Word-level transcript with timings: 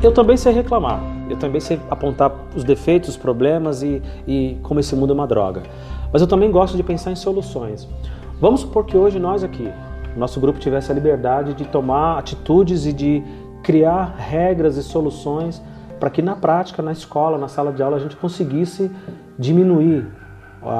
Eu 0.00 0.12
também 0.12 0.36
sei 0.36 0.52
reclamar, 0.52 1.00
eu 1.28 1.36
também 1.36 1.60
sei 1.60 1.80
apontar 1.90 2.32
os 2.54 2.62
defeitos, 2.62 3.10
os 3.10 3.16
problemas 3.16 3.82
e, 3.82 4.00
e 4.28 4.56
como 4.62 4.78
esse 4.78 4.94
mundo 4.94 5.10
é 5.10 5.14
uma 5.14 5.26
droga. 5.26 5.64
Mas 6.12 6.22
eu 6.22 6.28
também 6.28 6.50
gosto 6.52 6.76
de 6.76 6.84
pensar 6.84 7.10
em 7.10 7.16
soluções. 7.16 7.88
Vamos 8.40 8.60
supor 8.60 8.84
que 8.84 8.96
hoje 8.96 9.18
nós 9.18 9.42
aqui, 9.42 9.68
nosso 10.16 10.38
grupo 10.40 10.60
tivesse 10.60 10.92
a 10.92 10.94
liberdade 10.94 11.52
de 11.52 11.64
tomar 11.64 12.16
atitudes 12.16 12.86
e 12.86 12.92
de 12.92 13.24
criar 13.62 14.14
regras 14.16 14.76
e 14.76 14.84
soluções 14.84 15.60
para 15.98 16.10
que 16.10 16.22
na 16.22 16.36
prática, 16.36 16.80
na 16.80 16.92
escola, 16.92 17.36
na 17.36 17.48
sala 17.48 17.72
de 17.72 17.82
aula, 17.82 17.96
a 17.96 18.00
gente 18.00 18.16
conseguisse 18.16 18.90
diminuir 19.36 20.06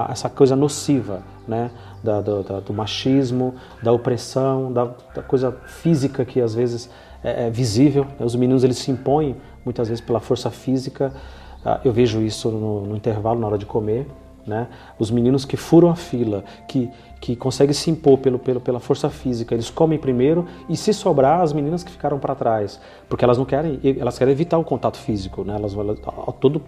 essa 0.09 0.29
coisa 0.29 0.55
nociva, 0.55 1.23
né? 1.47 1.71
Da, 2.03 2.21
do, 2.21 2.43
da, 2.45 2.61
do 2.61 2.73
machismo, 2.73 3.55
da 3.83 3.91
opressão, 3.91 4.73
da, 4.73 4.91
da, 5.13 5.23
coisa 5.23 5.57
física 5.67 6.25
que 6.25 6.41
às 6.41 6.55
vezes 6.55 6.89
é, 7.23 7.47
é 7.47 7.51
visível. 7.51 8.05
Né? 8.19 8.25
Os 8.25 8.35
meninos 8.35 8.65
eles 8.65 8.79
se 8.79 8.91
impõem 8.91 9.37
muitas 9.65 9.89
vezes 9.89 10.03
pela 10.03 10.21
força 10.21 10.51
física. 10.51 11.13
Ah, 11.65 11.81
eu 11.85 11.93
vejo 11.93 12.23
isso 12.23 12.51
no, 12.51 12.83
no 12.83 12.97
intervalo, 12.97 13.41
na 13.41 13.47
hora 13.47 13.59
de 13.59 13.67
comer. 13.67 14.07
Né? 14.47 14.67
Os 14.99 15.11
meninos 15.11 15.45
que 15.45 15.57
furam 15.59 15.91
a 15.91 15.95
fila, 15.95 16.43
que, 16.67 16.91
que 17.21 17.37
conseguem 17.37 17.75
se 17.75 17.91
impor 17.91 18.19
pelo, 18.19 18.39
pelo, 18.39 18.61
pela 18.61 18.81
força 18.81 19.11
física, 19.11 19.55
eles 19.55 19.69
comem 19.69 19.99
primeiro 19.99 20.47
e 20.71 20.77
se 20.77 20.95
sobrar 20.95 21.43
as 21.43 21.53
meninas 21.53 21.85
que 21.85 21.93
ficaram 21.93 22.19
para 22.19 22.35
trás, 22.35 22.81
porque 23.11 23.23
elas 23.23 23.37
não 23.37 23.45
querem, 23.45 23.79
elas 23.99 24.19
querem 24.19 24.33
evitar 24.33 24.57
o 24.57 24.65
contato 24.65 24.97
físico, 24.97 25.45
né? 25.45 25.55
Elas, 25.55 25.75
elas 25.75 25.99
a 26.27 26.33
todo 26.33 26.63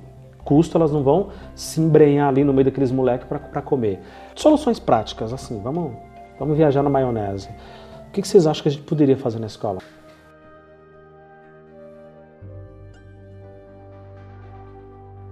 custo 0.45 0.77
elas 0.77 0.93
não 0.93 1.02
vão 1.02 1.29
se 1.55 1.80
embrenhar 1.80 2.29
ali 2.29 2.45
no 2.45 2.52
meio 2.52 2.67
daqueles 2.67 2.91
moleques 2.91 3.27
para 3.27 3.63
comer. 3.63 4.01
Soluções 4.35 4.79
práticas, 4.79 5.33
assim, 5.33 5.61
vamos, 5.63 5.93
vamos 6.39 6.57
viajar 6.59 6.83
na 6.83 6.91
maionese. 6.91 7.49
O 8.09 8.13
que, 8.13 8.21
que 8.21 8.29
vocês 8.29 8.46
acham 8.46 8.63
que 8.63 8.69
a 8.69 8.73
gente 8.73 8.83
poderia 8.83 9.17
fazer 9.17 9.39
na 9.39 9.46
escola? 9.46 9.79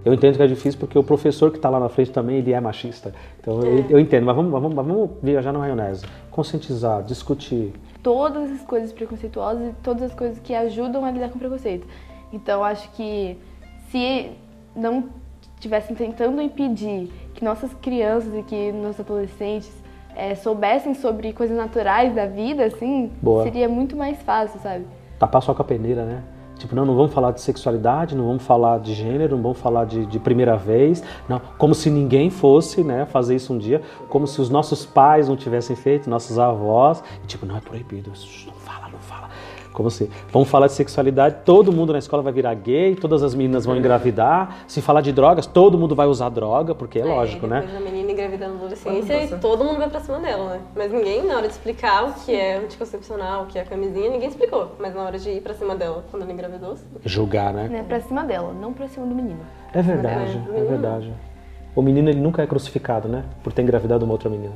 Eu 0.05 0.15
entendo 0.15 0.37
que 0.37 0.43
é 0.43 0.47
difícil 0.47 0.79
porque 0.79 0.99
o 0.99 1.03
professor 1.03 1.51
que 1.51 1.57
está 1.57 1.69
lá 1.69 1.81
na 1.81 1.89
frente 1.89 2.11
também 2.11 2.37
ele 2.37 2.53
é 2.53 2.61
machista. 2.61 3.13
Então 3.41 3.61
eu, 3.63 3.85
eu 3.91 4.01
entendo, 4.01 4.25
mas 4.25 4.37
vamos, 4.37 4.51
vamos, 4.51 4.75
vamos 4.75 5.11
viajar 5.23 5.53
na 5.53 5.59
maionese. 5.59 6.05
Conscientizar, 6.31 7.03
discutir. 7.03 7.73
Todas 8.03 8.51
as 8.51 8.63
coisas 8.63 8.93
preconceituosas 8.93 9.71
e 9.71 9.75
todas 9.83 10.05
as 10.05 10.15
coisas 10.15 10.39
que 10.39 10.55
ajudam 10.55 11.05
a 11.05 11.11
lidar 11.11 11.31
com 11.31 11.39
preconceito. 11.39 11.87
Então 12.33 12.63
acho 12.63 12.91
que 12.93 13.37
se 13.91 14.31
não 14.75 15.05
estivessem 15.57 15.97
tentando 15.97 16.41
impedir 16.41 17.11
que 17.35 17.45
nossas 17.45 17.75
crianças 17.75 18.33
e 18.35 18.43
que 18.43 18.73
nossos 18.73 19.01
adolescentes 19.01 19.73
é, 20.15 20.35
soubessem 20.35 20.95
sobre 20.95 21.33
coisas 21.33 21.57
naturais 21.57 22.15
da 22.15 22.27
vida, 22.27 22.65
assim, 22.65 23.13
Boa. 23.21 23.45
seria 23.45 23.69
muito 23.69 23.97
mais 23.97 24.21
fácil, 24.23 24.61
sabe? 24.61 24.87
Tapar 25.19 25.43
só 25.43 25.55
com 25.55 25.63
a 25.63 25.65
peneira, 25.65 26.05
né? 26.05 26.23
Tipo, 26.59 26.75
não, 26.75 26.85
não 26.85 26.95
vamos 26.97 27.13
falar 27.13 27.31
de 27.31 27.41
sexualidade, 27.41 28.17
não 28.17 28.27
vamos 28.27 28.43
falar 28.43 28.81
de 28.81 28.93
gênero, 28.93 29.37
não 29.37 29.43
vamos 29.43 29.59
falar 29.59 29.85
de, 29.85 30.05
de 30.05 30.19
primeira 30.19 30.57
vez, 30.57 31.03
não, 31.29 31.41
como 31.57 31.75
se 31.75 31.89
ninguém 31.89 32.31
fosse, 32.31 32.83
né, 32.83 33.07
fazer 33.07 33.37
isso 33.37 33.53
um 33.53 33.59
dia, 33.59 33.81
como 34.09 34.27
se 34.27 34.41
os 34.41 34.51
nossos 34.51 34.85
pais 34.85 35.29
não 35.29 35.37
tivessem 35.37 35.77
feito, 35.77 36.11
nossos 36.11 36.39
avós, 36.39 37.03
e, 37.23 37.27
tipo, 37.27 37.47
não 37.47 37.57
é 37.57 37.61
proibido, 37.61 38.11
não 38.47 38.55
fala, 38.55 38.89
não 38.89 38.99
fala. 38.99 39.29
Como 39.73 39.93
se, 39.93 40.11
vamos 40.33 40.49
falar 40.49 40.67
de 40.67 40.73
sexualidade, 40.73 41.37
todo 41.45 41.71
mundo 41.71 41.93
na 41.93 42.01
escola 42.01 42.21
vai 42.21 42.33
virar 42.33 42.53
gay, 42.55 42.97
todas 42.97 43.23
as 43.23 43.33
meninas 43.33 43.65
vão 43.65 43.77
engravidar. 43.77 44.65
Se 44.67 44.83
falar 44.83 45.01
de 45.03 45.13
drogas, 45.13 45.47
todo 45.47 45.79
mundo 45.79 45.95
vai 45.95 46.09
usar 46.09 46.31
droga, 46.31 46.75
porque 46.75 46.99
é, 46.99 47.03
é 47.03 47.05
lógico, 47.05 47.47
né? 47.47 47.65
A 48.45 48.49
menina 48.49 48.55
engravidando 48.55 48.55
na 48.55 48.61
adolescência 48.61 49.25
e 49.25 49.39
todo 49.39 49.65
mundo 49.65 49.79
vai 49.79 49.91
pra 49.91 50.01
cima 50.01 50.19
dela, 50.21 50.55
né? 50.55 50.61
Mas 50.75 50.93
ninguém, 50.93 51.27
na 51.27 51.37
hora 51.37 51.49
de 51.49 51.53
explicar 51.53 52.05
o 52.05 52.13
que 52.13 52.35
é 52.35 52.57
anticoncepcional, 52.57 53.45
o 53.45 53.47
que 53.47 53.59
é 53.59 53.65
camisinha, 53.65 54.11
ninguém 54.11 54.29
explicou. 54.29 54.77
Mas 54.79 54.95
na 54.95 55.03
hora 55.03 55.19
de 55.19 55.31
ir 55.31 55.41
pra 55.41 55.55
cima 55.55 55.75
dela, 55.75 56.05
quando 56.11 56.23
ela 56.23 56.33
engravidou... 56.33 56.77
Julgar, 57.05 57.53
né? 57.53 57.69
É 57.81 57.83
pra 57.83 58.01
cima 58.01 58.25
dela, 58.25 58.53
não 58.53 58.73
pra 58.73 58.89
cima 58.89 59.07
do 59.07 59.15
menino. 59.15 59.41
É 59.73 59.83
verdade, 59.83 60.41
é, 60.55 60.61
é 60.61 60.65
verdade. 60.65 61.13
O 61.75 61.83
menino 61.83 62.09
ele 62.09 62.21
nunca 62.21 62.43
é 62.43 62.47
crucificado, 62.47 63.09
né? 63.09 63.25
Por 63.43 63.53
ter 63.53 63.63
engravidado 63.63 64.05
uma 64.05 64.15
outra 64.15 64.31
menina. 64.31 64.55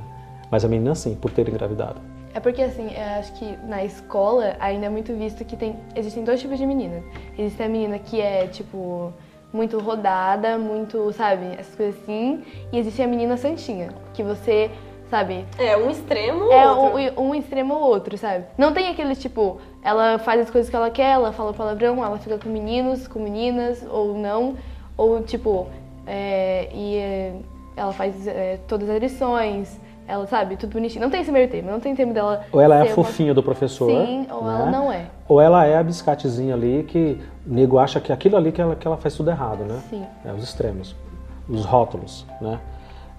Mas 0.50 0.64
a 0.64 0.68
menina 0.68 0.94
sim, 0.94 1.14
por 1.14 1.30
ter 1.30 1.48
engravidado. 1.48 2.00
É 2.34 2.40
porque 2.40 2.62
assim, 2.62 2.90
eu 2.94 3.18
acho 3.18 3.32
que 3.34 3.56
na 3.66 3.84
escola 3.84 4.56
ainda 4.58 4.86
é 4.86 4.88
muito 4.88 5.12
visto 5.14 5.44
que 5.44 5.54
tem, 5.54 5.76
existem 5.94 6.24
dois 6.24 6.40
tipos 6.40 6.58
de 6.58 6.64
meninas. 6.64 7.04
Existe 7.38 7.62
a 7.62 7.68
menina 7.68 7.98
que 7.98 8.20
é, 8.20 8.46
tipo, 8.46 9.12
muito 9.52 9.78
rodada, 9.78 10.56
muito, 10.56 11.12
sabe, 11.12 11.46
essas 11.58 11.74
coisas 11.74 12.00
assim. 12.02 12.42
E 12.72 12.78
existe 12.78 13.02
a 13.02 13.06
menina 13.06 13.36
santinha, 13.36 13.90
que 14.14 14.22
você, 14.22 14.70
sabe... 15.10 15.44
É, 15.58 15.76
um 15.76 15.90
extremo 15.90 16.44
ou 16.44 16.52
é 16.52 16.70
outro. 16.70 16.98
É 16.98 17.12
um, 17.20 17.28
um 17.28 17.34
extremo 17.34 17.74
ou 17.74 17.82
outro, 17.82 18.16
sabe? 18.16 18.44
Não 18.56 18.72
tem 18.72 18.88
aquele, 18.88 19.14
tipo, 19.14 19.60
ela 19.82 20.18
faz 20.18 20.40
as 20.40 20.50
coisas 20.50 20.70
que 20.70 20.76
ela 20.76 20.90
quer, 20.90 21.10
ela 21.10 21.32
fala 21.32 21.52
palavrão, 21.52 22.04
ela 22.04 22.18
fica 22.18 22.38
com 22.38 22.48
meninos, 22.48 23.06
com 23.06 23.18
meninas, 23.18 23.84
ou 23.90 24.16
não. 24.16 24.56
Ou, 24.96 25.22
tipo, 25.22 25.69
é, 26.06 26.69
e 26.72 26.96
é, 26.96 27.34
ela 27.76 27.92
faz 27.92 28.26
é, 28.26 28.58
todas 28.66 28.88
as 28.88 29.00
lições 29.00 29.80
ela, 30.06 30.26
sabe, 30.26 30.56
tudo 30.56 30.72
bonitinho. 30.72 31.02
Não 31.02 31.10
tem 31.10 31.20
esse 31.20 31.30
meio 31.30 31.48
termo, 31.48 31.70
não 31.70 31.80
tem 31.80 31.94
termo 31.94 32.12
dela. 32.12 32.44
Ou 32.52 32.60
ela 32.60 32.76
é 32.76 32.82
a 32.82 32.94
fofinha 32.94 33.28
uma... 33.28 33.34
do 33.34 33.42
professor. 33.42 33.90
Sim, 33.90 34.26
ou 34.30 34.44
né? 34.44 34.54
ela 34.54 34.70
não 34.70 34.92
é. 34.92 35.06
Ou 35.28 35.40
ela 35.40 35.64
é 35.64 35.76
a 35.76 35.82
biscatezinha 35.82 36.54
ali 36.54 36.84
que 36.84 37.18
o 37.46 37.54
nego 37.54 37.78
acha 37.78 38.00
que 38.00 38.12
aquilo 38.12 38.36
ali 38.36 38.52
que 38.52 38.60
ela, 38.60 38.74
que 38.74 38.86
ela 38.86 38.96
faz 38.96 39.14
tudo 39.14 39.30
errado, 39.30 39.64
né? 39.64 39.80
Sim. 39.88 40.04
É, 40.24 40.32
os 40.32 40.42
extremos. 40.42 40.94
Os 41.48 41.64
rótulos, 41.64 42.26
né? 42.40 42.58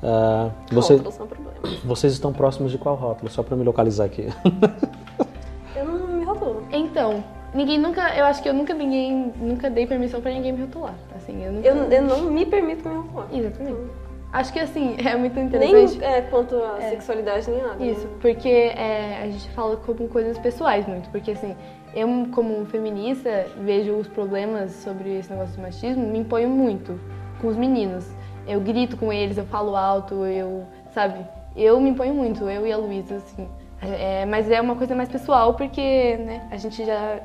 Uh, 0.01 0.51
você, 0.73 0.94
rótulos 0.94 1.16
são 1.16 1.27
problema. 1.27 1.57
Vocês 1.85 2.13
estão 2.13 2.33
próximos 2.33 2.71
de 2.71 2.77
qual 2.77 2.95
rótulo? 2.95 3.31
Só 3.31 3.41
para 3.41 3.55
me 3.55 3.63
localizar 3.63 4.05
aqui. 4.05 4.27
eu 5.75 5.85
não 5.85 6.07
me 6.07 6.25
rotulo. 6.25 6.63
Então, 6.71 7.23
ninguém 7.53 7.79
nunca, 7.79 8.13
eu 8.15 8.25
acho 8.25 8.44
que 8.44 8.50
eu 8.50 8.53
nunca 8.53 8.73
ninguém, 8.73 9.31
nunca 9.38 9.69
dei 9.69 9.88
permissão 9.88 10.19
para 10.19 10.31
ninguém 10.31 10.51
me 10.51 10.61
rotular. 10.61 10.95
Assim, 11.15 11.41
eu, 11.44 11.53
nunca... 11.53 11.67
eu, 11.67 11.75
eu 11.75 12.01
não 12.03 12.23
me 12.23 12.45
permito 12.45 12.88
me 12.88 12.95
rotular. 12.95 13.27
Exatamente. 13.31 14.02
Acho 14.33 14.51
que 14.51 14.59
assim, 14.59 14.95
é 14.97 15.16
muito 15.16 15.39
interessante. 15.39 15.99
Nem 15.99 16.09
é, 16.09 16.21
quanto 16.21 16.55
à 16.55 16.79
é, 16.79 16.89
sexualidade, 16.89 17.51
nem 17.51 17.61
nada. 17.61 17.85
Isso, 17.85 18.07
né? 18.07 18.13
porque 18.19 18.49
é, 18.49 19.21
a 19.21 19.29
gente 19.29 19.47
fala 19.51 19.77
como 19.77 20.09
coisas 20.09 20.39
pessoais 20.39 20.88
muito. 20.88 21.07
Porque 21.11 21.31
assim, 21.31 21.55
eu 21.94 22.07
como 22.31 22.66
feminista 22.66 23.45
vejo 23.59 23.94
os 23.94 24.07
problemas 24.07 24.71
sobre 24.71 25.19
esse 25.19 25.29
negócio 25.29 25.55
de 25.55 25.61
machismo, 25.61 26.07
me 26.07 26.17
imponho 26.17 26.49
muito 26.49 26.99
com 27.39 27.47
os 27.47 27.55
meninos. 27.55 28.09
Eu 28.47 28.59
grito 28.59 28.97
com 28.97 29.13
eles, 29.13 29.38
eu 29.38 29.45
falo 29.45 29.75
alto, 29.75 30.25
eu, 30.25 30.65
sabe? 30.91 31.23
Eu 31.55 31.79
me 31.79 31.91
imponho 31.91 32.15
muito, 32.15 32.50
eu 32.50 32.65
e 32.65 32.71
a 32.71 32.77
Luísa, 32.77 33.17
assim. 33.17 33.47
É, 33.83 34.25
mas 34.25 34.50
é 34.50 34.59
uma 34.59 34.75
coisa 34.75 34.95
mais 34.95 35.09
pessoal, 35.09 35.53
porque 35.53 36.17
né, 36.17 36.47
a 36.50 36.57
gente 36.57 36.83
já. 36.83 37.19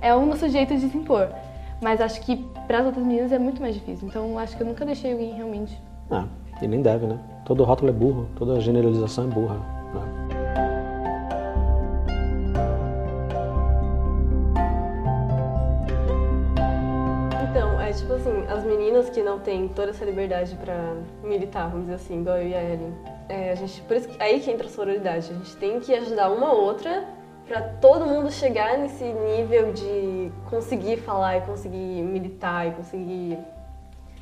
É 0.00 0.14
o 0.14 0.24
nosso 0.24 0.48
jeito 0.48 0.76
de 0.76 0.88
se 0.88 0.96
impor. 0.96 1.30
Mas 1.82 2.00
acho 2.00 2.20
que 2.20 2.36
para 2.68 2.78
as 2.78 2.86
outras 2.86 3.04
meninas 3.04 3.32
é 3.32 3.38
muito 3.40 3.60
mais 3.60 3.74
difícil. 3.74 4.06
Então 4.06 4.38
acho 4.38 4.56
que 4.56 4.62
eu 4.62 4.66
nunca 4.66 4.84
deixei 4.84 5.12
alguém 5.12 5.32
realmente. 5.32 5.76
Ah 6.08 6.26
e 6.62 6.68
nem 6.68 6.82
deve, 6.82 7.06
né? 7.06 7.18
Todo 7.44 7.64
rótulo 7.64 7.90
é 7.90 7.92
burro, 7.92 8.28
toda 8.36 8.60
generalização 8.60 9.24
é 9.24 9.26
burra. 9.26 9.56
Né? 9.56 10.44
Então, 17.50 17.80
é 17.80 17.92
tipo 17.92 18.12
assim, 18.12 18.44
as 18.48 18.64
meninas 18.64 19.10
que 19.10 19.22
não 19.22 19.38
têm 19.38 19.68
toda 19.68 19.90
essa 19.90 20.04
liberdade 20.04 20.54
pra 20.56 20.94
militar, 21.22 21.68
vamos 21.68 21.86
dizer 21.86 21.96
assim, 21.96 22.20
igual 22.20 22.38
eu 22.38 22.48
e 22.48 22.54
a 22.54 22.62
Ellen, 22.62 22.94
é, 23.28 23.52
a 23.52 23.54
gente, 23.54 23.80
por 23.82 23.96
isso 23.96 24.08
que, 24.08 24.22
aí 24.22 24.40
que 24.40 24.50
entra 24.50 24.66
a 24.66 24.70
sororidade. 24.70 25.30
A 25.30 25.34
gente 25.34 25.56
tem 25.56 25.80
que 25.80 25.94
ajudar 25.94 26.30
uma 26.30 26.52
outra 26.52 27.04
para 27.46 27.60
todo 27.60 28.06
mundo 28.06 28.30
chegar 28.30 28.78
nesse 28.78 29.04
nível 29.04 29.72
de 29.72 30.32
conseguir 30.48 30.96
falar 30.98 31.38
e 31.38 31.40
conseguir 31.42 32.02
militar 32.02 32.68
e 32.68 32.70
conseguir 32.72 33.38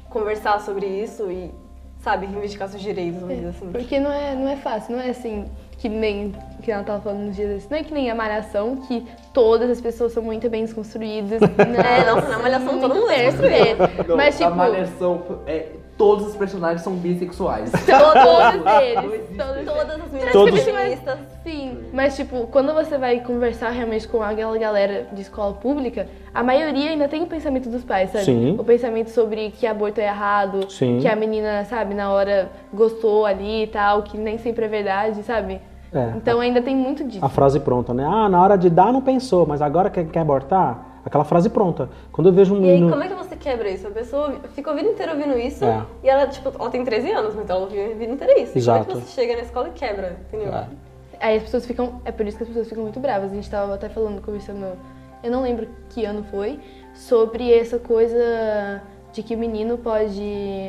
conversar 0.08 0.60
sobre 0.60 0.86
isso 0.86 1.30
e 1.30 1.54
sabe, 2.02 2.26
reivindicar 2.26 2.68
seus 2.68 2.82
direitos, 2.82 3.20
vamos 3.20 3.36
dizer 3.36 3.48
assim. 3.48 3.70
Porque 3.70 4.00
não 4.00 4.12
é, 4.12 4.34
não 4.34 4.48
é 4.48 4.56
fácil, 4.56 4.96
não 4.96 5.02
é 5.02 5.10
assim 5.10 5.46
que 5.78 5.88
nem 5.88 6.32
que 6.62 6.70
ela 6.70 6.84
tava 6.84 7.00
falando 7.00 7.26
nos 7.26 7.34
dias 7.34 7.56
assim, 7.56 7.66
não 7.70 7.78
é 7.78 7.82
que 7.82 7.92
nem 7.92 8.08
a 8.08 8.14
malhação, 8.14 8.76
que 8.76 9.04
todas 9.32 9.68
as 9.68 9.80
pessoas 9.80 10.12
são 10.12 10.22
muito 10.22 10.48
bem 10.48 10.64
desconstruídas. 10.64 11.40
Não, 11.40 11.80
é, 11.80 12.04
não, 12.04 12.28
na 12.28 12.38
malhação 12.38 12.80
todo 12.80 12.94
mundo 12.94 13.10
é 13.10 13.30
desconstruído. 13.30 14.16
Mas 14.16 14.36
tipo. 14.36 14.50
A 14.50 14.54
malhação 14.54 15.22
é 15.46 15.68
todos 16.02 16.26
os 16.26 16.34
personagens 16.34 16.82
são 16.82 16.94
bissexuais. 16.94 17.70
Todos 17.86 18.72
eles. 18.82 19.36
Todos, 19.36 19.64
todas 19.64 20.00
as 20.00 20.10
meninas 20.10 20.32
todos. 20.32 20.60
feministas. 20.60 21.18
Sim, 21.44 21.78
mas 21.92 22.16
tipo, 22.16 22.48
quando 22.48 22.74
você 22.74 22.98
vai 22.98 23.20
conversar 23.20 23.70
realmente 23.70 24.08
com 24.08 24.20
aquela 24.20 24.58
galera 24.58 25.06
de 25.12 25.22
escola 25.22 25.54
pública, 25.54 26.08
a 26.34 26.42
maioria 26.42 26.90
ainda 26.90 27.06
tem 27.06 27.22
o 27.22 27.26
pensamento 27.28 27.68
dos 27.68 27.84
pais, 27.84 28.10
sabe? 28.10 28.24
Sim. 28.24 28.56
O 28.58 28.64
pensamento 28.64 29.10
sobre 29.10 29.52
que 29.52 29.64
aborto 29.64 30.00
é 30.00 30.06
errado, 30.06 30.68
Sim. 30.68 30.98
que 31.00 31.06
a 31.06 31.14
menina, 31.14 31.64
sabe, 31.66 31.94
na 31.94 32.10
hora 32.10 32.50
gostou 32.74 33.24
ali 33.24 33.62
e 33.62 33.66
tal, 33.68 34.02
que 34.02 34.18
nem 34.18 34.38
sempre 34.38 34.64
é 34.64 34.68
verdade, 34.68 35.22
sabe? 35.22 35.60
É. 35.94 36.14
Então 36.16 36.40
ainda 36.40 36.60
tem 36.60 36.74
muito 36.74 37.04
disso. 37.04 37.24
A 37.24 37.28
frase 37.28 37.60
pronta, 37.60 37.94
né? 37.94 38.04
Ah, 38.04 38.28
na 38.28 38.42
hora 38.42 38.58
de 38.58 38.68
dar 38.68 38.92
não 38.92 39.02
pensou, 39.02 39.46
mas 39.46 39.62
agora 39.62 39.88
quer, 39.88 40.04
quer 40.06 40.20
abortar? 40.20 40.91
Aquela 41.04 41.24
frase 41.24 41.50
pronta. 41.50 41.88
Quando 42.12 42.28
eu 42.28 42.32
vejo 42.32 42.54
um 42.54 42.60
menino... 42.60 42.84
E 42.84 42.84
aí, 42.84 42.90
como 42.90 43.02
é 43.02 43.08
que 43.08 43.14
você 43.14 43.36
quebra 43.36 43.68
isso? 43.68 43.86
A 43.86 43.90
pessoa 43.90 44.36
fica 44.54 44.70
a 44.70 44.74
vida 44.74 44.88
inteira 44.88 45.12
ouvindo 45.12 45.36
isso 45.38 45.64
é. 45.64 45.84
e 46.02 46.08
ela, 46.08 46.26
tipo, 46.26 46.52
ela 46.58 46.70
tem 46.70 46.84
13 46.84 47.10
anos, 47.10 47.34
mas 47.34 47.50
ela 47.50 47.60
ouviu 47.60 47.84
a 47.84 47.94
vida 47.94 48.12
inteira 48.12 48.38
isso. 48.40 48.56
Exato. 48.56 48.86
Como 48.86 48.98
é 48.98 49.02
que 49.02 49.08
você 49.08 49.20
chega 49.20 49.36
na 49.36 49.42
escola 49.42 49.68
e 49.68 49.72
quebra, 49.72 50.16
entendeu? 50.28 50.54
É. 50.54 50.66
Aí 51.20 51.36
as 51.36 51.42
pessoas 51.42 51.66
ficam... 51.66 52.00
É 52.04 52.12
por 52.12 52.26
isso 52.26 52.36
que 52.36 52.42
as 52.44 52.48
pessoas 52.48 52.68
ficam 52.68 52.82
muito 52.82 53.00
bravas. 53.00 53.32
A 53.32 53.34
gente 53.34 53.50
tava 53.50 53.74
até 53.74 53.88
falando, 53.88 54.22
conversando 54.22 54.76
eu 55.22 55.30
não 55.30 55.42
lembro 55.42 55.68
que 55.90 56.04
ano 56.04 56.24
foi, 56.24 56.58
sobre 56.94 57.52
essa 57.52 57.78
coisa 57.78 58.82
de 59.12 59.22
que 59.22 59.34
o 59.34 59.38
menino 59.38 59.78
pode 59.78 60.22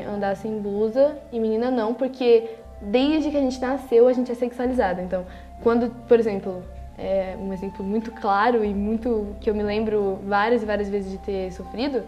andar 0.08 0.36
sem 0.36 0.60
blusa 0.60 1.18
e 1.32 1.40
menina 1.40 1.72
não, 1.72 1.94
porque 1.94 2.50
desde 2.82 3.32
que 3.32 3.38
a 3.38 3.40
gente 3.40 3.60
nasceu 3.60 4.08
a 4.08 4.14
gente 4.14 4.32
é 4.32 4.36
sexualizado. 4.36 5.02
Então, 5.02 5.26
quando, 5.62 5.90
por 6.08 6.20
exemplo, 6.20 6.64
é 6.98 7.36
um 7.40 7.52
exemplo 7.52 7.84
muito 7.84 8.12
claro 8.12 8.64
e 8.64 8.74
muito 8.74 9.36
que 9.42 9.50
eu 9.50 9.56
me 9.56 9.64
lembro 9.64 10.20
várias 10.26 10.64
e 10.64 10.66
várias 10.66 10.90
vezes 10.90 11.12
de 11.12 11.18
ter 11.18 11.52
sofrido, 11.52 12.04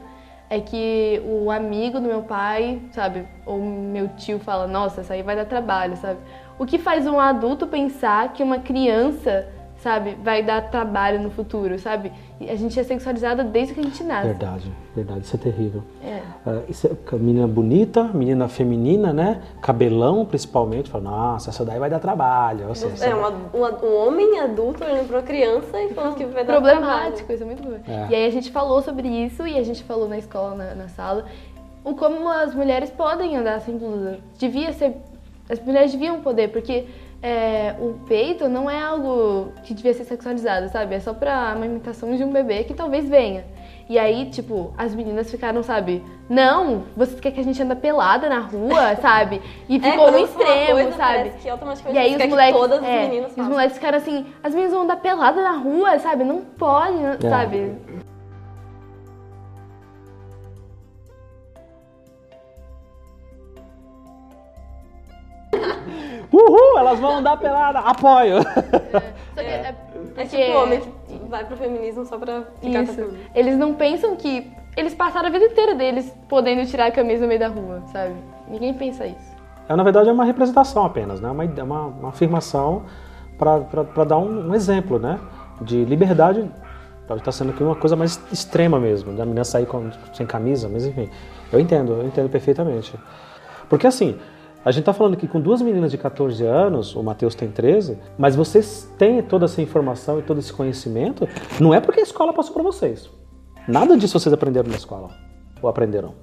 é 0.49 0.59
que 0.59 1.21
o 1.25 1.49
amigo 1.49 1.99
do 1.99 2.07
meu 2.07 2.21
pai, 2.21 2.79
sabe, 2.91 3.27
ou 3.45 3.59
meu 3.59 4.09
tio 4.09 4.39
fala, 4.39 4.67
nossa, 4.67 5.01
isso 5.01 5.11
aí 5.11 5.23
vai 5.23 5.35
dar 5.35 5.45
trabalho, 5.45 5.97
sabe? 5.97 6.19
O 6.59 6.65
que 6.65 6.77
faz 6.77 7.07
um 7.07 7.19
adulto 7.19 7.67
pensar 7.67 8.31
que 8.31 8.43
uma 8.43 8.59
criança, 8.59 9.47
sabe, 9.77 10.15
vai 10.23 10.43
dar 10.43 10.69
trabalho 10.69 11.19
no 11.19 11.31
futuro, 11.31 11.79
sabe? 11.79 12.11
A 12.41 12.55
gente 12.55 12.77
é 12.77 12.83
sexualizada 12.83 13.45
desde 13.45 13.73
que 13.73 13.79
a 13.79 13.83
gente 13.83 14.03
nasce. 14.03 14.27
Verdade, 14.27 14.71
verdade, 14.93 15.21
isso 15.21 15.35
é 15.35 15.39
terrível. 15.39 15.81
É. 16.03 16.21
Uh, 16.45 16.63
isso 16.67 16.85
é, 16.87 17.15
menina 17.15 17.47
bonita, 17.47 18.03
menina 18.03 18.49
feminina, 18.49 19.13
né? 19.13 19.41
Cabelão, 19.61 20.25
principalmente. 20.25 20.89
Fala, 20.89 21.03
nossa, 21.05 21.49
essa 21.49 21.63
daí 21.63 21.79
vai 21.79 21.89
dar 21.89 21.99
trabalho. 21.99 22.67
Ou 22.67 22.75
seja, 22.75 23.05
é, 23.05 23.15
uma, 23.15 23.29
uma, 23.53 23.85
um 23.85 24.07
homem 24.07 24.39
adulto 24.41 24.83
olhando 24.83 25.07
pra 25.07 25.17
uma 25.17 25.23
criança 25.23 25.81
e 25.81 25.93
falando 25.93 26.15
que 26.15 26.25
vai 26.25 26.43
dar 26.43 26.53
Problemático, 26.53 27.25
trabalho. 27.25 27.33
isso 27.33 27.43
é 27.43 27.45
muito 27.45 27.63
bom. 27.63 27.79
É. 27.87 28.07
E 28.09 28.15
aí 28.15 28.25
a 28.25 28.31
gente 28.31 28.51
falou 28.51 28.81
sobre 28.81 29.07
isso 29.07 29.47
e 29.47 29.57
a 29.57 29.63
gente 29.63 29.83
falou 29.83 30.09
na 30.09 30.17
escola, 30.17 30.55
na, 30.55 30.75
na 30.75 30.87
sala, 30.89 31.25
o 31.85 31.95
como 31.95 32.27
as 32.27 32.53
mulheres 32.53 32.89
podem 32.89 33.37
andar 33.37 33.61
sem 33.61 33.77
blusa. 33.77 34.19
Devia 34.37 34.73
ser. 34.73 34.97
As 35.49 35.59
mulheres 35.59 35.91
deviam 35.91 36.19
poder, 36.21 36.49
porque 36.49 36.85
é, 37.25 37.75
o 37.79 37.95
peito 38.07 38.47
não 38.47 38.69
é 38.69 38.79
algo 38.79 39.51
que 39.63 39.73
devia 39.73 39.93
ser 39.95 40.03
sexualizado, 40.03 40.69
sabe? 40.69 40.93
É 40.93 40.99
só 40.99 41.11
pra 41.11 41.49
amamentação 41.49 42.15
de 42.15 42.23
um 42.23 42.31
bebê 42.31 42.63
que 42.65 42.73
talvez 42.75 43.09
venha. 43.09 43.43
E 43.89 43.97
aí, 43.97 44.25
tipo, 44.29 44.73
as 44.77 44.93
meninas 44.93 45.29
ficaram, 45.31 45.63
sabe? 45.63 46.03
Não, 46.29 46.83
vocês 46.95 47.19
querem 47.19 47.35
que 47.35 47.41
a 47.41 47.43
gente 47.43 47.61
anda 47.61 47.75
pelada 47.75 48.29
na 48.29 48.39
rua, 48.39 48.95
sabe? 49.01 49.41
E 49.67 49.77
É, 49.77 49.79
ficou 49.79 50.09
uma 50.09 50.19
extremo, 50.19 50.71
coisa, 50.71 50.91
sabe? 50.93 51.31
que 51.41 51.49
automaticamente 51.49 51.97
E 51.97 51.99
aí 51.99 52.09
você 52.09 52.15
os 52.15 52.17
quer 52.17 52.23
que 52.23 52.29
moleques, 52.29 52.61
todas 52.61 52.79
as 52.79 52.85
é, 52.85 53.01
meninas 53.07 53.37
e 53.37 53.41
os 53.41 53.47
moleques 53.47 53.75
ficaram 53.75 53.97
assim, 53.97 54.25
as 54.43 54.53
meninas 54.53 54.73
vão 54.73 54.83
andar 54.83 54.97
pelada 54.97 55.41
na 55.41 55.51
rua, 55.57 55.97
sabe? 55.99 56.23
Não 56.23 56.41
pode, 56.41 56.97
É. 57.25 57.29
sabe? 57.29 57.73
Uhul, 66.31 66.77
elas 66.77 66.99
vão 66.99 67.17
andar 67.17 67.37
pelada, 67.37 67.79
apoio. 67.79 68.41
Só 68.43 69.41
que 69.41 69.47
é, 69.47 69.69
É 69.69 69.75
porque- 70.13 70.25
tipo 70.25 70.51
o 70.57 70.63
homem 70.63 70.79
que 71.07 71.19
vai 71.29 71.45
pro 71.45 71.55
feminismo 71.57 72.05
só 72.05 72.17
pra 72.17 72.43
ficar 72.61 72.83
Isso. 72.83 72.95
com 72.95 73.01
a 73.01 73.05
camisa. 73.05 73.17
Eles 73.33 73.57
não 73.57 73.73
pensam 73.73 74.15
que 74.15 74.51
eles 74.77 74.93
passaram 74.93 75.27
a 75.27 75.31
vida 75.31 75.45
inteira 75.45 75.75
deles 75.75 76.13
podendo 76.27 76.65
tirar 76.65 76.87
a 76.87 76.91
camisa 76.91 77.21
no 77.21 77.27
meio 77.27 77.39
da 77.39 77.47
rua, 77.47 77.81
sabe? 77.91 78.13
Ninguém 78.47 78.73
pensa 78.73 79.05
isso. 79.05 79.35
É, 79.67 79.75
na 79.75 79.83
verdade, 79.83 80.09
é 80.09 80.11
uma 80.11 80.25
representação 80.25 80.85
apenas, 80.85 81.19
né? 81.21 81.29
Uma, 81.29 81.43
uma, 81.43 81.81
uma 81.87 82.09
afirmação 82.09 82.83
para 83.37 84.03
dar 84.03 84.17
um, 84.17 84.49
um 84.49 84.55
exemplo, 84.55 84.99
né? 84.99 85.19
De 85.61 85.83
liberdade. 85.85 86.49
Pode 87.07 87.21
estar 87.21 87.31
sendo 87.31 87.51
aqui 87.51 87.63
uma 87.63 87.75
coisa 87.75 87.95
mais 87.95 88.19
extrema 88.31 88.79
mesmo, 88.79 89.13
da 89.13 89.23
menina 89.25 89.43
sair 89.43 89.65
com- 89.65 89.89
sem 90.13 90.25
camisa, 90.25 90.67
mas 90.71 90.85
enfim. 90.85 91.09
Eu 91.51 91.59
entendo, 91.59 91.93
eu 91.93 92.05
entendo 92.07 92.29
perfeitamente. 92.29 92.93
Porque 93.69 93.85
assim, 93.87 94.17
a 94.65 94.71
gente 94.71 94.81
está 94.81 94.91
falando 94.93 95.13
aqui 95.13 95.27
com 95.27 95.39
duas 95.39 95.61
meninas 95.61 95.91
de 95.91 95.97
14 95.97 96.43
anos, 96.43 96.95
o 96.95 97.03
Matheus 97.03 97.35
tem 97.35 97.49
13, 97.49 97.97
mas 98.17 98.35
vocês 98.35 98.91
têm 98.97 99.21
toda 99.21 99.45
essa 99.45 99.61
informação 99.61 100.19
e 100.19 100.23
todo 100.23 100.39
esse 100.39 100.51
conhecimento, 100.51 101.27
não 101.61 101.73
é 101.73 101.79
porque 101.79 101.99
a 101.99 102.03
escola 102.03 102.33
passou 102.33 102.53
para 102.53 102.63
vocês. 102.63 103.09
Nada 103.67 103.95
disso 103.95 104.19
vocês 104.19 104.33
aprenderam 104.33 104.67
na 104.69 104.75
escola. 104.75 105.09
Ou 105.61 105.69
aprenderam? 105.69 106.13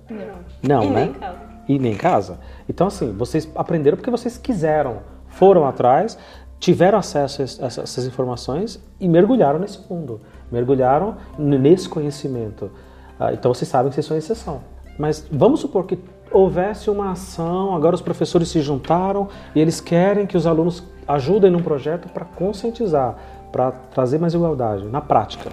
Não, 0.63 0.83
E 0.85 0.89
né? 0.91 1.01
nem 1.05 1.09
em 1.11 1.13
casa. 1.15 1.39
E 1.69 1.79
nem 1.79 1.93
em 1.93 1.97
casa. 1.97 2.41
Então, 2.69 2.87
assim, 2.89 3.13
vocês 3.13 3.49
aprenderam 3.55 3.97
porque 3.97 4.11
vocês 4.11 4.37
quiseram, 4.37 4.99
foram 5.29 5.65
atrás, 5.67 6.19
tiveram 6.59 6.99
acesso 6.99 7.41
a 7.43 7.45
es- 7.45 7.61
a 7.63 7.67
essas 7.67 8.07
informações 8.07 8.81
e 9.01 9.09
mergulharam 9.09 9.59
nesse 9.59 9.79
mundo, 9.91 10.21
mergulharam 10.51 11.17
nesse 11.39 11.89
conhecimento. 11.89 12.71
Ah, 13.19 13.33
Então, 13.33 13.53
vocês 13.55 13.69
sabem 13.69 13.89
que 13.89 13.95
vocês 13.95 14.07
são 14.07 14.17
exceção. 14.17 14.61
Mas 14.99 15.27
vamos 15.31 15.61
supor 15.61 15.87
que 15.87 15.99
houvesse 16.33 16.91
uma 16.91 17.13
ação, 17.13 17.75
agora 17.75 17.95
os 17.95 18.01
professores 18.01 18.49
se 18.49 18.61
juntaram 18.61 19.29
e 19.55 19.61
eles 19.61 19.81
querem 19.81 20.27
que 20.27 20.37
os 20.37 20.47
alunos 20.47 20.83
ajudem 21.07 21.51
num 21.51 21.63
projeto 21.63 22.09
para 22.09 22.25
conscientizar, 22.25 23.17
para 23.51 23.71
trazer 23.71 24.19
mais 24.19 24.35
igualdade 24.35 24.85
na 24.85 25.01
prática. 25.01 25.51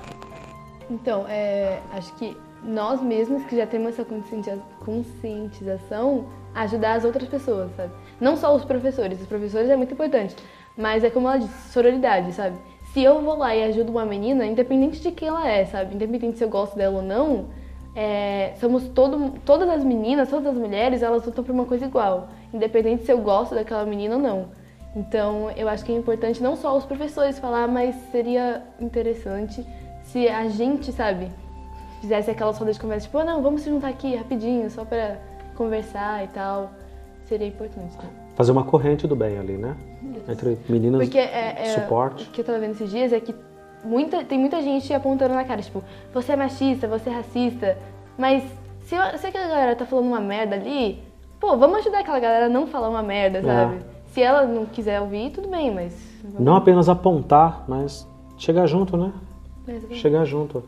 Então, 0.90 1.26
é, 1.28 1.80
acho 1.92 2.14
que 2.16 2.36
nós 2.64 3.02
mesmos 3.02 3.44
que 3.46 3.56
já 3.56 3.66
temos 3.66 3.90
essa 3.90 4.04
conscientiza- 4.04 4.62
conscientização, 4.84 6.26
ajudar 6.56 6.96
as 6.96 7.06
outras 7.06 7.28
pessoas, 7.28 7.70
sabe? 7.76 7.92
Não 8.20 8.36
só 8.36 8.56
os 8.56 8.66
professores, 8.66 9.22
os 9.22 9.28
professores 9.28 9.70
é 9.70 9.76
muito 9.76 9.94
importante, 9.94 10.36
mas 10.76 11.04
é 11.04 11.10
como 11.10 11.28
ela 11.28 11.38
disse, 11.38 11.72
sororidade, 11.72 12.34
sabe? 12.34 12.58
Se 12.94 13.04
eu 13.04 13.22
vou 13.22 13.38
lá 13.38 13.56
e 13.56 13.64
ajudo 13.64 13.92
uma 13.92 14.06
menina, 14.06 14.46
independente 14.46 15.00
de 15.00 15.12
quem 15.12 15.28
ela 15.28 15.48
é, 15.48 15.64
sabe? 15.66 15.94
Independente 15.94 16.38
se 16.38 16.44
eu 16.44 16.50
gosto 16.50 16.76
dela 16.76 16.98
ou 16.98 17.04
não, 17.04 17.46
é, 18.02 18.54
somos 18.62 18.88
todo, 18.88 19.34
todas 19.44 19.68
as 19.68 19.84
meninas, 19.84 20.30
todas 20.30 20.48
as 20.48 20.58
mulheres, 20.58 21.04
elas 21.04 21.26
lutam 21.26 21.44
por 21.44 21.52
uma 21.52 21.66
coisa 21.66 21.84
igual, 21.84 22.30
independente 22.54 23.04
se 23.04 23.12
eu 23.12 23.18
gosto 23.18 23.54
daquela 23.54 23.86
menina 23.86 24.16
ou 24.16 24.22
não. 24.22 24.46
Então, 24.96 25.52
eu 25.58 25.68
acho 25.68 25.84
que 25.84 25.92
é 25.92 25.96
importante 25.98 26.42
não 26.42 26.56
só 26.56 26.78
os 26.78 26.86
professores 26.86 27.38
falar, 27.38 27.68
mas 27.68 27.94
seria 28.10 28.64
interessante 28.80 29.66
se 30.04 30.30
a 30.30 30.48
gente, 30.48 30.94
sabe, 30.94 31.30
fizesse 32.00 32.32
aquela 32.32 32.54
roda 32.54 32.72
de 32.72 32.80
conversa, 32.80 33.06
tipo, 33.08 33.18
"Ah, 33.18 33.26
não, 33.26 33.42
vamos 33.44 33.64
se 33.64 33.70
juntar 33.70 33.90
aqui 33.90 34.16
rapidinho, 34.16 34.70
só 34.70 34.86
pra 34.86 35.18
conversar 35.58 36.24
e 36.24 36.28
tal. 36.30 36.72
Seria 37.26 37.48
importante. 37.48 37.98
né? 37.98 38.10
Fazer 38.34 38.54
uma 38.54 38.64
corrente 38.64 39.06
do 39.06 39.16
bem 39.16 39.38
ali, 39.38 39.58
né? 39.58 39.76
Entre 40.30 40.58
meninas, 40.70 41.02
Porque 41.02 41.20
é, 41.20 41.56
é- 41.60 41.66
suporte. 41.82 42.24
o 42.30 42.32
que 42.32 42.40
eu 42.40 42.46
tava 42.46 42.60
vendo 42.60 42.72
esses 42.72 42.90
dias 42.90 43.12
é 43.12 43.20
que 43.20 43.36
muita, 43.84 44.24
tem 44.24 44.38
muita 44.40 44.62
gente 44.62 44.94
apontando 44.94 45.34
na 45.34 45.44
cara, 45.44 45.62
tipo, 45.62 45.84
você 46.14 46.34
é 46.34 46.36
machista, 46.36 46.88
você 46.88 47.10
é 47.10 47.14
racista, 47.14 47.78
mas 48.18 48.44
se, 48.82 48.96
se 49.18 49.28
aquela 49.28 49.48
galera 49.48 49.76
tá 49.76 49.86
falando 49.86 50.08
uma 50.08 50.20
merda 50.20 50.56
ali, 50.56 51.02
pô, 51.40 51.56
vamos 51.58 51.78
ajudar 51.80 52.00
aquela 52.00 52.20
galera 52.20 52.46
a 52.48 52.50
não 52.50 52.68
falar 52.68 52.90
uma 52.90 53.04
merda, 53.04 53.42
sabe? 53.42 53.80
Se 54.08 54.22
ela 54.22 54.46
não 54.46 54.66
quiser 54.66 55.00
ouvir, 55.02 55.30
tudo 55.32 55.48
bem, 55.48 55.74
mas. 55.74 55.94
Não 56.40 56.56
apenas 56.56 56.90
apontar, 56.90 57.64
mas 57.68 58.08
chegar 58.38 58.66
junto, 58.66 58.98
né? 58.98 59.12
Mas- 59.68 59.98
Chegar 59.98 60.26
junto. 60.26 60.64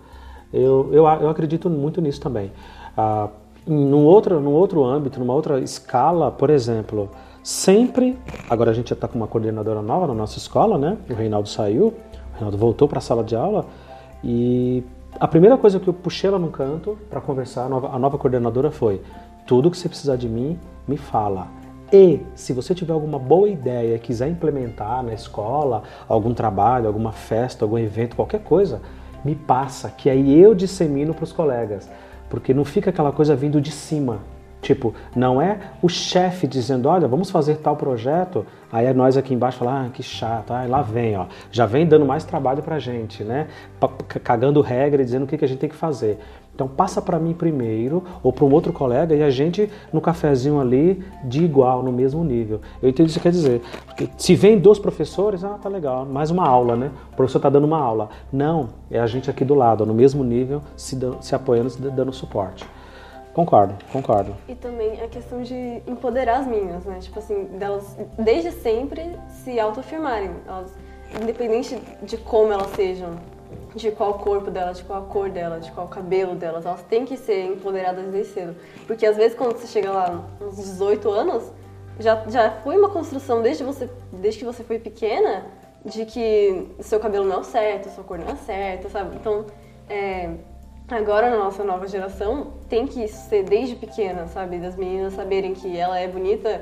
Eu, 0.53 0.89
eu, 0.91 1.05
eu 1.07 1.29
acredito 1.29 1.69
muito 1.69 1.99
nisso 2.01 2.21
também. 2.21 2.51
Ah, 2.95 3.29
num 3.65 4.05
outro, 4.05 4.39
num 4.39 4.51
outro 4.51 4.83
âmbito, 4.83 5.19
numa 5.19 5.33
outra 5.33 5.59
escala, 5.59 6.29
por 6.31 6.49
exemplo, 6.49 7.09
sempre. 7.43 8.17
Agora 8.49 8.71
a 8.71 8.73
gente 8.73 8.89
já 8.89 8.93
está 8.93 9.07
com 9.07 9.17
uma 9.17 9.27
coordenadora 9.27 9.81
nova 9.81 10.07
na 10.07 10.13
nossa 10.13 10.37
escola, 10.37 10.77
né? 10.77 10.97
O 11.09 11.13
Reinaldo 11.13 11.49
saiu, 11.49 11.93
voltou 12.49 12.87
para 12.87 12.99
a 12.99 13.01
sala 13.01 13.23
de 13.23 13.35
aula 13.35 13.65
e 14.23 14.83
a 15.19 15.27
primeira 15.27 15.57
coisa 15.57 15.79
que 15.79 15.87
eu 15.87 15.93
puxei 15.93 16.27
ela 16.27 16.39
num 16.39 16.51
canto 16.51 16.97
para 17.09 17.19
conversar, 17.19 17.65
a 17.65 17.69
nova, 17.69 17.95
a 17.95 17.99
nova 17.99 18.17
coordenadora 18.17 18.71
foi: 18.71 19.01
tudo 19.45 19.69
que 19.69 19.77
você 19.77 19.89
precisar 19.89 20.15
de 20.15 20.29
mim, 20.29 20.57
me 20.87 20.97
fala. 20.97 21.47
E 21.93 22.21
se 22.35 22.53
você 22.53 22.73
tiver 22.73 22.93
alguma 22.93 23.19
boa 23.19 23.49
ideia 23.49 23.95
e 23.95 23.99
quiser 23.99 24.29
implementar 24.29 25.03
na 25.03 25.13
escola, 25.13 25.83
algum 26.07 26.33
trabalho, 26.33 26.87
alguma 26.87 27.11
festa, 27.11 27.65
algum 27.65 27.77
evento, 27.77 28.15
qualquer 28.15 28.41
coisa, 28.41 28.81
me 29.25 29.35
passa, 29.35 29.89
que 29.89 30.09
aí 30.09 30.39
eu 30.39 30.55
dissemino 30.55 31.13
para 31.13 31.25
os 31.25 31.33
colegas. 31.33 31.89
Porque 32.29 32.53
não 32.53 32.63
fica 32.63 32.91
aquela 32.91 33.11
coisa 33.11 33.35
vindo 33.35 33.59
de 33.59 33.71
cima. 33.71 34.19
Tipo, 34.61 34.93
não 35.15 35.41
é 35.41 35.57
o 35.81 35.89
chefe 35.89 36.45
dizendo, 36.45 36.87
olha, 36.87 37.07
vamos 37.07 37.31
fazer 37.31 37.57
tal 37.57 37.75
projeto, 37.75 38.45
aí 38.71 38.85
é 38.85 38.93
nós 38.93 39.17
aqui 39.17 39.33
embaixo 39.33 39.57
falar, 39.57 39.85
ah, 39.85 39.89
que 39.89 40.03
chato, 40.03 40.51
ah, 40.51 40.63
lá 40.69 40.83
vem, 40.83 41.17
ó, 41.17 41.25
já 41.51 41.65
vem 41.65 41.85
dando 41.85 42.05
mais 42.05 42.23
trabalho 42.23 42.61
pra 42.61 42.77
gente, 42.77 43.23
né? 43.23 43.47
Cagando 44.23 44.61
regra 44.61 45.01
e 45.01 45.05
dizendo 45.05 45.23
o 45.23 45.27
que, 45.27 45.35
que 45.37 45.43
a 45.45 45.47
gente 45.47 45.57
tem 45.57 45.69
que 45.69 45.75
fazer. 45.75 46.19
Então 46.53 46.67
passa 46.67 47.01
para 47.01 47.17
mim 47.17 47.33
primeiro 47.33 48.03
ou 48.21 48.31
para 48.31 48.45
um 48.45 48.51
outro 48.51 48.71
colega 48.71 49.15
e 49.15 49.23
a 49.23 49.31
gente 49.31 49.67
no 49.91 49.99
cafezinho 49.99 50.59
ali 50.59 51.03
de 51.23 51.43
igual, 51.43 51.81
no 51.81 51.91
mesmo 51.91 52.23
nível. 52.23 52.61
Eu 52.83 52.89
entendo 52.89 53.07
isso 53.07 53.17
que 53.17 53.23
quer 53.23 53.31
dizer. 53.31 53.61
Se 54.15 54.35
vem 54.35 54.59
dos 54.59 54.77
professores, 54.77 55.43
ah, 55.43 55.57
tá 55.59 55.67
legal, 55.69 56.05
mais 56.05 56.29
uma 56.29 56.45
aula, 56.47 56.75
né? 56.75 56.91
O 57.13 57.15
professor 57.15 57.39
tá 57.39 57.49
dando 57.49 57.63
uma 57.65 57.79
aula. 57.79 58.09
Não, 58.31 58.69
é 58.91 58.99
a 58.99 59.07
gente 59.07 59.27
aqui 59.27 59.43
do 59.43 59.55
lado, 59.55 59.87
no 59.87 59.93
mesmo 59.93 60.23
nível, 60.23 60.61
se, 60.75 60.95
dan- 60.95 61.19
se 61.19 61.33
apoiando, 61.33 61.69
se 61.71 61.81
dando 61.81 62.13
suporte. 62.13 62.63
Concordo, 63.33 63.75
concordo. 63.91 64.35
E 64.47 64.55
também 64.55 65.01
a 65.01 65.07
questão 65.07 65.41
de 65.41 65.81
empoderar 65.87 66.39
as 66.39 66.47
meninas, 66.47 66.83
né? 66.83 66.99
Tipo 66.99 67.19
assim, 67.19 67.45
delas 67.57 67.95
desde 68.17 68.51
sempre 68.51 69.17
se 69.29 69.59
autoafirmarem. 69.59 70.31
Elas, 70.45 70.73
independente 71.21 71.81
de 72.03 72.17
como 72.17 72.51
elas 72.51 72.71
sejam, 72.71 73.11
de 73.75 73.91
qual 73.91 74.15
corpo 74.15 74.51
dela, 74.51 74.73
de 74.73 74.83
qual 74.83 75.03
cor 75.03 75.29
dela, 75.29 75.59
de 75.59 75.71
qual 75.71 75.87
cabelo 75.87 76.35
delas, 76.35 76.65
elas 76.65 76.81
têm 76.83 77.05
que 77.05 77.15
ser 77.15 77.45
empoderadas 77.45 78.11
desde 78.11 78.33
cedo. 78.33 78.55
Porque 78.85 79.05
às 79.05 79.15
vezes 79.15 79.37
quando 79.37 79.57
você 79.57 79.67
chega 79.67 79.91
lá 79.91 80.23
uns 80.41 80.57
18 80.57 81.09
anos, 81.09 81.51
já, 81.99 82.23
já 82.27 82.51
foi 82.63 82.77
uma 82.77 82.89
construção 82.89 83.41
desde, 83.41 83.63
você, 83.63 83.89
desde 84.11 84.39
que 84.39 84.45
você 84.45 84.63
foi 84.63 84.77
pequena 84.77 85.45
de 85.85 86.05
que 86.05 86.67
seu 86.79 86.99
cabelo 86.99 87.25
não 87.25 87.37
é 87.37 87.39
o 87.39 87.43
certo, 87.43 87.89
sua 87.89 88.03
cor 88.03 88.19
não 88.19 88.27
é 88.27 88.35
certa, 88.35 88.89
sabe? 88.89 89.15
Então 89.15 89.45
é, 89.89 90.31
agora 90.95 91.29
na 91.29 91.37
nossa 91.37 91.63
nova 91.63 91.87
geração 91.87 92.47
tem 92.69 92.85
que 92.87 93.07
ser 93.07 93.43
desde 93.43 93.75
pequena, 93.75 94.27
sabe? 94.27 94.57
Das 94.57 94.75
meninas 94.75 95.13
saberem 95.13 95.53
que 95.53 95.77
ela 95.77 95.99
é 95.99 96.07
bonita 96.07 96.61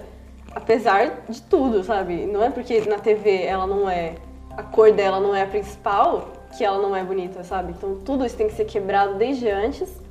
apesar 0.54 1.24
de 1.30 1.42
tudo, 1.44 1.84
sabe? 1.84 2.26
Não 2.26 2.44
é 2.44 2.50
porque 2.50 2.82
na 2.82 2.98
TV 2.98 3.44
ela 3.44 3.68
não 3.68 3.90
é, 3.90 4.16
a 4.58 4.64
cor 4.64 4.92
dela 4.92 5.20
não 5.20 5.36
é 5.36 5.44
a 5.44 5.48
principal 5.48 6.30
que 6.58 6.64
ela 6.64 6.82
não 6.82 6.96
é 6.96 7.04
bonita, 7.04 7.44
sabe? 7.44 7.74
Então 7.78 7.98
tudo 8.04 8.26
isso 8.26 8.36
tem 8.36 8.48
que 8.48 8.54
ser 8.54 8.66
quebrado 8.66 9.16
desde 9.16 9.50
antes. 9.50 10.02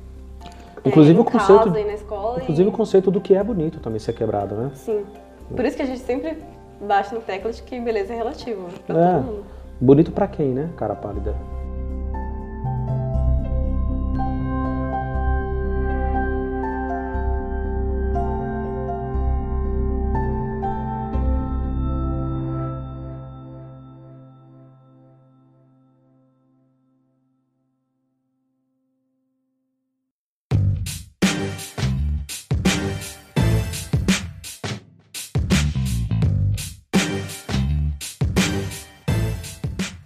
Inclusive 0.85 1.17
é, 1.17 1.21
o 1.21 1.25
conceito, 1.25 1.63
casa 1.65 1.79
e 1.79 1.85
na 1.85 1.93
escola. 1.93 2.41
inclusive 2.41 2.69
e... 2.69 2.71
o 2.71 2.75
conceito 2.75 3.11
do 3.11 3.19
que 3.19 3.35
é 3.35 3.43
bonito 3.43 3.79
também 3.79 3.99
ser 3.99 4.13
quebrado, 4.13 4.55
né? 4.55 4.71
Sim. 4.75 5.05
Por 5.53 5.65
isso 5.65 5.75
que 5.75 5.81
a 5.81 5.85
gente 5.85 5.99
sempre 5.99 6.37
bate 6.79 7.13
no 7.13 7.19
tecla 7.19 7.51
de 7.51 7.61
que 7.63 7.79
beleza 7.81 8.13
é 8.13 8.15
relativo 8.15 8.67
pra 8.87 8.97
É. 8.97 9.13
todo 9.15 9.23
mundo. 9.25 9.45
Bonito 9.81 10.11
pra 10.11 10.27
quem, 10.27 10.49
né, 10.49 10.69
cara 10.77 10.95
pálida? 10.95 11.35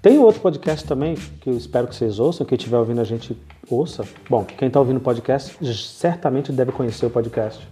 Tem 0.04 0.20
outro 0.20 0.42
podcast 0.42 0.86
também 0.86 1.16
que 1.40 1.50
eu 1.50 1.56
espero 1.56 1.88
que 1.88 1.96
vocês 1.96 2.20
ouçam, 2.20 2.46
quem 2.46 2.58
estiver 2.58 2.78
ouvindo 2.78 3.00
a 3.00 3.06
gente 3.06 3.38
ouça. 3.70 4.04
Bom, 4.30 4.44
quem 4.44 4.68
está 4.68 4.78
ouvindo 4.78 4.98
o 4.98 5.00
podcast 5.00 5.58
certamente 5.74 6.52
deve 6.52 6.74
conhecer 6.74 7.06
o 7.06 7.10
podcast. 7.10 7.66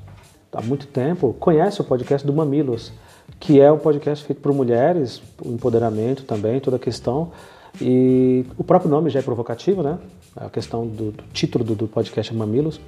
Há 0.54 0.62
muito 0.62 0.88
tempo 0.88 1.36
conhece 1.38 1.82
o 1.82 1.84
podcast 1.84 2.26
do 2.26 2.32
Mamilos, 2.32 2.94
que 3.38 3.60
é 3.60 3.70
um 3.70 3.78
podcast 3.78 4.24
feito 4.24 4.42
por 4.42 4.54
mulheres, 4.54 5.22
empoderamento 5.44 6.24
também, 6.24 6.62
toda 6.62 6.78
a 6.78 6.80
questão. 6.80 7.34
E 7.82 8.46
o 8.58 8.64
próprio 8.64 8.90
nome 8.90 9.10
já 9.10 9.20
é 9.20 9.22
provocativo, 9.22 9.84
né? 9.84 10.00
A 10.34 10.50
questão 10.50 10.88
do, 10.88 11.12
do 11.12 11.24
título 11.34 11.66
do, 11.66 11.76
do 11.76 11.86
podcast 11.86 12.34
é 12.34 12.38
Mamilos. 12.38 12.80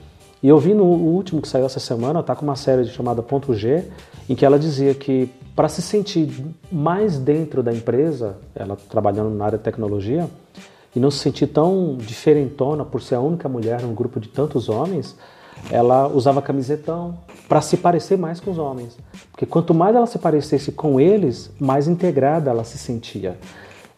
E 0.44 0.50
eu 0.50 0.60
vi 0.60 0.74
no 0.74 0.84
último 0.84 1.42
que 1.42 1.48
saiu 1.48 1.66
essa 1.66 1.80
semana, 1.80 2.22
tá 2.22 2.36
com 2.36 2.44
uma 2.44 2.58
série 2.58 2.86
chamada 2.86 3.24
Ponto 3.24 3.54
G, 3.54 3.86
em 4.30 4.36
que 4.36 4.46
ela 4.46 4.60
dizia 4.60 4.94
que 4.94 5.30
para 5.56 5.70
se 5.70 5.82
sentir 5.82 6.30
mais 6.70 7.18
dentro 7.18 7.64
da 7.64 7.72
empresa, 7.72 8.36
ela 8.54 8.78
trabalhando 8.90 9.30
na 9.30 9.46
área 9.46 9.58
de 9.58 9.64
tecnologia, 9.64 10.30
e 10.94 11.00
não 11.00 11.10
se 11.10 11.20
sentir 11.20 11.48
tão 11.48 11.96
diferentona 11.96 12.84
por 12.84 13.02
ser 13.02 13.16
a 13.16 13.22
única 13.22 13.48
mulher 13.48 13.82
num 13.82 13.96
grupo 13.96 14.20
de 14.20 14.28
tantos 14.28 14.68
homens, 14.68 15.16
ela 15.72 16.08
usava 16.10 16.42
camisetão 16.42 17.18
para 17.48 17.62
se 17.62 17.78
parecer 17.78 18.18
mais 18.18 18.42
com 18.42 18.52
os 18.52 18.58
homens. 18.58 18.98
Porque 19.32 19.46
quanto 19.46 19.74
mais 19.74 19.96
ela 19.96 20.06
se 20.06 20.20
parecesse 20.20 20.74
com 20.74 21.00
eles, 21.00 21.52
mais 21.58 21.88
integrada 21.88 22.52
ela 22.52 22.66
se 22.66 22.78
sentia. 22.78 23.38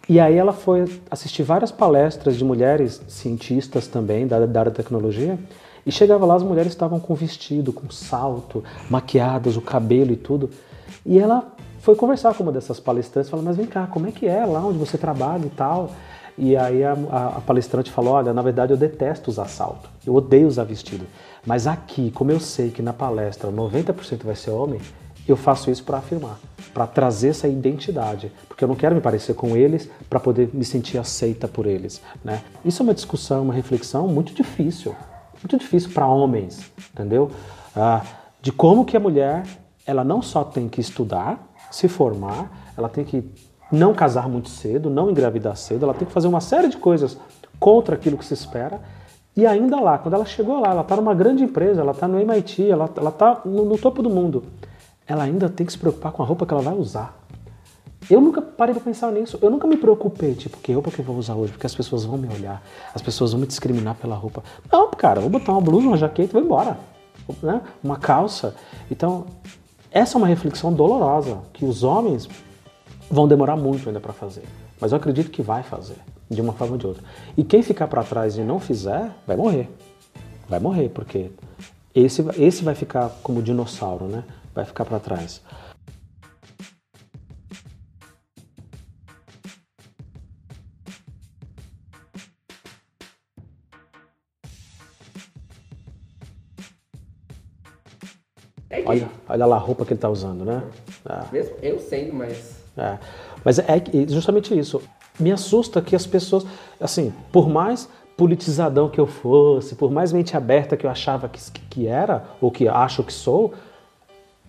E 0.07 0.19
aí 0.19 0.35
ela 0.35 0.53
foi 0.53 0.85
assistir 1.09 1.41
várias 1.41 1.71
palestras 1.71 2.37
de 2.37 2.45
mulheres 2.45 3.01
cientistas 3.07 3.87
também 3.87 4.27
da, 4.27 4.45
da 4.45 4.59
área 4.59 4.71
da 4.71 4.77
tecnologia, 4.77 5.39
e 5.85 5.91
chegava 5.91 6.25
lá, 6.25 6.35
as 6.35 6.43
mulheres 6.43 6.71
estavam 6.71 6.99
com 6.99 7.13
vestido, 7.13 7.71
com 7.71 7.89
salto, 7.89 8.63
maquiadas, 8.89 9.55
o 9.55 9.61
cabelo 9.61 10.11
e 10.11 10.15
tudo. 10.15 10.49
E 11.05 11.19
ela 11.19 11.55
foi 11.79 11.95
conversar 11.95 12.33
com 12.33 12.43
uma 12.43 12.51
dessas 12.51 12.79
palestrantes, 12.79 13.29
falou, 13.29 13.45
mas 13.45 13.57
vem 13.57 13.67
cá, 13.67 13.85
como 13.85 14.07
é 14.07 14.11
que 14.11 14.25
é 14.25 14.43
lá 14.45 14.59
onde 14.65 14.79
você 14.79 14.97
trabalha 14.97 15.45
e 15.45 15.49
tal? 15.49 15.91
E 16.37 16.57
aí 16.57 16.83
a, 16.83 16.93
a, 17.11 17.27
a 17.37 17.41
palestrante 17.41 17.91
falou, 17.91 18.13
olha, 18.13 18.33
na 18.33 18.41
verdade 18.41 18.73
eu 18.73 18.77
detesto 18.77 19.29
usar 19.29 19.47
salto, 19.47 19.89
eu 20.05 20.15
odeio 20.15 20.47
usar 20.47 20.63
vestido. 20.63 21.05
Mas 21.45 21.67
aqui, 21.67 22.11
como 22.11 22.31
eu 22.31 22.39
sei 22.39 22.71
que 22.71 22.81
na 22.81 22.91
palestra 22.91 23.51
90% 23.51 24.23
vai 24.23 24.35
ser 24.35 24.49
homem, 24.49 24.81
eu 25.27 25.35
faço 25.35 25.71
isso 25.71 25.83
para 25.83 25.99
afirmar, 25.99 26.39
para 26.73 26.85
trazer 26.85 27.29
essa 27.29 27.47
identidade, 27.47 28.31
porque 28.47 28.63
eu 28.63 28.67
não 28.67 28.75
quero 28.75 28.95
me 28.95 29.01
parecer 29.01 29.33
com 29.33 29.55
eles 29.55 29.89
para 30.09 30.19
poder 30.19 30.49
me 30.53 30.65
sentir 30.65 30.97
aceita 30.97 31.47
por 31.47 31.65
eles. 31.65 32.01
Né? 32.23 32.41
Isso 32.63 32.81
é 32.81 32.83
uma 32.83 32.93
discussão, 32.93 33.43
uma 33.43 33.53
reflexão 33.53 34.07
muito 34.07 34.33
difícil, 34.33 34.95
muito 35.45 35.59
difícil 35.59 35.91
para 35.91 36.07
homens, 36.07 36.71
entendeu? 36.91 37.29
Ah, 37.75 38.01
de 38.41 38.51
como 38.51 38.83
que 38.83 38.97
a 38.97 38.99
mulher, 38.99 39.45
ela 39.85 40.03
não 40.03 40.21
só 40.21 40.43
tem 40.43 40.67
que 40.67 40.81
estudar, 40.81 41.39
se 41.69 41.87
formar, 41.87 42.73
ela 42.75 42.89
tem 42.89 43.05
que 43.05 43.23
não 43.71 43.93
casar 43.93 44.27
muito 44.27 44.49
cedo, 44.49 44.89
não 44.89 45.11
engravidar 45.11 45.55
cedo, 45.55 45.83
ela 45.83 45.93
tem 45.93 46.07
que 46.07 46.13
fazer 46.13 46.27
uma 46.27 46.41
série 46.41 46.67
de 46.67 46.77
coisas 46.77 47.17
contra 47.59 47.95
aquilo 47.95 48.17
que 48.17 48.25
se 48.25 48.33
espera. 48.33 48.81
E 49.35 49.45
ainda 49.45 49.79
lá, 49.79 49.97
quando 49.97 50.15
ela 50.15 50.25
chegou 50.25 50.59
lá, 50.59 50.69
ela 50.69 50.81
está 50.81 50.95
numa 50.95 51.13
grande 51.13 51.43
empresa, 51.43 51.81
ela 51.81 51.91
está 51.91 52.07
no 52.07 52.19
MIT, 52.19 52.69
ela 52.69 52.85
está 52.85 53.41
no, 53.45 53.65
no 53.65 53.77
topo 53.77 54.01
do 54.01 54.09
mundo, 54.09 54.45
ela 55.05 55.23
ainda 55.23 55.49
tem 55.49 55.65
que 55.65 55.71
se 55.71 55.77
preocupar 55.77 56.11
com 56.11 56.23
a 56.23 56.25
roupa 56.25 56.45
que 56.45 56.53
ela 56.53 56.63
vai 56.63 56.73
usar. 56.73 57.24
Eu 58.09 58.21
nunca 58.21 58.41
parei 58.41 58.73
para 58.73 58.83
pensar 58.83 59.11
nisso. 59.11 59.39
Eu 59.41 59.49
nunca 59.49 59.67
me 59.67 59.77
preocupei, 59.77 60.35
tipo, 60.35 60.57
que 60.57 60.71
roupa 60.71 60.91
que 60.91 60.99
eu 60.99 61.05
vou 61.05 61.17
usar 61.17 61.35
hoje? 61.35 61.51
Porque 61.51 61.65
as 61.65 61.73
pessoas 61.73 62.05
vão 62.05 62.17
me 62.17 62.27
olhar, 62.27 62.61
as 62.93 63.01
pessoas 63.01 63.31
vão 63.31 63.41
me 63.41 63.47
discriminar 63.47 63.95
pela 63.95 64.15
roupa. 64.15 64.43
Não, 64.71 64.89
cara, 64.91 65.19
vou 65.19 65.29
botar 65.29 65.51
uma 65.51 65.61
blusa, 65.61 65.87
uma 65.87 65.97
jaqueta 65.97 66.31
e 66.31 66.33
vou 66.33 66.41
embora. 66.41 66.77
Né? 67.41 67.61
Uma 67.83 67.97
calça. 67.97 68.55
Então, 68.91 69.25
essa 69.91 70.17
é 70.17 70.17
uma 70.17 70.27
reflexão 70.27 70.71
dolorosa 70.71 71.39
que 71.53 71.65
os 71.65 71.83
homens 71.83 72.29
vão 73.09 73.27
demorar 73.27 73.55
muito 73.55 73.87
ainda 73.87 73.99
para 73.99 74.13
fazer. 74.13 74.43
Mas 74.79 74.91
eu 74.91 74.97
acredito 74.97 75.31
que 75.31 75.41
vai 75.41 75.63
fazer, 75.63 75.97
de 76.29 76.41
uma 76.41 76.53
forma 76.53 76.73
ou 76.73 76.77
de 76.77 76.85
outra. 76.85 77.03
E 77.37 77.43
quem 77.43 77.63
ficar 77.63 77.87
para 77.87 78.03
trás 78.03 78.37
e 78.37 78.41
não 78.41 78.59
fizer, 78.59 79.09
vai 79.25 79.37
morrer. 79.37 79.69
Vai 80.47 80.59
morrer, 80.59 80.89
porque 80.89 81.31
esse, 81.93 82.23
esse 82.37 82.63
vai 82.63 82.75
ficar 82.75 83.09
como 83.23 83.41
dinossauro, 83.41 84.05
né? 84.05 84.23
Vai 84.53 84.65
ficar 84.65 84.85
para 84.85 84.99
trás. 84.99 85.41
É 98.75 98.81
que, 98.81 98.89
Olha, 98.89 99.09
olha 99.29 99.45
lá 99.45 99.55
a 99.55 99.59
roupa 99.59 99.85
que 99.85 99.93
ele 99.93 99.97
está 99.97 100.09
usando, 100.09 100.43
né? 100.43 100.63
Ah. 101.05 101.25
mesmo 101.31 101.55
eu 101.61 101.79
sendo, 101.79 102.13
mas 102.13 102.55
É. 102.77 102.97
Mas 103.43 103.59
é 103.59 103.81
justamente 104.09 104.57
isso. 104.57 104.81
Me 105.19 105.31
assusta 105.31 105.81
que 105.81 105.95
as 105.95 106.05
pessoas, 106.05 106.45
assim, 106.79 107.13
por 107.31 107.47
mais 107.47 107.87
politizadão 108.17 108.89
que 108.89 108.99
eu 108.99 109.07
fosse, 109.07 109.75
por 109.75 109.91
mais 109.91 110.11
mente 110.11 110.35
aberta 110.35 110.75
que 110.75 110.85
eu 110.85 110.89
achava 110.89 111.29
que, 111.29 111.39
que 111.69 111.87
era, 111.87 112.25
ou 112.41 112.49
que 112.49 112.67
acho 112.67 113.03
que 113.03 113.13
sou, 113.13 113.53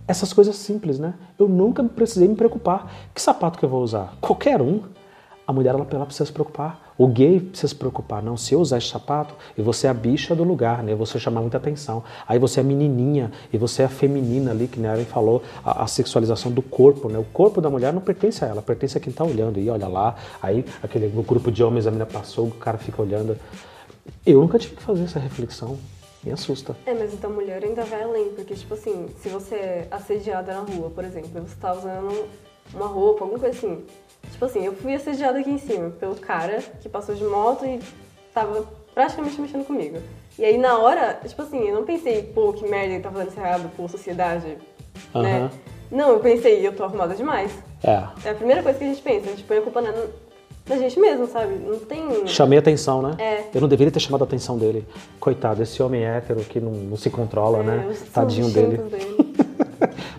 essas 0.09 0.33
coisas 0.33 0.56
simples, 0.56 0.99
né? 0.99 1.14
Eu 1.38 1.49
nunca 1.49 1.83
precisei 1.85 2.28
me 2.28 2.35
preocupar. 2.35 2.92
Que 3.14 3.21
sapato 3.21 3.59
que 3.59 3.64
eu 3.64 3.68
vou 3.68 3.83
usar? 3.83 4.14
Qualquer 4.21 4.61
um. 4.61 4.83
A 5.47 5.52
mulher, 5.52 5.75
ela, 5.75 5.87
ela 5.90 6.06
precisa 6.06 6.26
se 6.26 6.33
preocupar. 6.33 6.86
O 6.99 7.07
gay 7.07 7.41
precisa 7.41 7.69
se 7.69 7.75
preocupar. 7.75 8.23
Não, 8.23 8.37
se 8.37 8.55
eu 8.55 8.61
usar 8.61 8.79
esse 8.79 8.88
sapato, 8.88 9.35
e 9.57 9.62
você 9.62 9.87
é 9.87 9.91
a 9.91 9.95
bicha 9.95 10.35
do 10.35 10.45
lugar, 10.45 10.83
né? 10.83 10.95
Você 10.95 11.19
chamar 11.19 11.41
muita 11.41 11.59
atenção. 11.59 12.03
Aí 12.26 12.38
você 12.38 12.61
é 12.61 12.62
a 12.62 12.67
menininha, 12.67 13.31
e 13.53 13.59
você 13.59 13.83
é 13.83 13.85
a 13.85 13.88
feminina 13.88 14.50
ali, 14.50 14.67
que 14.67 14.81
Ellen 14.81 15.05
falou, 15.05 15.43
a, 15.65 15.85
a 15.85 15.87
sexualização 15.87 16.50
do 16.50 16.62
corpo, 16.62 17.09
né? 17.09 17.19
O 17.19 17.25
corpo 17.25 17.61
da 17.61 17.69
mulher 17.69 17.93
não 17.93 18.00
pertence 18.00 18.45
a 18.45 18.49
ela, 18.49 18.62
pertence 18.62 18.97
a 18.97 19.00
quem 19.00 19.12
tá 19.12 19.25
olhando. 19.25 19.59
E 19.59 19.69
olha 19.69 19.88
lá, 19.88 20.17
aí 20.43 20.65
aquele 20.83 21.09
grupo 21.09 21.50
de 21.50 21.62
homens, 21.62 21.87
a 21.87 21.91
menina 21.91 22.07
passou, 22.07 22.47
o 22.47 22.53
cara 22.53 22.79
fica 22.79 23.03
olhando. 23.03 23.37
Eu 24.25 24.41
nunca 24.41 24.59
tive 24.59 24.76
que 24.76 24.83
fazer 24.83 25.05
essa 25.05 25.19
reflexão. 25.19 25.76
Me 26.25 26.33
assusta. 26.33 26.75
É, 26.85 26.93
mas 26.93 27.15
então 27.15 27.31
a 27.31 27.33
mulher 27.33 27.62
ainda 27.62 27.85
vai 27.85 28.03
além, 28.03 28.31
porque, 28.31 28.55
tipo 28.55 28.75
assim, 28.75 29.07
se 29.21 29.29
você 29.29 29.55
é 29.55 29.88
assediada 29.93 30.53
na 30.55 30.61
rua, 30.61 30.91
por 30.91 31.05
exemplo, 31.05 31.31
você 31.35 31.55
tá 31.55 31.73
usando 31.73 32.26
uma 32.75 32.87
roupa, 32.87 33.23
alguma 33.25 33.38
coisa 33.38 33.57
assim. 33.57 33.85
Tipo 34.33 34.45
assim, 34.45 34.64
eu 34.64 34.75
fui 34.75 34.95
assediada 34.95 35.38
aqui 35.38 35.50
em 35.50 35.59
cima 35.59 35.90
pelo 35.90 36.14
cara 36.16 36.59
que 36.80 36.88
passou 36.88 37.14
de 37.14 37.25
moto 37.25 37.64
e 37.64 37.80
tava 38.35 38.66
praticamente 38.95 39.40
mexendo 39.40 39.64
comigo. 39.64 39.99
E 40.38 40.45
aí 40.45 40.59
na 40.59 40.78
hora, 40.78 41.18
tipo 41.26 41.40
assim, 41.42 41.68
eu 41.68 41.75
não 41.75 41.85
pensei, 41.85 42.23
pô, 42.23 42.52
que 42.52 42.68
merda 42.68 42.95
ele 42.95 43.02
tá 43.02 43.11
fazendo 43.11 43.28
isso 43.30 43.40
errado, 43.40 43.71
pô, 43.76 43.88
sociedade, 43.88 44.59
né? 45.14 45.38
Aham. 45.38 45.50
Não, 45.90 46.11
eu 46.11 46.21
pensei, 46.21 46.66
eu 46.66 46.75
tô 46.75 46.85
arrumada 46.85 47.14
demais. 47.14 47.52
É. 47.83 48.02
É 48.25 48.30
a 48.30 48.35
primeira 48.35 48.62
coisa 48.62 48.78
que 48.78 48.85
a 48.85 48.88
gente 48.88 49.02
pensa, 49.02 49.26
a 49.26 49.30
gente 49.30 49.45
põe 49.45 49.59
a 49.59 49.62
culpa 49.62 49.80
na, 49.80 49.92
na 50.68 50.76
gente 50.76 50.99
mesmo, 50.99 51.26
sabe? 51.26 51.54
Não 51.54 51.78
tem. 51.78 52.26
Chamei 52.26 52.59
atenção, 52.59 53.00
né? 53.00 53.16
É. 53.18 53.45
Eu 53.54 53.61
não 53.61 53.68
deveria 53.68 53.92
ter 53.92 54.00
chamado 54.00 54.23
a 54.23 54.25
atenção 54.25 54.59
dele. 54.59 54.87
Coitado, 55.21 55.62
esse 55.62 55.80
homem 55.83 56.04
hétero 56.04 56.40
que 56.40 56.59
não, 56.61 56.73
não 56.73 56.97
se 56.97 57.09
controla, 57.09 57.62
né? 57.62 57.87
É, 57.88 57.95
são 57.95 58.06
Tadinho 58.09 58.50
dele. 58.50 58.78
dele. 58.78 59.16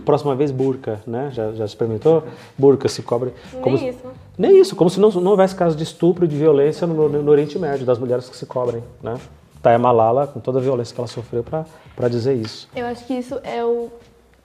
Próxima 0.08 0.34
vez, 0.36 0.52
burca, 0.52 1.02
né? 1.06 1.30
Já, 1.34 1.52
já 1.52 1.66
experimentou? 1.66 2.24
Burca 2.58 2.88
se 2.88 3.02
cobre. 3.04 3.34
Nem 3.62 3.78
se- 3.78 3.88
isso. 3.90 4.08
Nem 4.38 4.58
isso, 4.62 4.74
como 4.74 4.90
se 4.90 5.02
não, 5.02 5.10
não 5.12 5.32
houvesse 5.32 5.54
caso 5.54 5.76
de 5.76 5.84
estupro 5.84 6.26
de 6.26 6.34
violência 6.38 6.88
no, 6.88 7.10
no 7.10 7.30
Oriente 7.30 7.60
Médio, 7.60 7.86
das 7.86 8.00
mulheres 8.00 8.30
que 8.30 8.38
se 8.38 8.46
cobrem, 8.46 8.82
né? 9.04 9.18
Taya 9.62 9.78
Malala, 9.78 10.26
com 10.26 10.40
toda 10.40 10.60
a 10.60 10.62
violência 10.62 10.96
que 10.96 11.02
ela 11.02 11.10
sofreu, 11.10 11.44
para 11.44 12.08
dizer 12.08 12.36
isso. 12.36 12.70
Eu 12.74 12.86
acho 12.86 13.04
que 13.06 13.16
isso 13.16 13.38
é 13.44 13.62
o, 13.66 13.90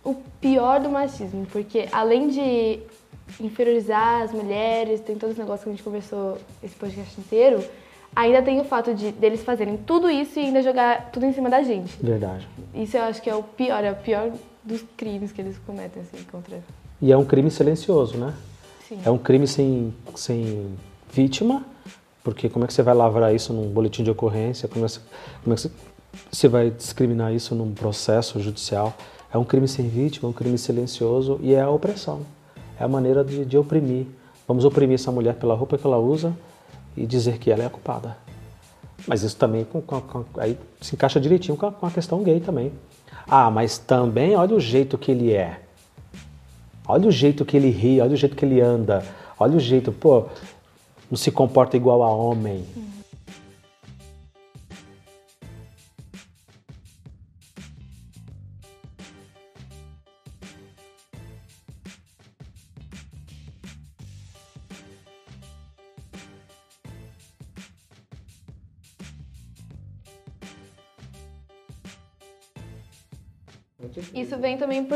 o 0.04 0.16
pior 0.40 0.80
do 0.80 0.88
machismo, 0.88 1.46
porque 1.52 1.86
além 1.92 2.26
de 2.28 2.80
inferiorizar 3.40 4.22
as 4.22 4.32
mulheres, 4.32 5.00
tem 5.00 5.14
todo 5.16 5.30
esse 5.30 5.38
negócio 5.38 5.62
que 5.62 5.68
a 5.68 5.72
gente 5.72 5.82
conversou 5.84 6.38
esse 6.60 6.74
podcast 6.74 7.20
inteiro, 7.20 7.62
ainda 8.16 8.42
tem 8.42 8.60
o 8.60 8.64
fato 8.64 8.92
de 8.94 9.12
deles 9.12 9.42
fazerem 9.44 9.76
tudo 9.76 10.10
isso 10.10 10.40
e 10.40 10.42
ainda 10.46 10.60
jogar 10.60 11.10
tudo 11.12 11.24
em 11.24 11.32
cima 11.32 11.48
da 11.48 11.62
gente. 11.62 11.96
Verdade. 12.02 12.48
Isso 12.74 12.96
eu 12.96 13.04
acho 13.04 13.22
que 13.22 13.30
é 13.30 13.34
o 13.36 13.44
pior, 13.44 13.84
é 13.84 13.92
o 13.92 13.96
pior 13.96 14.30
dos 14.64 14.82
crimes 14.96 15.32
que 15.32 15.40
eles 15.40 15.56
cometem 15.66 16.02
assim 16.02 16.24
contra. 16.30 16.62
E 17.00 17.10
é 17.12 17.16
um 17.16 17.24
crime 17.24 17.50
silencioso, 17.50 18.16
né? 18.16 18.34
Sim. 18.88 19.00
É 19.04 19.10
um 19.10 19.18
crime 19.18 19.46
sem, 19.46 19.92
sem 20.14 20.74
vítima, 21.12 21.64
porque 22.22 22.48
como 22.48 22.64
é 22.64 22.68
que 22.68 22.74
você 22.74 22.82
vai 22.82 22.94
lavrar 22.94 23.34
isso 23.34 23.52
num 23.52 23.68
boletim 23.70 24.04
de 24.04 24.10
ocorrência? 24.10 24.68
Como 24.68 24.84
é, 24.84 24.88
como 25.42 25.54
é 25.54 25.56
que 25.56 25.70
você- 26.30 26.48
vai 26.48 26.70
discriminar 26.70 27.32
isso 27.34 27.54
num 27.54 27.72
processo 27.74 28.38
judicial? 28.40 28.94
É 29.32 29.38
um 29.38 29.44
crime 29.44 29.66
sem 29.66 29.88
vítima, 29.88 30.28
um 30.28 30.32
crime 30.32 30.58
silencioso 30.58 31.38
e 31.42 31.54
é 31.54 31.60
a 31.62 31.70
opressão. 31.70 32.20
É 32.78 32.84
a 32.84 32.88
maneira 32.88 33.24
de, 33.24 33.44
de 33.44 33.56
oprimir. 33.56 34.06
Vamos 34.46 34.64
oprimir 34.64 34.94
essa 34.96 35.10
mulher 35.10 35.34
pela 35.36 35.54
roupa 35.54 35.78
que 35.78 35.86
ela 35.86 35.98
usa 35.98 36.36
e 36.96 37.06
dizer 37.06 37.38
que 37.38 37.50
ela 37.50 37.62
é 37.62 37.66
a 37.66 37.70
culpada. 37.70 38.16
Mas 39.06 39.22
isso 39.22 39.36
também 39.36 39.64
com- 39.64 39.80
com- 39.80 40.00
com- 40.02 40.24
aí 40.36 40.58
se 40.80 40.94
encaixa 40.94 41.18
direitinho 41.18 41.56
com 41.56 41.66
a, 41.66 41.72
com 41.72 41.86
a 41.86 41.90
questão 41.90 42.22
gay 42.22 42.38
também. 42.40 42.72
Ah, 43.26 43.50
mas 43.50 43.78
também 43.78 44.36
olha 44.36 44.54
o 44.54 44.60
jeito 44.60 44.98
que 44.98 45.10
ele 45.10 45.32
é. 45.32 45.60
Olha 46.86 47.08
o 47.08 47.12
jeito 47.12 47.44
que 47.44 47.56
ele 47.56 47.70
ri, 47.70 48.00
olha 48.00 48.12
o 48.12 48.16
jeito 48.16 48.36
que 48.36 48.44
ele 48.44 48.60
anda, 48.60 49.04
olha 49.38 49.56
o 49.56 49.60
jeito, 49.60 49.92
pô, 49.92 50.24
não 51.10 51.16
se 51.16 51.30
comporta 51.30 51.76
igual 51.76 52.02
a 52.02 52.10
homem. 52.10 52.64
Isso 52.76 52.91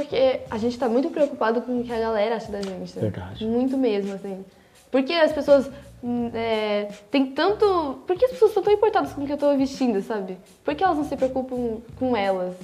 porque 0.02 0.40
a 0.50 0.58
gente 0.58 0.78
tá 0.78 0.88
muito 0.88 1.10
preocupado 1.10 1.60
com 1.62 1.80
o 1.80 1.84
que 1.84 1.92
a 1.92 1.98
galera 1.98 2.36
acha 2.36 2.50
da 2.52 2.60
gente. 2.62 2.94
né? 2.96 3.02
Verdade. 3.02 3.44
Muito 3.46 3.76
mesmo, 3.76 4.14
assim. 4.14 4.44
Porque 4.90 5.12
as 5.12 5.32
pessoas. 5.32 5.70
hum, 6.02 6.30
É, 6.34 6.88
tem 7.10 7.26
tanto. 7.26 7.98
Por 8.06 8.16
que 8.16 8.24
as 8.24 8.30
pessoas 8.32 8.50
estão 8.50 8.62
tão 8.62 8.72
importadas 8.72 9.12
com 9.12 9.22
o 9.22 9.26
que 9.26 9.32
eu 9.32 9.36
tô 9.38 9.54
vestindo, 9.56 10.00
sabe? 10.02 10.36
Por 10.64 10.74
que 10.74 10.84
elas 10.84 10.96
não 10.96 11.04
se 11.04 11.16
preocupam 11.16 11.78
com 11.98 12.16
elas? 12.16 12.54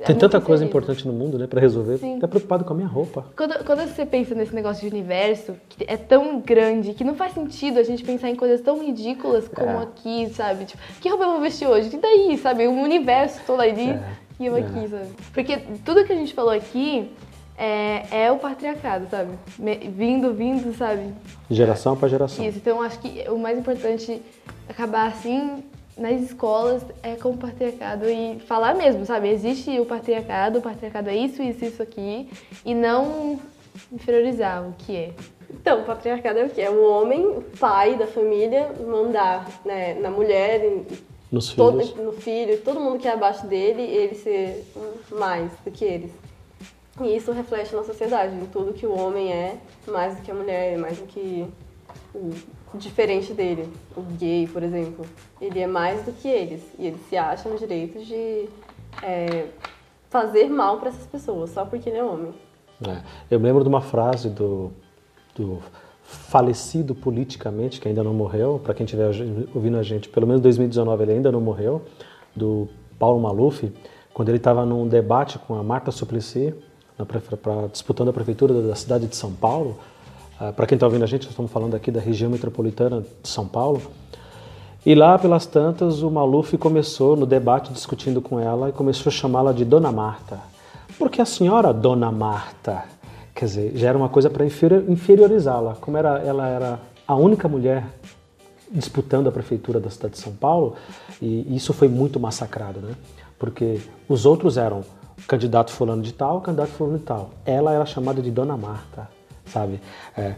É 0.00 0.04
Tem 0.04 0.16
tanta 0.16 0.40
coisa 0.40 0.64
importante 0.64 1.06
no 1.06 1.12
mundo, 1.12 1.38
né, 1.38 1.46
pra 1.46 1.60
resolver. 1.60 1.98
Sim. 1.98 2.18
Tá 2.18 2.26
preocupado 2.26 2.64
com 2.64 2.72
a 2.72 2.76
minha 2.76 2.88
roupa. 2.88 3.24
Quando, 3.36 3.64
quando 3.64 3.86
você 3.86 4.04
pensa 4.04 4.34
nesse 4.34 4.52
negócio 4.52 4.80
de 4.88 4.92
universo, 4.92 5.54
que 5.68 5.84
é 5.86 5.96
tão 5.96 6.40
grande, 6.40 6.92
que 6.92 7.04
não 7.04 7.14
faz 7.14 7.32
sentido 7.34 7.78
a 7.78 7.84
gente 7.84 8.02
pensar 8.02 8.28
em 8.28 8.34
coisas 8.34 8.60
tão 8.60 8.82
ridículas 8.84 9.46
como 9.46 9.70
É. 9.70 9.82
aqui, 9.84 10.28
sabe? 10.34 10.64
Tipo, 10.64 10.82
que 11.00 11.08
roupa 11.08 11.24
eu 11.24 11.30
vou 11.32 11.40
vestir 11.40 11.68
hoje? 11.68 11.94
E 11.94 11.98
daí, 12.00 12.36
sabe? 12.36 12.66
Um 12.66 12.82
universo 12.82 13.40
todo 13.46 13.60
ali 13.60 13.90
É. 13.90 14.02
É. 14.48 14.60
aqui, 14.60 14.88
sabe? 14.88 15.08
Porque 15.32 15.56
tudo 15.84 16.04
que 16.04 16.12
a 16.12 16.16
gente 16.16 16.34
falou 16.34 16.50
aqui 16.52 17.10
é, 17.56 18.24
é 18.24 18.32
o 18.32 18.38
patriarcado, 18.38 19.06
sabe? 19.10 19.30
Me- 19.58 19.76
Vindo, 19.76 20.32
vindo, 20.32 20.76
sabe? 20.76 21.12
Geração 21.50 21.96
pra 21.96 22.08
geração. 22.08 22.44
Isso. 22.44 22.58
Então, 22.58 22.80
acho 22.82 22.98
que 23.00 23.28
o 23.30 23.38
mais 23.38 23.58
importante 23.58 24.20
acabar 24.68 25.06
assim 25.08 25.62
nas 25.96 26.20
escolas 26.22 26.82
é 27.02 27.14
com 27.16 27.30
o 27.30 27.36
patriarcado 27.36 28.08
e 28.08 28.40
falar 28.46 28.74
mesmo, 28.74 29.04
sabe? 29.04 29.28
Existe 29.28 29.78
o 29.78 29.84
patriarcado, 29.84 30.58
o 30.58 30.62
patriarcado 30.62 31.10
é 31.10 31.14
isso, 31.16 31.42
isso, 31.42 31.64
isso 31.64 31.82
aqui, 31.82 32.28
e 32.64 32.74
não 32.74 33.38
inferiorizar 33.92 34.66
o 34.66 34.72
que 34.78 34.96
é. 34.96 35.10
Então, 35.50 35.82
o 35.82 35.84
patriarcado 35.84 36.38
é 36.38 36.44
o 36.46 36.48
quê? 36.48 36.62
É 36.62 36.70
o 36.70 36.82
homem, 36.90 37.26
o 37.26 37.42
pai 37.60 37.94
da 37.94 38.06
família, 38.06 38.70
mandar 38.86 39.46
né, 39.66 39.92
na 40.00 40.10
mulher, 40.10 40.64
em 40.64 40.86
Nos 41.32 41.54
todo, 41.54 41.80
filhos. 41.80 41.96
no 41.96 42.12
filho, 42.12 42.60
todo 42.60 42.78
mundo 42.78 42.98
que 42.98 43.08
é 43.08 43.12
abaixo 43.12 43.46
dele, 43.46 43.80
ele 43.80 44.14
ser 44.14 44.66
mais 45.10 45.50
do 45.64 45.70
que 45.70 45.82
eles. 45.82 46.12
E 47.00 47.16
isso 47.16 47.32
reflete 47.32 47.74
na 47.74 47.82
sociedade, 47.82 48.34
em 48.36 48.44
tudo 48.46 48.74
que 48.74 48.86
o 48.86 48.94
homem 48.94 49.32
é, 49.32 49.56
mais 49.88 50.14
do 50.14 50.22
que 50.22 50.30
a 50.30 50.34
mulher, 50.34 50.78
mais 50.78 50.98
do 50.98 51.06
que 51.06 51.48
o 52.14 52.30
diferente 52.74 53.32
dele. 53.32 53.72
O 53.96 54.02
gay, 54.02 54.46
por 54.46 54.62
exemplo. 54.62 55.06
Ele 55.40 55.60
é 55.60 55.66
mais 55.66 56.04
do 56.04 56.12
que 56.12 56.28
eles. 56.28 56.62
E 56.78 56.86
ele 56.86 56.98
se 57.08 57.16
acha 57.16 57.48
no 57.48 57.58
direito 57.58 58.04
de 58.04 58.48
é, 59.02 59.46
fazer 60.10 60.50
mal 60.50 60.78
para 60.78 60.90
essas 60.90 61.06
pessoas, 61.06 61.50
só 61.50 61.64
porque 61.64 61.88
ele 61.88 61.98
é 61.98 62.04
homem. 62.04 62.34
É. 62.86 63.02
Eu 63.30 63.40
me 63.40 63.46
lembro 63.46 63.62
de 63.62 63.68
uma 63.68 63.80
frase 63.80 64.28
do, 64.28 64.70
do 65.34 65.62
falecido 66.12 66.94
politicamente, 66.94 67.80
que 67.80 67.88
ainda 67.88 68.02
não 68.02 68.14
morreu, 68.14 68.60
para 68.62 68.74
quem 68.74 68.84
estiver 68.84 69.10
ouvindo 69.54 69.76
a 69.78 69.82
gente, 69.82 70.08
pelo 70.08 70.26
menos 70.26 70.40
em 70.40 70.42
2019 70.44 71.02
ele 71.02 71.12
ainda 71.12 71.32
não 71.32 71.40
morreu, 71.40 71.82
do 72.34 72.68
Paulo 72.98 73.20
Maluf, 73.20 73.72
quando 74.14 74.28
ele 74.28 74.36
estava 74.38 74.64
num 74.64 74.86
debate 74.86 75.38
com 75.38 75.54
a 75.54 75.62
Marta 75.62 75.90
Suplicy, 75.90 76.54
na 76.98 77.04
pra- 77.06 77.66
disputando 77.70 78.08
a 78.10 78.12
prefeitura 78.12 78.60
da 78.62 78.74
cidade 78.74 79.06
de 79.06 79.16
São 79.16 79.32
Paulo. 79.32 79.76
para 80.56 80.66
quem 80.66 80.74
está 80.74 80.86
ouvindo 80.86 81.04
a 81.04 81.06
gente, 81.06 81.28
estamos 81.28 81.52
falando 81.52 81.74
aqui 81.76 81.90
da 81.90 82.00
região 82.00 82.28
metropolitana 82.30 83.02
de 83.22 83.28
São 83.28 83.46
Paulo. 83.46 83.80
E 84.84 84.92
lá 84.94 85.16
pelas 85.16 85.46
tantas, 85.46 86.02
o 86.02 86.10
Maluf 86.10 86.58
começou 86.58 87.14
no 87.16 87.24
debate 87.24 87.72
discutindo 87.72 88.20
com 88.20 88.40
ela 88.40 88.68
e 88.68 88.72
começou 88.72 89.08
a 89.08 89.12
chamá-la 89.12 89.52
de 89.52 89.64
Dona 89.64 89.92
Marta. 89.92 90.40
Porque 90.98 91.22
a 91.22 91.24
senhora 91.24 91.72
Dona 91.72 92.10
Marta, 92.10 92.82
quer 93.34 93.46
dizer, 93.46 93.72
já 93.74 93.88
era 93.88 93.98
uma 93.98 94.08
coisa 94.08 94.30
para 94.30 94.44
inferiorizá-la. 94.44 95.76
Como 95.80 95.96
era, 95.96 96.18
ela 96.20 96.48
era 96.48 96.80
a 97.06 97.14
única 97.14 97.48
mulher 97.48 97.84
disputando 98.70 99.28
a 99.28 99.32
prefeitura 99.32 99.78
da 99.78 99.90
cidade 99.90 100.14
de 100.14 100.20
São 100.20 100.32
Paulo, 100.32 100.74
e 101.20 101.54
isso 101.54 101.72
foi 101.74 101.88
muito 101.88 102.18
massacrado, 102.18 102.80
né? 102.80 102.94
Porque 103.38 103.80
os 104.08 104.24
outros 104.24 104.56
eram 104.56 104.82
candidato 105.28 105.70
fulano 105.70 106.02
de 106.02 106.12
tal, 106.12 106.40
candidato 106.40 106.70
fulano 106.70 106.98
de 106.98 107.04
tal. 107.04 107.30
Ela 107.44 107.72
era 107.72 107.84
chamada 107.84 108.22
de 108.22 108.30
Dona 108.30 108.56
Marta, 108.56 109.08
sabe? 109.44 109.80
É, 110.16 110.34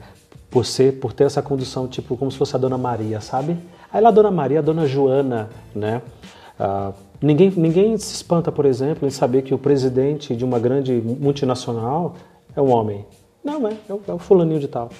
por 0.51 0.65
ser, 0.65 0.99
por 1.01 1.13
ter 1.13 1.25
essa 1.25 1.43
condução, 1.43 1.87
tipo, 1.87 2.17
como 2.17 2.31
se 2.31 2.39
fosse 2.39 2.55
a 2.57 2.59
Dona 2.59 2.79
Maria, 2.79 3.21
sabe? 3.21 3.57
Aí 3.93 4.01
lá 4.01 4.11
Dona 4.11 4.31
Maria, 4.31 4.63
Dona 4.63 4.87
Joana, 4.87 5.49
né? 5.75 6.03
Ah, 6.59 6.93
ninguém, 7.21 7.53
ninguém 7.57 7.97
se 7.97 8.15
espanta, 8.15 8.51
por 8.51 8.65
exemplo, 8.65 9.07
em 9.07 9.11
saber 9.11 9.43
que 9.43 9.55
o 9.55 9.59
presidente 9.59 10.35
de 10.35 10.45
uma 10.45 10.59
grande 10.59 10.93
multinacional 10.93 12.15
é 12.57 12.61
um 12.61 12.71
homem. 12.71 13.07
Não, 13.43 13.67
é, 13.67 13.77
é 13.89 13.93
o, 13.93 14.01
é 14.09 14.13
o 14.13 14.19
fulaninho 14.19 14.61
de 14.61 14.69
tal. 14.69 14.91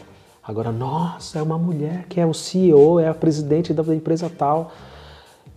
Agora, 0.43 0.71
nossa, 0.71 1.39
é 1.39 1.43
uma 1.43 1.57
mulher 1.57 2.05
que 2.09 2.21
é 2.21 2.27
o 2.27 2.35
CEO, 2.35 3.01
é 3.01 3.09
a 3.09 3.15
presidente 3.15 3.73
da 3.73 3.95
empresa 3.95 4.29
tal. 4.29 4.73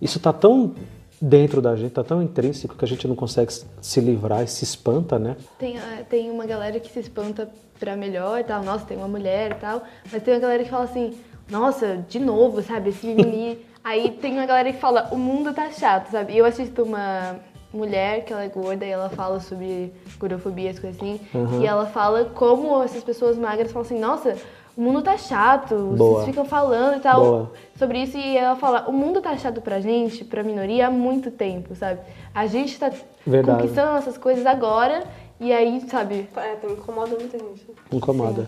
Isso 0.02 0.18
está 0.18 0.32
tão 0.32 0.74
dentro 1.22 1.62
da 1.62 1.76
gente, 1.76 1.88
está 1.88 2.04
tão 2.04 2.22
intrínseco 2.22 2.76
que 2.76 2.86
a 2.86 2.88
gente 2.88 3.08
não 3.08 3.16
consegue 3.16 3.52
se 3.82 4.00
livrar 4.00 4.44
e 4.44 4.48
se 4.48 4.64
espanta, 4.64 5.18
né? 5.18 5.36
Tem, 5.58 5.78
ah, 5.78 6.04
tem 6.08 6.30
uma 6.30 6.46
galera 6.46 6.80
que 6.80 6.90
se 6.90 7.00
espanta 7.00 7.50
pra 7.80 7.96
melhor 7.96 8.40
e 8.40 8.44
tal, 8.44 8.64
nossa, 8.64 8.86
tem 8.86 8.98
uma 8.98 9.08
mulher 9.08 9.52
e 9.52 9.56
tal, 9.56 9.84
mas 10.12 10.24
tem 10.24 10.34
uma 10.34 10.40
galera 10.40 10.64
que 10.64 10.70
fala 10.70 10.86
assim, 10.86 11.18
nossa, 11.50 12.06
de 12.08 12.20
novo, 12.20 12.62
sabe, 12.62 12.90
esse 12.90 13.06
mimimi. 13.08 13.66
Aí 13.84 14.12
tem 14.12 14.34
uma 14.34 14.46
galera 14.46 14.72
que 14.72 14.80
fala, 14.80 15.10
o 15.12 15.18
mundo 15.18 15.54
tá 15.54 15.72
chato, 15.72 16.12
sabe? 16.12 16.34
E 16.34 16.38
eu 16.38 16.46
assisto 16.46 16.84
uma 16.84 17.38
mulher 17.78 18.26
que 18.26 18.34
ela 18.34 18.44
é 18.44 18.48
gorda 18.50 18.86
e 18.86 18.90
ela 18.90 19.10
fala 19.10 19.40
sobre 19.40 19.94
gordofobia, 20.20 20.72
as 20.72 20.80
coisas 20.80 21.00
assim, 21.00 21.20
Uhum. 21.34 21.62
e 21.62 21.66
ela 21.68 21.86
fala 21.86 22.26
como 22.26 22.82
essas 22.84 23.04
pessoas 23.04 23.38
magras 23.38 23.72
falam 23.72 23.86
assim, 23.86 24.00
nossa, 24.00 24.36
o 24.76 24.82
mundo 24.82 25.02
tá 25.02 25.18
chato, 25.18 25.76
Boa. 25.76 26.13
vocês 26.22 26.26
ficam 26.26 26.46
falando 26.46 26.98
e 26.98 27.00
tal 27.00 27.22
Boa. 27.22 27.52
sobre 27.80 28.00
isso 28.04 28.18
e 28.18 28.38
ela 28.38 28.56
fala, 28.56 28.86
o 28.88 28.92
mundo 28.92 29.22
tá 29.22 29.36
chato 29.38 29.62
pra 29.62 29.80
gente, 29.80 30.24
pra 30.26 30.44
minoria, 30.44 30.88
há 30.88 30.92
muito 30.92 31.32
tempo, 31.32 31.76
sabe? 31.76 32.00
A 32.34 32.46
gente 32.48 32.78
tá 32.80 32.92
Verdade. 33.26 33.58
conquistando 33.62 33.92
nossas 33.94 34.18
coisas 34.18 34.46
agora 34.46 35.04
e 35.40 35.52
aí, 35.54 35.82
sabe, 35.90 36.28
É, 36.36 36.54
então 36.54 36.72
incomoda 36.72 37.16
muita 37.20 37.38
gente. 37.40 37.66
Incomoda. 37.92 38.48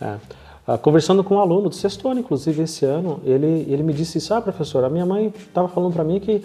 É. 0.00 0.14
Ah, 0.66 0.76
conversando 0.76 1.24
com 1.24 1.36
um 1.36 1.40
aluno 1.40 1.68
do 1.70 1.74
sexto 1.74 2.08
ano, 2.08 2.20
inclusive, 2.20 2.62
esse 2.62 2.84
ano, 2.84 3.20
ele, 3.24 3.64
ele 3.70 3.82
me 3.82 3.92
disse 3.94 4.18
isso, 4.18 4.34
ah, 4.34 4.40
professor, 4.40 4.84
a 4.84 4.90
minha 4.90 5.06
mãe 5.06 5.32
estava 5.34 5.66
falando 5.66 5.94
para 5.94 6.04
mim 6.04 6.20
que, 6.20 6.44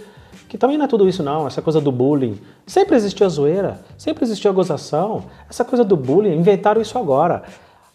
que 0.53 0.57
também 0.59 0.77
não 0.77 0.85
é 0.85 0.87
tudo 0.87 1.09
isso 1.09 1.23
não, 1.23 1.47
essa 1.47 1.63
coisa 1.63 1.81
do 1.81 1.91
bullying. 1.91 2.39
Sempre 2.67 2.95
existiu 2.95 3.25
a 3.25 3.29
zoeira, 3.29 3.79
sempre 3.97 4.23
existiu 4.23 4.51
a 4.51 4.53
gozação, 4.53 5.23
essa 5.49 5.65
coisa 5.65 5.83
do 5.83 5.97
bullying, 5.97 6.37
inventaram 6.37 6.79
isso 6.79 6.95
agora. 6.95 7.41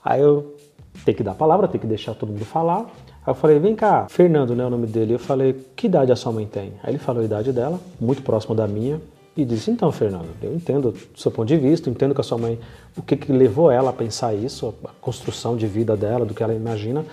Aí 0.05 0.21
eu 0.21 0.57
tenho 1.05 1.17
que 1.17 1.23
dar 1.23 1.31
a 1.31 1.35
palavra, 1.37 1.69
tenho 1.69 1.81
que 1.81 1.87
deixar 1.87 2.15
todo 2.15 2.31
mundo 2.31 2.45
falar. 2.45 2.81
Aí 3.25 3.31
eu 3.31 3.35
falei, 3.37 3.61
vem 3.61 3.77
cá, 3.77 4.09
Fernando, 4.09 4.57
né, 4.57 4.67
o 4.67 4.71
nome 4.71 4.89
dele. 4.89 5.15
Eu 5.15 5.21
falei, 5.21 5.55
que 5.77 5.87
idade 5.87 6.11
a 6.11 6.17
sua 6.17 6.33
mãe 6.33 6.47
tem? 6.47 6.73
Aí 6.83 6.91
ele 6.91 6.99
falou 6.99 7.23
a 7.23 7.25
idade 7.25 7.53
dela, 7.53 7.79
muito 8.01 8.23
próximo 8.23 8.57
da 8.57 8.67
minha. 8.67 9.01
E 9.37 9.45
disse, 9.45 9.71
então, 9.71 9.93
Fernando, 9.93 10.27
eu 10.43 10.53
entendo 10.53 10.91
do 10.91 11.21
seu 11.21 11.31
ponto 11.31 11.47
de 11.47 11.57
vista, 11.57 11.89
entendo 11.89 12.13
que 12.13 12.21
a 12.21 12.25
sua 12.25 12.39
mãe, 12.39 12.59
o 12.97 13.03
que, 13.03 13.15
que 13.15 13.31
levou 13.31 13.71
ela 13.71 13.91
a 13.91 13.93
pensar 13.93 14.35
isso, 14.35 14.75
a 14.85 14.89
construção 15.01 15.57
de 15.57 15.69
vida 15.69 15.97
dela, 15.97 16.27
do 16.27 16.35
que 16.35 16.43
ela 16.43 16.53
imagina. 16.53 17.05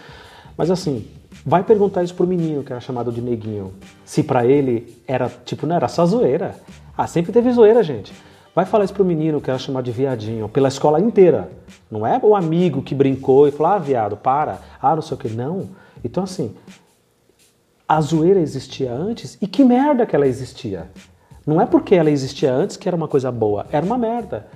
Mas 0.57 0.71
assim, 0.71 1.05
vai 1.45 1.63
perguntar 1.63 2.03
isso 2.03 2.15
pro 2.15 2.25
menino 2.25 2.63
que 2.63 2.71
era 2.71 2.81
chamado 2.81 3.11
de 3.11 3.21
neguinho. 3.21 3.73
Se 4.03 4.23
pra 4.23 4.45
ele 4.45 4.97
era, 5.07 5.29
tipo, 5.45 5.67
não 5.67 5.75
era 5.75 5.87
só 5.87 6.05
zoeira. 6.05 6.55
Ah, 6.97 7.05
sempre 7.05 7.31
teve 7.31 7.51
zoeira, 7.51 7.83
gente. 7.83 8.11
Vai 8.55 8.65
falar 8.65 8.85
isso 8.85 8.93
pro 8.93 9.05
menino 9.05 9.41
que 9.41 9.49
era 9.49 9.59
chamado 9.59 9.83
de 9.83 9.91
viadinho, 9.91 10.49
pela 10.49 10.69
escola 10.69 10.99
inteira. 10.99 11.51
Não 11.91 12.07
é 12.07 12.19
o 12.23 12.35
amigo 12.35 12.81
que 12.81 12.95
brincou 12.95 13.47
e 13.47 13.51
falou, 13.51 13.73
ah, 13.73 13.77
viado, 13.77 14.17
para. 14.17 14.59
Ah, 14.81 14.95
não 14.95 15.01
sei 15.01 15.15
o 15.15 15.19
que. 15.19 15.29
Não. 15.29 15.69
Então, 16.03 16.23
assim, 16.23 16.55
a 17.87 17.99
zoeira 18.01 18.39
existia 18.39 18.93
antes 18.93 19.37
e 19.41 19.47
que 19.47 19.63
merda 19.63 20.05
que 20.05 20.15
ela 20.15 20.25
existia. 20.25 20.89
Não 21.45 21.61
é 21.61 21.65
porque 21.65 21.93
ela 21.93 22.09
existia 22.09 22.51
antes 22.51 22.75
que 22.75 22.87
era 22.87 22.95
uma 22.95 23.07
coisa 23.07 23.31
boa, 23.31 23.67
era 23.71 23.85
uma 23.85 23.97
merda. 23.97 24.47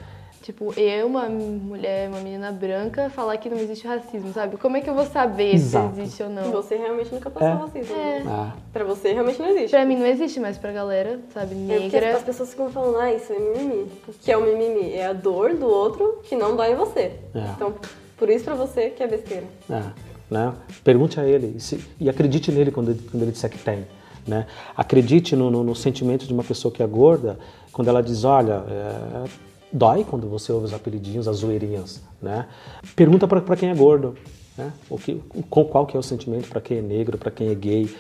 Tipo, 0.42 0.74
eu, 0.80 1.06
uma 1.08 1.28
mulher, 1.28 2.08
uma 2.10 2.20
menina 2.22 2.50
branca, 2.52 3.10
falar 3.10 3.36
que 3.38 3.50
não 3.50 3.58
existe 3.58 3.86
racismo, 3.86 4.32
sabe? 4.34 4.56
Como 4.58 4.78
é 4.78 4.82
que 4.82 4.90
eu 4.90 4.96
vou 4.96 5.06
saber 5.06 5.54
Exato. 5.54 5.94
se 5.96 6.02
existe 6.02 6.24
ou 6.24 6.30
não? 6.30 6.44
você 6.52 6.76
realmente 6.76 7.14
nunca 7.14 7.30
passou 7.30 7.48
É. 7.50 7.54
racismo. 7.54 7.96
É. 7.96 8.20
né? 8.20 8.24
Ah, 8.28 8.54
Pra 8.72 8.84
você 8.86 9.12
realmente 9.14 9.40
não 9.40 9.50
existe. 9.50 9.70
Pra 9.72 9.86
mim 9.86 9.98
não 9.98 10.06
existe, 10.06 10.40
mas 10.40 10.58
pra 10.58 10.72
galera, 10.72 11.20
sabe, 11.34 11.54
É 11.56 11.58
porque 11.58 11.74
as, 11.88 11.92
negra. 11.94 12.18
as 12.18 12.24
pessoas 12.24 12.50
ficam 12.52 12.70
falando, 12.72 12.98
ah, 12.98 13.14
isso 13.14 13.34
é 13.34 13.38
mimimi. 13.38 13.92
O 14.08 14.14
que 14.14 14.32
é 14.32 14.38
o 14.38 14.42
mimimi? 14.44 14.94
É 14.94 15.08
a 15.08 15.14
dor 15.14 15.54
do 15.56 15.68
outro 15.68 16.22
que 16.24 16.36
não 16.36 16.56
dói 16.56 16.72
em 16.72 16.76
você. 16.76 17.12
É. 17.36 17.40
Então, 17.56 17.74
por 18.18 18.30
isso 18.30 18.46
pra 18.46 18.56
você 18.56 18.90
que 18.92 19.04
é 19.04 19.08
besteira. 19.08 19.44
É, 19.70 19.84
né? 20.32 20.54
Pergunte 20.84 21.20
a 21.20 21.26
ele 21.26 21.54
e, 21.58 21.60
se- 21.60 21.84
e 22.00 22.10
acredite 22.10 22.50
nele 22.52 22.72
quando 22.72 22.92
ele, 22.92 23.02
quando 23.12 23.24
ele 23.24 23.32
disser 23.34 23.50
que 23.50 23.58
tem. 23.60 23.86
Né? 24.26 24.48
Acredite 24.76 25.36
no, 25.36 25.52
no- 25.52 25.64
no 25.64 25.76
sentimento 25.76 26.26
de 26.26 26.34
uma 26.34 26.44
pessoa 26.44 26.72
que 26.74 26.82
é 26.82 26.88
gorda 26.88 27.38
quando 27.74 27.88
ela 27.90 28.02
diz, 28.02 28.24
olha, 28.24 28.64
é, 28.70 29.24
dói 29.72 30.04
quando 30.04 30.28
você 30.28 30.52
ouve 30.52 30.66
os 30.66 30.74
apelidinhos, 30.74 31.28
as 31.28 31.38
zoeirinhas. 31.38 32.02
Né? 32.22 32.48
Pergunta 32.96 33.28
para 33.28 33.56
quem 33.56 33.70
é 33.70 33.76
gordo. 33.76 34.16
Né? 34.58 34.74
O 34.90 34.98
que, 34.98 35.22
qual, 35.50 35.66
qual 35.66 35.86
que 35.86 35.96
é 35.96 36.00
o 36.00 36.04
sentimento 36.04 36.50
para 36.50 36.60
quem 36.60 36.80
é 36.80 36.82
negro, 36.82 37.18
para 37.18 37.32
quem 37.32 37.50
é 37.50 37.56
gay. 37.56 37.96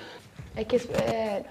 É 0.55 0.63
que 0.63 0.75
é, 0.75 1.45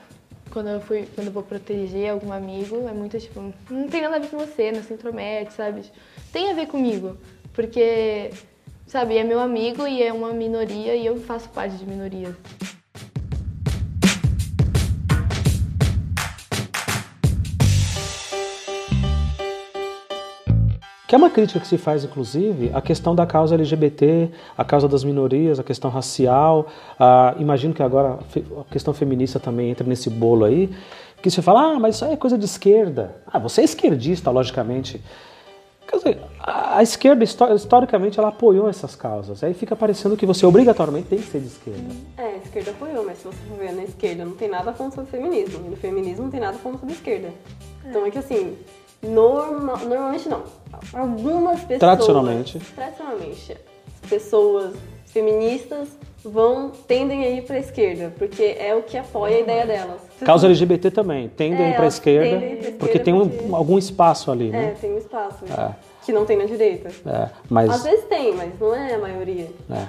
quando 0.50 0.68
eu 0.68 0.81
fui, 0.81 1.09
quando 1.14 1.28
eu 1.28 1.33
vou 1.33 1.42
proteger 1.42 2.11
algum 2.11 2.33
amigo, 2.33 2.87
é 2.88 2.92
muito 2.92 3.18
tipo, 3.18 3.40
não 3.70 3.88
tem 3.88 4.02
nada 4.02 4.16
a 4.16 4.18
ver 4.18 4.28
com 4.28 4.38
você, 4.38 4.72
não 4.72 4.83
se 4.83 4.92
intromete, 4.92 5.54
sabe? 5.54 5.83
Tem 6.33 6.50
a 6.50 6.54
ver 6.54 6.66
comigo, 6.66 7.16
porque, 7.52 8.31
sabe, 8.87 9.16
é 9.16 9.24
meu 9.24 9.40
amigo 9.40 9.87
e 9.87 10.02
é 10.02 10.12
uma 10.12 10.33
minoria 10.33 10.94
e 10.94 11.07
eu 11.07 11.18
faço 11.20 11.48
parte 11.50 11.76
de 11.76 11.87
minorias. 11.87 12.35
Que 21.08 21.14
é 21.14 21.18
uma 21.18 21.30
crítica 21.30 21.58
que 21.58 21.66
se 21.66 21.78
faz, 21.78 22.04
inclusive, 22.04 22.70
à 22.74 22.82
questão 22.82 23.14
da 23.14 23.24
causa 23.24 23.54
LGBT, 23.54 24.28
a 24.58 24.62
causa 24.62 24.86
das 24.86 25.02
minorias, 25.02 25.58
a 25.58 25.64
questão 25.64 25.90
racial. 25.90 26.66
imagino 27.38 27.72
que 27.72 27.82
agora 27.82 28.18
a 28.60 28.70
questão 28.70 28.92
feminista 28.92 29.40
também 29.40 29.70
entra 29.70 29.86
nesse 29.88 30.10
bolo 30.10 30.44
aí. 30.44 30.68
Que 31.22 31.30
se 31.30 31.40
fala, 31.40 31.62
ah, 31.72 31.80
mas 31.80 31.94
isso 31.96 32.04
aí 32.04 32.12
é 32.12 32.16
coisa 32.16 32.36
de 32.36 32.44
esquerda. 32.44 33.16
Ah, 33.26 33.38
você 33.38 33.62
é 33.62 33.64
esquerdista, 33.64 34.30
logicamente. 34.30 35.02
Quer 35.88 35.96
dizer, 35.96 36.18
a 36.40 36.82
esquerda, 36.82 37.24
histo- 37.24 37.54
historicamente, 37.54 38.18
ela 38.18 38.28
apoiou 38.28 38.68
essas 38.68 38.94
causas. 38.94 39.42
Aí 39.42 39.54
fica 39.54 39.74
parecendo 39.74 40.14
que 40.14 40.26
você 40.26 40.44
obrigatoriamente 40.44 41.08
tem 41.08 41.18
que 41.18 41.24
ser 41.26 41.40
de 41.40 41.46
esquerda. 41.46 41.94
É, 42.18 42.22
a 42.22 42.36
esquerda 42.36 42.70
apoiou, 42.72 43.02
mas 43.06 43.16
se 43.16 43.24
você 43.24 43.38
for 43.48 43.56
ver 43.56 43.72
na 43.72 43.82
esquerda, 43.84 44.26
não 44.26 44.32
tem 44.36 44.48
nada 44.50 44.70
contra 44.74 45.00
o 45.02 45.06
feminismo. 45.06 45.64
E 45.66 45.70
no 45.70 45.76
feminismo 45.76 46.24
não 46.24 46.30
tem 46.30 46.40
nada 46.40 46.58
contra 46.58 46.86
a 46.86 46.92
esquerda. 46.92 47.30
Então 47.88 48.04
é 48.04 48.10
que 48.10 48.18
assim, 48.18 48.54
norma- 49.02 49.76
normalmente 49.78 50.28
não. 50.28 50.42
Algumas 50.92 51.61
pessoas. 51.61 51.78
Tradicionalmente. 51.80 52.58
Tradicionalmente. 52.74 53.56
Pessoas 54.08 54.74
feministas 55.06 55.88
vão, 56.24 56.70
tendem 56.87 57.24
a 57.24 57.30
ir 57.30 57.42
pra 57.42 57.58
esquerda, 57.58 58.12
porque 58.18 58.56
é 58.58 58.74
o 58.74 58.82
que 58.82 58.96
apoia 58.98 59.37
a 59.37 59.40
ideia 59.40 59.66
delas. 59.66 60.00
Causa 60.24 60.46
LGBT 60.46 60.90
também, 60.90 61.28
tendem 61.28 61.61
É, 61.64 61.66
a 61.66 61.70
ir 61.70 61.74
para 61.74 61.84
a 61.84 61.88
esquerda, 61.88 62.37
a 62.68 62.72
porque 62.72 62.98
tem 62.98 63.14
um- 63.14 63.28
porque- 63.28 63.54
algum 63.54 63.78
espaço 63.78 64.30
ali, 64.30 64.48
É, 64.48 64.52
né? 64.52 64.74
tem 64.80 64.92
um 64.92 64.98
espaço 64.98 65.44
É. 65.46 65.70
que 66.04 66.12
não 66.12 66.24
tem 66.26 66.37
na 66.37 66.44
direita. 66.44 66.90
É, 67.06 67.28
mas... 67.48 67.70
Às 67.70 67.84
vezes 67.84 68.04
tem, 68.06 68.34
mas 68.34 68.50
não 68.61 68.74
é 68.74 68.94
a 68.94 68.98
maioria. 68.98 69.48
É. 69.70 69.87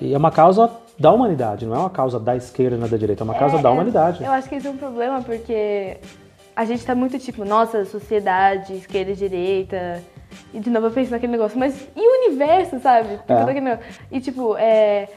E 0.00 0.14
é 0.14 0.16
uma 0.16 0.30
causa 0.30 0.70
da 0.98 1.10
humanidade, 1.10 1.66
não 1.66 1.74
é 1.74 1.78
uma 1.78 1.90
causa 1.90 2.20
da 2.20 2.36
esquerda 2.36 2.76
nem 2.76 2.88
da 2.88 2.96
direita, 2.96 3.22
é 3.22 3.24
uma 3.24 3.34
causa 3.34 3.58
da 3.58 3.70
humanidade. 3.70 4.22
Eu 4.22 4.30
acho 4.30 4.48
que 4.48 4.54
esse 4.54 4.66
é 4.66 4.70
um 4.70 4.76
problema 4.76 5.20
porque 5.22 5.96
a 6.54 6.64
gente 6.64 6.84
tá 6.84 6.94
muito 6.94 7.18
tipo, 7.18 7.44
nossa, 7.44 7.84
sociedade, 7.84 8.74
esquerda 8.74 9.12
e 9.12 9.14
direita. 9.14 10.02
E 10.52 10.60
de 10.60 10.70
novo 10.70 10.86
eu 10.86 10.90
penso 10.90 11.10
naquele 11.10 11.32
negócio, 11.32 11.58
mas 11.58 11.74
e 11.94 12.00
o 12.00 12.26
universo, 12.26 12.78
sabe? 12.80 13.18
Porque 13.26 13.32
É. 13.58 13.78
E 14.10 14.20
tipo, 14.20 14.56
é, 14.56 15.08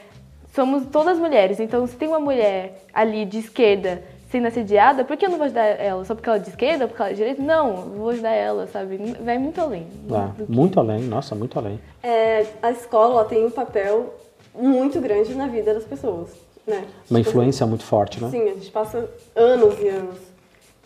somos 0.54 0.86
todas 0.86 1.18
mulheres, 1.18 1.58
então 1.60 1.86
se 1.86 1.96
tem 1.96 2.08
uma 2.08 2.20
mulher 2.20 2.82
ali 2.92 3.24
de 3.24 3.38
esquerda 3.38 4.02
sendo 4.30 4.48
assediada, 4.48 5.04
por 5.04 5.16
que 5.16 5.24
eu 5.24 5.30
não 5.30 5.36
vou 5.38 5.44
ajudar 5.44 5.62
ela? 5.64 6.04
Só 6.04 6.14
porque 6.14 6.28
ela 6.28 6.38
é 6.38 6.40
de 6.42 6.48
esquerda 6.50 6.84
ou 6.84 6.88
porque 6.88 7.00
ela 7.00 7.10
é 7.10 7.14
de 7.14 7.18
direita? 7.18 7.42
Não, 7.42 7.76
vou 7.96 8.10
ajudar 8.10 8.30
ela, 8.32 8.66
sabe? 8.66 8.98
Vai 9.24 9.38
muito 9.38 9.60
além. 9.60 9.86
É, 10.10 10.44
que- 10.44 10.52
muito 10.52 10.80
além, 10.80 11.00
nossa, 11.02 11.34
muito 11.34 11.58
além. 11.58 11.78
É, 12.02 12.44
a 12.62 12.70
escola 12.72 13.24
tem 13.24 13.44
um 13.46 13.50
papel 13.50 14.14
muito 14.54 15.00
grande 15.00 15.34
na 15.34 15.46
vida 15.46 15.72
das 15.72 15.84
pessoas, 15.84 16.30
né? 16.66 16.84
Uma 17.08 17.20
influência 17.20 17.64
muito 17.66 17.84
forte, 17.84 18.22
né? 18.22 18.28
Sim, 18.30 18.42
a 18.42 18.54
gente 18.54 18.70
passa 18.70 19.08
anos 19.34 19.78
e 19.80 19.88
anos. 19.88 20.18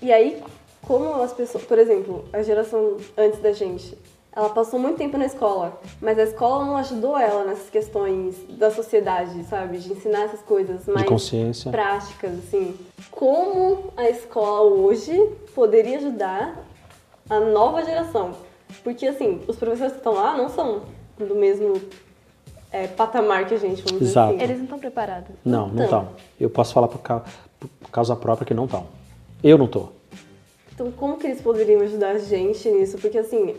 E 0.03 0.13
aí, 0.13 0.43
como 0.87 1.21
as 1.23 1.33
pessoas, 1.33 1.65
por 1.65 1.79
exemplo, 1.79 2.25
a 2.33 2.43
geração 2.43 2.97
antes 3.17 3.41
da 3.41 3.53
gente, 3.53 3.97
ela 4.33 4.49
passou 4.49 4.79
muito 4.79 4.97
tempo 4.97 5.19
na 5.19 5.27
escola, 5.27 5.79
mas 6.01 6.19
a 6.19 6.23
escola 6.23 6.65
não 6.65 6.77
ajudou 6.77 7.19
ela 7.19 7.45
nessas 7.45 7.69
questões 7.69 8.37
da 8.49 8.71
sociedade, 8.71 9.43
sabe? 9.45 9.79
De 9.79 9.93
ensinar 9.93 10.23
essas 10.23 10.41
coisas 10.41 10.87
mais 10.87 11.09
consciência. 11.09 11.71
práticas, 11.71 12.33
assim. 12.39 12.77
Como 13.11 13.93
a 13.97 14.09
escola 14.09 14.63
hoje 14.63 15.13
poderia 15.55 15.99
ajudar 15.99 16.65
a 17.29 17.41
nova 17.41 17.85
geração? 17.85 18.35
Porque, 18.85 19.07
assim, 19.07 19.43
os 19.49 19.57
professores 19.57 19.93
que 19.93 19.99
estão 19.99 20.15
lá 20.15 20.37
não 20.37 20.49
são 20.49 20.83
do 21.19 21.35
mesmo 21.35 21.75
é, 22.73 22.87
patamar 22.87 23.47
que 23.47 23.55
a 23.55 23.59
gente, 23.59 23.83
vamos 23.83 23.99
dizer 23.99 24.13
Exato. 24.13 24.35
assim. 24.35 24.43
Eles 24.45 24.57
não 24.59 24.65
estão 24.65 24.79
preparados. 24.79 25.31
Não, 25.45 25.67
não 25.69 25.85
estão. 25.85 26.09
Eu 26.39 26.49
posso 26.49 26.73
falar 26.73 26.87
por, 26.87 27.01
ca- 27.01 27.25
por 27.59 27.91
causa 27.91 28.15
própria 28.15 28.47
que 28.47 28.55
não 28.55 28.67
estão. 28.67 28.87
Eu 29.43 29.57
não 29.57 29.67
tô. 29.67 29.89
Então, 30.73 30.91
como 30.93 31.19
que 31.19 31.27
eles 31.27 31.41
poderiam 31.41 31.81
ajudar 31.83 32.13
a 32.13 32.19
gente 32.19 32.69
nisso? 32.71 32.97
Porque, 32.99 33.19
assim, 33.19 33.55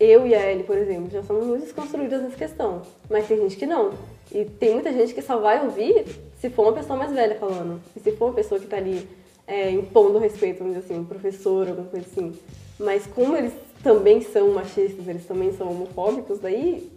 eu 0.00 0.26
e 0.26 0.34
a 0.34 0.50
Ellie, 0.50 0.64
por 0.64 0.76
exemplo, 0.76 1.10
já 1.10 1.22
somos 1.22 1.46
muito 1.46 1.62
desconstruídas 1.62 2.22
nessa 2.22 2.36
questão. 2.36 2.82
Mas 3.08 3.28
tem 3.28 3.36
gente 3.36 3.56
que 3.56 3.66
não. 3.66 3.92
E 4.32 4.44
tem 4.44 4.74
muita 4.74 4.92
gente 4.92 5.14
que 5.14 5.22
só 5.22 5.38
vai 5.38 5.64
ouvir 5.64 6.04
se 6.40 6.50
for 6.50 6.64
uma 6.64 6.72
pessoa 6.72 6.98
mais 6.98 7.12
velha 7.12 7.36
falando. 7.36 7.80
E 7.94 8.00
se 8.00 8.12
for 8.12 8.26
uma 8.26 8.34
pessoa 8.34 8.60
que 8.60 8.66
tá 8.66 8.76
ali 8.76 9.08
é, 9.46 9.70
impondo 9.70 10.18
respeito, 10.18 10.58
vamos 10.58 10.74
dizer 10.74 10.86
assim, 10.86 11.00
um 11.00 11.04
professor, 11.04 11.68
alguma 11.68 11.88
coisa 11.88 12.06
assim. 12.10 12.32
Mas 12.78 13.06
como 13.06 13.36
eles 13.36 13.52
também 13.82 14.20
são 14.20 14.52
machistas, 14.52 15.06
eles 15.06 15.26
também 15.26 15.52
são 15.52 15.70
homofóbicos, 15.70 16.40
daí 16.40 16.90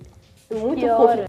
é 0.49 0.55
muito 0.55 0.79
Piora. 0.79 1.27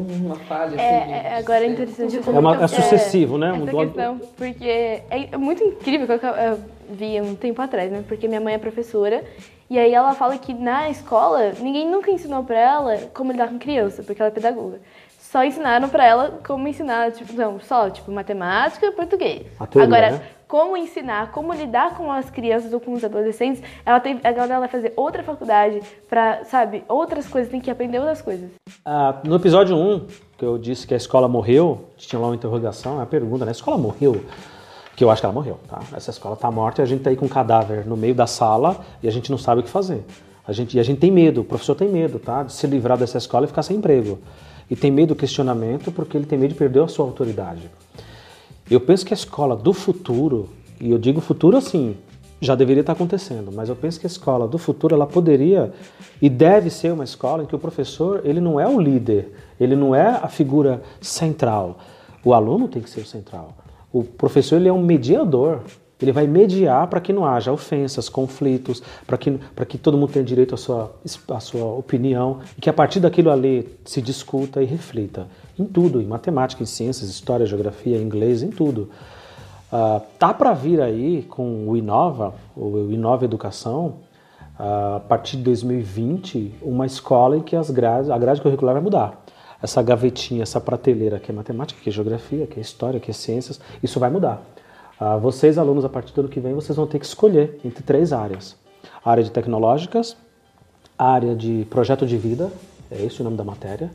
Uma 0.00 0.36
falha, 0.36 0.66
assim, 0.76 1.12
É, 1.12 1.22
é, 1.26 1.38
agora 1.38 1.64
é 1.64 1.68
interessante. 1.68 2.16
É, 2.16 2.38
uma- 2.38 2.64
é 2.64 2.68
sucessivo, 2.68 3.36
né? 3.38 3.48
Essa 3.50 3.56
Um 3.56 3.64
do- 3.66 3.76
questão, 3.76 4.20
porque 4.36 4.64
é 4.68 5.28
é 5.32 5.36
muito 5.36 5.62
incrível 5.62 6.18
que 6.18 6.26
eu, 6.26 6.30
eu 6.30 6.58
vi 6.90 7.20
um 7.20 7.34
tempo 7.34 7.60
atrás, 7.62 7.90
né? 7.90 8.02
Porque 8.08 8.26
minha 8.26 8.40
mãe 8.40 8.54
é 8.54 8.58
professora 8.58 9.22
e 9.68 9.78
aí 9.78 9.92
ela 9.94 10.14
fala 10.14 10.36
que 10.38 10.52
na 10.54 10.88
escola 10.90 11.52
ninguém 11.60 11.88
nunca 11.88 12.10
ensinou 12.10 12.42
pra 12.42 12.58
ela 12.58 12.96
como 13.14 13.30
lidar 13.32 13.48
com 13.48 13.58
criança, 13.58 14.02
porque 14.02 14.20
ela 14.20 14.30
é 14.30 14.34
pedagoga. 14.34 14.80
Só 15.30 15.44
ensinaram 15.44 15.88
pra 15.88 16.04
ela 16.04 16.40
como 16.44 16.66
ensinar, 16.66 17.12
tipo, 17.12 17.32
não, 17.34 17.60
só, 17.60 17.88
tipo, 17.88 18.10
matemática, 18.10 18.90
português. 18.90 19.46
A 19.60 19.66
teoria, 19.66 19.86
Agora, 19.86 20.10
né? 20.16 20.22
como 20.48 20.76
ensinar, 20.76 21.30
como 21.30 21.52
lidar 21.52 21.96
com 21.96 22.10
as 22.10 22.28
crianças 22.28 22.72
ou 22.72 22.80
com 22.80 22.92
os 22.94 23.04
adolescentes, 23.04 23.62
ela 23.86 24.00
tem, 24.00 24.18
agora 24.24 24.54
ela 24.54 24.58
vai 24.58 24.68
fazer 24.68 24.92
outra 24.96 25.22
faculdade 25.22 25.80
pra, 26.08 26.44
sabe, 26.46 26.82
outras 26.88 27.28
coisas, 27.28 27.48
tem 27.48 27.60
que 27.60 27.70
aprender 27.70 28.00
outras 28.00 28.20
coisas. 28.20 28.50
Ah, 28.84 29.20
no 29.22 29.36
episódio 29.36 29.76
1, 29.76 30.06
que 30.36 30.44
eu 30.44 30.58
disse 30.58 30.84
que 30.84 30.94
a 30.94 30.96
escola 30.96 31.28
morreu, 31.28 31.88
tinha 31.96 32.18
lá 32.18 32.26
uma 32.26 32.34
interrogação, 32.34 32.96
uma 32.96 33.06
pergunta, 33.06 33.44
né? 33.44 33.50
A 33.50 33.52
escola 33.52 33.78
morreu? 33.78 34.24
Que 34.96 35.04
eu 35.04 35.12
acho 35.12 35.22
que 35.22 35.26
ela 35.26 35.32
morreu, 35.32 35.60
tá? 35.68 35.78
Essa 35.96 36.10
escola 36.10 36.34
tá 36.34 36.50
morta 36.50 36.82
e 36.82 36.82
a 36.82 36.86
gente 36.86 37.04
tá 37.04 37.10
aí 37.10 37.14
com 37.14 37.26
um 37.26 37.28
cadáver 37.28 37.86
no 37.86 37.96
meio 37.96 38.16
da 38.16 38.26
sala 38.26 38.84
e 39.00 39.06
a 39.06 39.12
gente 39.12 39.30
não 39.30 39.38
sabe 39.38 39.60
o 39.60 39.62
que 39.62 39.70
fazer. 39.70 40.04
A 40.44 40.52
gente, 40.52 40.76
e 40.76 40.80
a 40.80 40.82
gente 40.82 40.98
tem 40.98 41.12
medo, 41.12 41.42
o 41.42 41.44
professor 41.44 41.76
tem 41.76 41.88
medo, 41.88 42.18
tá? 42.18 42.42
De 42.42 42.52
se 42.52 42.66
livrar 42.66 42.98
dessa 42.98 43.16
escola 43.16 43.44
e 43.44 43.46
ficar 43.46 43.62
sem 43.62 43.76
emprego. 43.76 44.18
E 44.70 44.76
tem 44.76 44.90
medo 44.90 45.08
do 45.08 45.16
questionamento 45.16 45.90
porque 45.90 46.16
ele 46.16 46.26
tem 46.26 46.38
medo 46.38 46.52
de 46.52 46.58
perder 46.58 46.82
a 46.82 46.88
sua 46.88 47.04
autoridade. 47.04 47.68
Eu 48.70 48.80
penso 48.80 49.04
que 49.04 49.12
a 49.12 49.16
escola 49.16 49.56
do 49.56 49.72
futuro, 49.72 50.48
e 50.80 50.90
eu 50.90 50.98
digo 50.98 51.20
futuro 51.20 51.56
assim, 51.56 51.96
já 52.40 52.54
deveria 52.54 52.80
estar 52.80 52.92
acontecendo, 52.92 53.52
mas 53.52 53.68
eu 53.68 53.76
penso 53.76 54.00
que 54.00 54.06
a 54.06 54.08
escola 54.08 54.48
do 54.48 54.56
futuro 54.56 54.94
ela 54.94 55.06
poderia 55.06 55.72
e 56.22 56.28
deve 56.28 56.70
ser 56.70 56.92
uma 56.92 57.04
escola 57.04 57.42
em 57.42 57.46
que 57.46 57.54
o 57.54 57.58
professor 57.58 58.22
ele 58.24 58.40
não 58.40 58.58
é 58.58 58.66
o 58.66 58.80
líder, 58.80 59.32
ele 59.58 59.76
não 59.76 59.94
é 59.94 60.06
a 60.06 60.28
figura 60.28 60.82
central. 61.00 61.78
O 62.24 62.32
aluno 62.32 62.68
tem 62.68 62.80
que 62.80 62.88
ser 62.88 63.00
o 63.00 63.06
central. 63.06 63.56
O 63.92 64.04
professor 64.04 64.56
ele 64.56 64.68
é 64.68 64.72
um 64.72 64.82
mediador. 64.82 65.60
Ele 66.00 66.12
vai 66.12 66.26
mediar 66.26 66.86
para 66.86 67.00
que 67.00 67.12
não 67.12 67.24
haja 67.24 67.52
ofensas, 67.52 68.08
conflitos, 68.08 68.82
para 69.06 69.18
que, 69.18 69.38
que 69.68 69.78
todo 69.78 69.98
mundo 69.98 70.12
tenha 70.12 70.24
direito 70.24 70.54
à 70.54 70.58
sua, 70.58 70.94
à 71.28 71.40
sua 71.40 71.64
opinião 71.74 72.40
e 72.56 72.60
que 72.60 72.70
a 72.70 72.72
partir 72.72 73.00
daquilo 73.00 73.30
ali 73.30 73.68
se 73.84 74.00
discuta 74.00 74.62
e 74.62 74.66
reflita. 74.66 75.26
Em 75.58 75.64
tudo, 75.64 76.00
em 76.00 76.06
matemática, 76.06 76.62
em 76.62 76.66
ciências, 76.66 77.10
história, 77.10 77.44
geografia, 77.44 77.98
inglês, 77.98 78.42
em 78.42 78.50
tudo. 78.50 78.88
Ah, 79.72 80.00
tá 80.18 80.34
para 80.34 80.52
vir 80.52 80.80
aí 80.80 81.22
com 81.22 81.68
o 81.68 81.76
Inova, 81.76 82.34
o 82.56 82.90
Inova 82.90 83.24
Educação, 83.24 83.98
a 84.58 85.00
partir 85.08 85.36
de 85.36 85.44
2020, 85.44 86.56
uma 86.60 86.84
escola 86.84 87.36
em 87.38 87.40
que 87.40 87.56
as 87.56 87.70
grades, 87.70 88.10
a 88.10 88.18
grade 88.18 88.42
curricular 88.42 88.74
vai 88.74 88.82
mudar. 88.82 89.24
Essa 89.62 89.82
gavetinha, 89.82 90.42
essa 90.42 90.60
prateleira 90.60 91.18
que 91.18 91.30
é 91.30 91.34
matemática, 91.34 91.80
que 91.80 91.88
é 91.88 91.92
geografia, 91.92 92.46
que 92.46 92.58
é 92.58 92.62
história, 92.62 92.98
que 92.98 93.10
é 93.10 93.14
ciências, 93.14 93.60
isso 93.82 94.00
vai 94.00 94.10
mudar. 94.10 94.42
Uh, 95.00 95.18
vocês, 95.18 95.56
alunos, 95.56 95.84
a 95.84 95.88
partir 95.88 96.12
do 96.12 96.20
ano 96.20 96.28
que 96.28 96.40
vem, 96.40 96.52
vocês 96.52 96.76
vão 96.76 96.86
ter 96.86 96.98
que 96.98 97.06
escolher 97.06 97.58
entre 97.64 97.82
três 97.82 98.12
áreas. 98.12 98.54
A 99.02 99.10
área 99.10 99.24
de 99.24 99.30
tecnológicas, 99.30 100.14
a 100.98 101.12
área 101.12 101.34
de 101.34 101.66
projeto 101.70 102.06
de 102.06 102.18
vida, 102.18 102.52
é 102.90 103.02
esse 103.02 103.22
o 103.22 103.24
nome 103.24 103.36
da 103.36 103.44
matéria, 103.44 103.90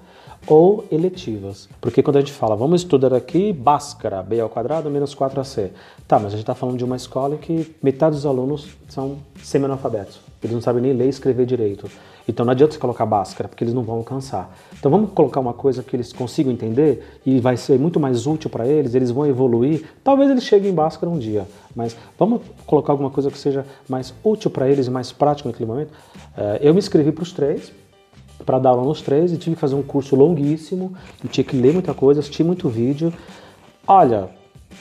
ou 0.48 0.84
eletivas. 0.91 1.70
Porque 1.80 2.02
quando 2.02 2.18
a 2.18 2.20
gente 2.22 2.32
fala, 2.32 2.56
vamos 2.56 2.82
estudar 2.82 3.13
aqui 3.13 3.54
Bhaskara, 3.54 4.24
b 4.24 4.39
ao 4.39 4.50
quadrado 4.50 4.89
menos 4.89 5.13
4ac. 5.13 5.70
Tá, 6.08 6.18
mas 6.18 6.28
a 6.28 6.30
gente 6.32 6.39
está 6.39 6.56
falando 6.56 6.78
de 6.78 6.84
uma 6.84 6.96
escola 6.96 7.36
em 7.36 7.38
que 7.38 7.76
metade 7.84 8.15
dos 8.15 8.26
alunos 8.26 8.70
são 8.89 9.18
semi-analfabetos. 9.44 10.20
Eles 10.41 10.56
não 10.56 10.62
sabem 10.62 10.82
nem 10.82 10.94
ler 10.94 11.06
e 11.06 11.10
escrever 11.10 11.46
direito. 11.46 11.89
Então 12.28 12.46
não 12.46 12.52
adianta 12.52 12.74
você 12.74 12.80
colocar 12.80 13.06
Bhaskara, 13.06 13.48
porque 13.48 13.64
eles 13.64 13.74
não 13.74 13.84
vão 13.84 13.98
alcançar. 13.98 14.56
Então 14.78 14.90
vamos 14.90 15.12
colocar 15.12 15.40
uma 15.40 15.54
coisa 15.54 15.84
que 15.84 15.96
eles 15.96 16.12
consigam 16.12 16.52
entender 16.52 17.20
e 17.26 17.40
vai 17.40 17.56
ser 17.56 17.78
muito 17.80 18.00
mais 18.00 18.26
útil 18.26 18.50
para 18.50 18.68
eles, 18.68 18.96
eles 18.96 19.12
vão 19.12 19.26
evoluir. 19.26 19.86
Talvez 20.04 20.30
eles 20.30 20.44
cheguem 20.44 20.72
em 20.72 20.74
Bhaskara 20.74 21.12
um 21.12 21.20
dia, 21.20 21.48
mas 21.76 21.96
vamos 22.18 22.42
colocar 22.66 22.94
alguma 22.94 23.10
coisa 23.10 23.30
que 23.30 23.38
seja 23.38 23.66
mais 23.88 24.14
útil 24.24 24.50
para 24.50 24.70
eles 24.70 24.88
e 24.88 24.92
mais 24.92 25.12
prático 25.12 25.50
naquele 25.50 25.70
momento. 25.70 25.92
Eh, 26.38 26.60
eu 26.64 26.74
me 26.74 26.80
inscrevi 26.80 27.12
para 27.12 27.24
os 27.24 27.32
três, 27.32 27.72
para 28.46 28.60
dar 28.60 28.70
aula 28.70 28.84
nos 28.84 29.02
três 29.02 29.32
e 29.32 29.38
tive 29.38 29.56
que 29.56 29.62
fazer 29.62 29.76
um 29.76 29.84
curso 29.84 30.16
longuíssimo, 30.16 30.94
e 31.24 31.28
tinha 31.28 31.44
que 31.44 31.56
ler 31.56 31.74
muita 31.74 31.94
coisa, 31.94 32.20
assistir 32.20 32.44
muito 32.44 32.68
vídeo. 32.70 33.14
Olha, 33.88 34.30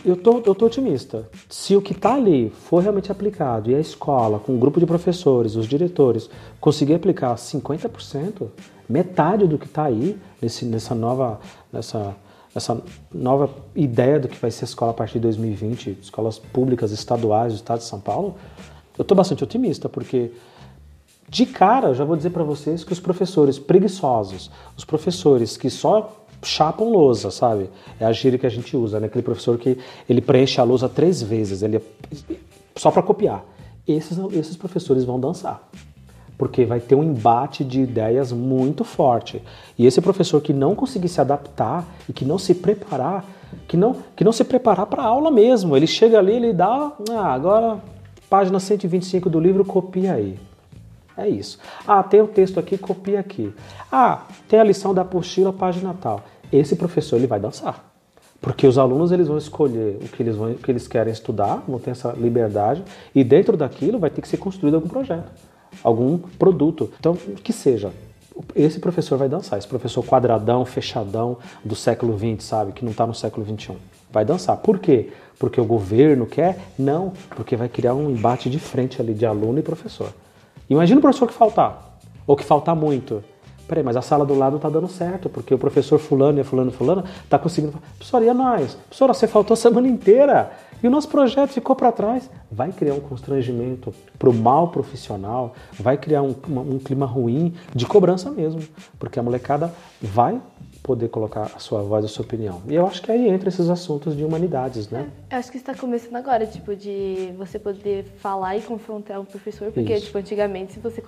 eu 0.04 0.16
tô, 0.16 0.42
eu 0.44 0.54
tô 0.54 0.66
otimista. 0.66 1.28
Se 1.48 1.76
o 1.76 1.82
que 1.82 1.92
está 1.92 2.14
ali 2.14 2.50
for 2.50 2.82
realmente 2.82 3.12
aplicado 3.12 3.70
e 3.70 3.74
a 3.74 3.80
escola, 3.80 4.38
com 4.38 4.52
um 4.52 4.58
grupo 4.58 4.80
de 4.80 4.86
professores, 4.86 5.56
os 5.56 5.66
diretores, 5.66 6.30
conseguir 6.60 6.94
aplicar 6.94 7.34
50%, 7.34 8.48
metade 8.88 9.46
do 9.46 9.58
que 9.58 9.66
está 9.66 9.84
aí, 9.84 10.18
nesse, 10.40 10.64
nessa, 10.64 10.94
nova, 10.94 11.40
nessa, 11.72 12.16
nessa 12.54 12.82
nova 13.12 13.50
ideia 13.74 14.18
do 14.18 14.28
que 14.28 14.38
vai 14.38 14.50
ser 14.50 14.64
a 14.64 14.68
escola 14.68 14.90
a 14.92 14.94
partir 14.94 15.14
de 15.14 15.20
2020, 15.20 15.98
escolas 16.02 16.38
públicas 16.38 16.92
estaduais 16.92 17.52
do 17.52 17.56
estado 17.56 17.78
de 17.78 17.84
São 17.84 18.00
Paulo, 18.00 18.36
eu 18.96 19.02
estou 19.02 19.16
bastante 19.16 19.42
otimista, 19.42 19.88
porque 19.88 20.30
de 21.28 21.46
cara, 21.46 21.88
eu 21.88 21.94
já 21.94 22.04
vou 22.04 22.16
dizer 22.16 22.30
para 22.30 22.44
vocês 22.44 22.84
que 22.84 22.92
os 22.92 23.00
professores 23.00 23.58
preguiçosos, 23.58 24.50
os 24.76 24.84
professores 24.84 25.56
que 25.56 25.68
só 25.70 26.23
chapam 26.44 26.90
lousa, 26.90 27.30
sabe? 27.30 27.70
É 27.98 28.04
a 28.04 28.12
gíria 28.12 28.38
que 28.38 28.46
a 28.46 28.50
gente 28.50 28.76
usa, 28.76 29.00
né? 29.00 29.06
Aquele 29.06 29.22
professor 29.22 29.58
que 29.58 29.78
ele 30.08 30.20
preenche 30.20 30.60
a 30.60 30.64
lousa 30.64 30.88
três 30.88 31.22
vezes, 31.22 31.62
ele 31.62 31.76
é 31.76 31.82
só 32.76 32.90
para 32.90 33.02
copiar. 33.02 33.44
Esses, 33.86 34.18
esses 34.32 34.56
professores 34.56 35.04
vão 35.04 35.20
dançar, 35.20 35.68
porque 36.38 36.64
vai 36.64 36.80
ter 36.80 36.94
um 36.94 37.02
embate 37.02 37.64
de 37.64 37.80
ideias 37.80 38.32
muito 38.32 38.84
forte. 38.84 39.42
E 39.78 39.86
esse 39.86 40.00
professor 40.00 40.40
que 40.40 40.52
não 40.52 40.74
conseguir 40.74 41.08
se 41.08 41.20
adaptar 41.20 41.84
e 42.08 42.12
que 42.12 42.24
não 42.24 42.38
se 42.38 42.54
preparar, 42.54 43.24
que 43.68 43.76
não, 43.76 43.96
que 44.16 44.24
não 44.24 44.32
se 44.32 44.44
preparar 44.44 44.86
para 44.86 45.02
a 45.02 45.06
aula 45.06 45.30
mesmo, 45.30 45.76
ele 45.76 45.86
chega 45.86 46.18
ali, 46.18 46.32
ele 46.32 46.52
dá, 46.52 46.92
ah, 47.10 47.34
agora 47.34 47.80
página 48.28 48.58
125 48.58 49.30
do 49.30 49.38
livro, 49.38 49.64
copia 49.64 50.14
aí. 50.14 50.38
É 51.16 51.28
isso. 51.28 51.58
Ah, 51.86 52.02
tem 52.02 52.20
o 52.20 52.26
texto 52.26 52.58
aqui, 52.58 52.76
copia 52.76 53.20
aqui. 53.20 53.52
Ah, 53.90 54.22
tem 54.48 54.58
a 54.58 54.64
lição 54.64 54.92
da 54.92 55.02
apostila, 55.02 55.52
página 55.52 55.94
tal. 56.00 56.22
Esse 56.52 56.76
professor 56.76 57.16
ele 57.16 57.26
vai 57.26 57.38
dançar. 57.38 57.92
Porque 58.40 58.66
os 58.66 58.76
alunos 58.76 59.10
eles 59.10 59.26
vão 59.26 59.38
escolher 59.38 59.96
o 60.02 60.08
que 60.08 60.22
eles, 60.22 60.36
vão, 60.36 60.52
o 60.52 60.56
que 60.56 60.70
eles 60.70 60.86
querem 60.86 61.12
estudar, 61.12 61.62
vão 61.66 61.78
ter 61.78 61.92
essa 61.92 62.12
liberdade, 62.12 62.84
e 63.14 63.24
dentro 63.24 63.56
daquilo 63.56 63.98
vai 63.98 64.10
ter 64.10 64.20
que 64.20 64.28
ser 64.28 64.36
construído 64.36 64.74
algum 64.74 64.88
projeto, 64.88 65.32
algum 65.82 66.18
produto. 66.18 66.92
Então, 67.00 67.16
que 67.16 67.54
seja. 67.54 67.90
Esse 68.54 68.80
professor 68.80 69.16
vai 69.16 69.28
dançar, 69.28 69.58
esse 69.58 69.68
professor 69.68 70.04
quadradão, 70.04 70.64
fechadão 70.66 71.38
do 71.64 71.74
século 71.74 72.18
XX, 72.18 72.44
sabe? 72.44 72.72
Que 72.72 72.84
não 72.84 72.90
está 72.90 73.06
no 73.06 73.14
século 73.14 73.46
XXI. 73.46 73.76
Vai 74.12 74.24
dançar. 74.24 74.56
Por 74.58 74.78
quê? 74.78 75.10
Porque 75.38 75.60
o 75.60 75.64
governo 75.64 76.26
quer? 76.26 76.58
Não, 76.78 77.12
porque 77.30 77.56
vai 77.56 77.68
criar 77.68 77.94
um 77.94 78.10
embate 78.10 78.50
de 78.50 78.58
frente 78.58 79.00
ali 79.00 79.14
de 79.14 79.24
aluno 79.24 79.58
e 79.58 79.62
professor. 79.62 80.12
Imagina 80.68 80.98
o 80.98 81.02
professor 81.02 81.26
que 81.26 81.34
faltar, 81.34 81.98
ou 82.26 82.36
que 82.36 82.44
faltar 82.44 82.74
muito. 82.74 83.22
Peraí, 83.66 83.82
mas 83.82 83.96
a 83.96 84.02
sala 84.02 84.26
do 84.26 84.34
lado 84.34 84.56
está 84.56 84.68
dando 84.68 84.88
certo, 84.88 85.28
porque 85.28 85.54
o 85.54 85.58
professor 85.58 85.98
fulano 85.98 86.38
e 86.38 86.44
fulano 86.44 86.70
fulano 86.70 87.04
está 87.22 87.38
conseguindo. 87.38 87.78
Professora, 87.96 88.24
e 88.24 88.28
a 88.28 88.34
nós? 88.34 88.74
Professora, 88.74 89.14
você 89.14 89.26
faltou 89.26 89.54
a 89.54 89.56
semana 89.56 89.88
inteira 89.88 90.52
e 90.82 90.86
o 90.86 90.90
nosso 90.90 91.08
projeto 91.08 91.50
ficou 91.50 91.74
para 91.74 91.90
trás. 91.90 92.28
Vai 92.52 92.72
criar 92.72 92.92
um 92.92 93.00
constrangimento 93.00 93.94
para 94.18 94.28
o 94.28 94.34
mal 94.34 94.68
profissional, 94.68 95.54
vai 95.72 95.96
criar 95.96 96.22
um, 96.22 96.34
um 96.46 96.78
clima 96.78 97.06
ruim 97.06 97.54
de 97.74 97.86
cobrança 97.86 98.30
mesmo, 98.30 98.60
porque 98.98 99.18
a 99.18 99.22
molecada 99.22 99.72
vai 100.02 100.38
poder 100.84 101.08
colocar 101.08 101.50
a 101.56 101.58
sua 101.58 101.80
voz, 101.80 102.04
a 102.04 102.08
sua 102.08 102.26
opinião. 102.26 102.62
E 102.68 102.74
eu 102.74 102.86
acho 102.86 103.00
que 103.00 103.10
aí 103.10 103.26
entra 103.26 103.48
esses 103.48 103.70
assuntos 103.70 104.14
de 104.14 104.22
humanidades, 104.22 104.90
né? 104.90 105.10
É, 105.30 105.34
eu 105.34 105.38
acho 105.38 105.50
que 105.50 105.56
está 105.56 105.74
começando 105.74 106.14
agora, 106.14 106.46
tipo, 106.46 106.76
de 106.76 107.32
você 107.38 107.58
poder 107.58 108.04
falar 108.18 108.58
e 108.58 108.60
confrontar 108.60 109.18
um 109.18 109.24
professor, 109.24 109.72
porque, 109.72 109.94
Isso. 109.94 110.06
tipo, 110.06 110.18
antigamente, 110.18 110.74
se 110.74 110.80
você 110.80 111.02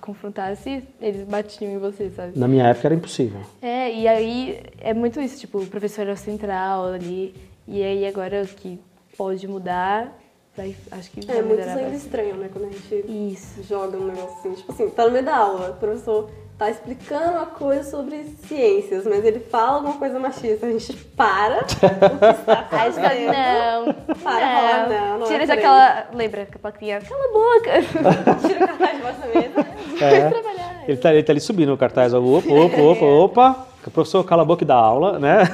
confrontasse, 0.00 0.84
eles 1.00 1.26
batiam 1.26 1.72
em 1.72 1.78
você, 1.78 2.08
sabe? 2.10 2.38
Na 2.38 2.46
minha 2.46 2.68
época 2.68 2.86
era 2.86 2.94
impossível. 2.94 3.40
É, 3.60 3.92
e 3.92 4.06
aí 4.06 4.62
é 4.78 4.94
muito 4.94 5.20
isso, 5.20 5.40
tipo, 5.40 5.58
o 5.58 5.66
professor 5.66 6.06
é 6.06 6.12
o 6.12 6.16
central 6.16 6.86
ali, 6.86 7.34
e 7.66 7.82
aí 7.82 8.06
agora 8.06 8.42
o 8.42 8.46
que 8.46 8.78
pode 9.18 9.48
mudar 9.48 10.16
Vai, 10.56 10.74
acho 10.90 11.10
que 11.10 11.30
é 11.30 11.42
muito 11.42 11.62
sangue 11.64 11.96
estranho, 11.96 12.36
né? 12.36 12.48
Quando 12.50 12.64
a 12.64 12.70
gente 12.70 13.04
Isso. 13.06 13.62
joga 13.62 13.98
um 13.98 14.06
negócio 14.06 14.38
assim. 14.38 14.54
Tipo 14.54 14.72
assim, 14.72 14.88
tá 14.88 15.04
no 15.04 15.10
meio 15.10 15.22
da 15.22 15.36
aula, 15.36 15.72
o 15.72 15.74
professor 15.74 16.30
tá 16.58 16.70
explicando 16.70 17.32
uma 17.32 17.46
coisa 17.46 17.88
sobre 17.90 18.24
ciências, 18.46 19.06
mas 19.06 19.24
ele 19.24 19.40
fala 19.40 19.76
alguma 19.76 19.98
coisa 19.98 20.18
machista, 20.18 20.66
a 20.66 20.70
gente 20.70 20.94
para. 21.16 21.66
Aí 22.72 23.26
não, 23.26 23.92
para 23.92 24.06
não. 24.06 24.16
falar 24.16 24.88
não, 24.88 25.18
não 25.18 25.26
Tira 25.26 25.44
é 25.44 25.52
aquela, 25.52 26.06
lembra, 26.14 26.42
aquela 26.42 26.72
criança, 26.72 27.06
cala 27.08 27.24
a 27.24 27.32
boca. 27.32 28.40
Tira 28.48 28.64
o 28.64 28.68
cartaz 28.68 28.96
debaixo 28.96 29.20
da 29.20 29.26
mesa. 29.26 29.76
É. 29.96 30.28
trabalhar. 30.28 30.84
Ele 30.86 30.96
tá, 30.98 31.14
ele 31.14 31.22
tá 31.22 31.32
ali 31.32 31.40
subindo 31.40 31.72
o 31.72 31.76
cartaz, 31.78 32.12
opa, 32.12 32.52
opa, 32.52 32.80
opa, 32.82 33.04
opa, 33.06 33.66
o 33.86 33.90
professor 33.90 34.22
cala 34.24 34.42
a 34.42 34.44
boca 34.44 34.62
e 34.62 34.66
dá 34.66 34.74
aula, 34.74 35.18
né? 35.18 35.44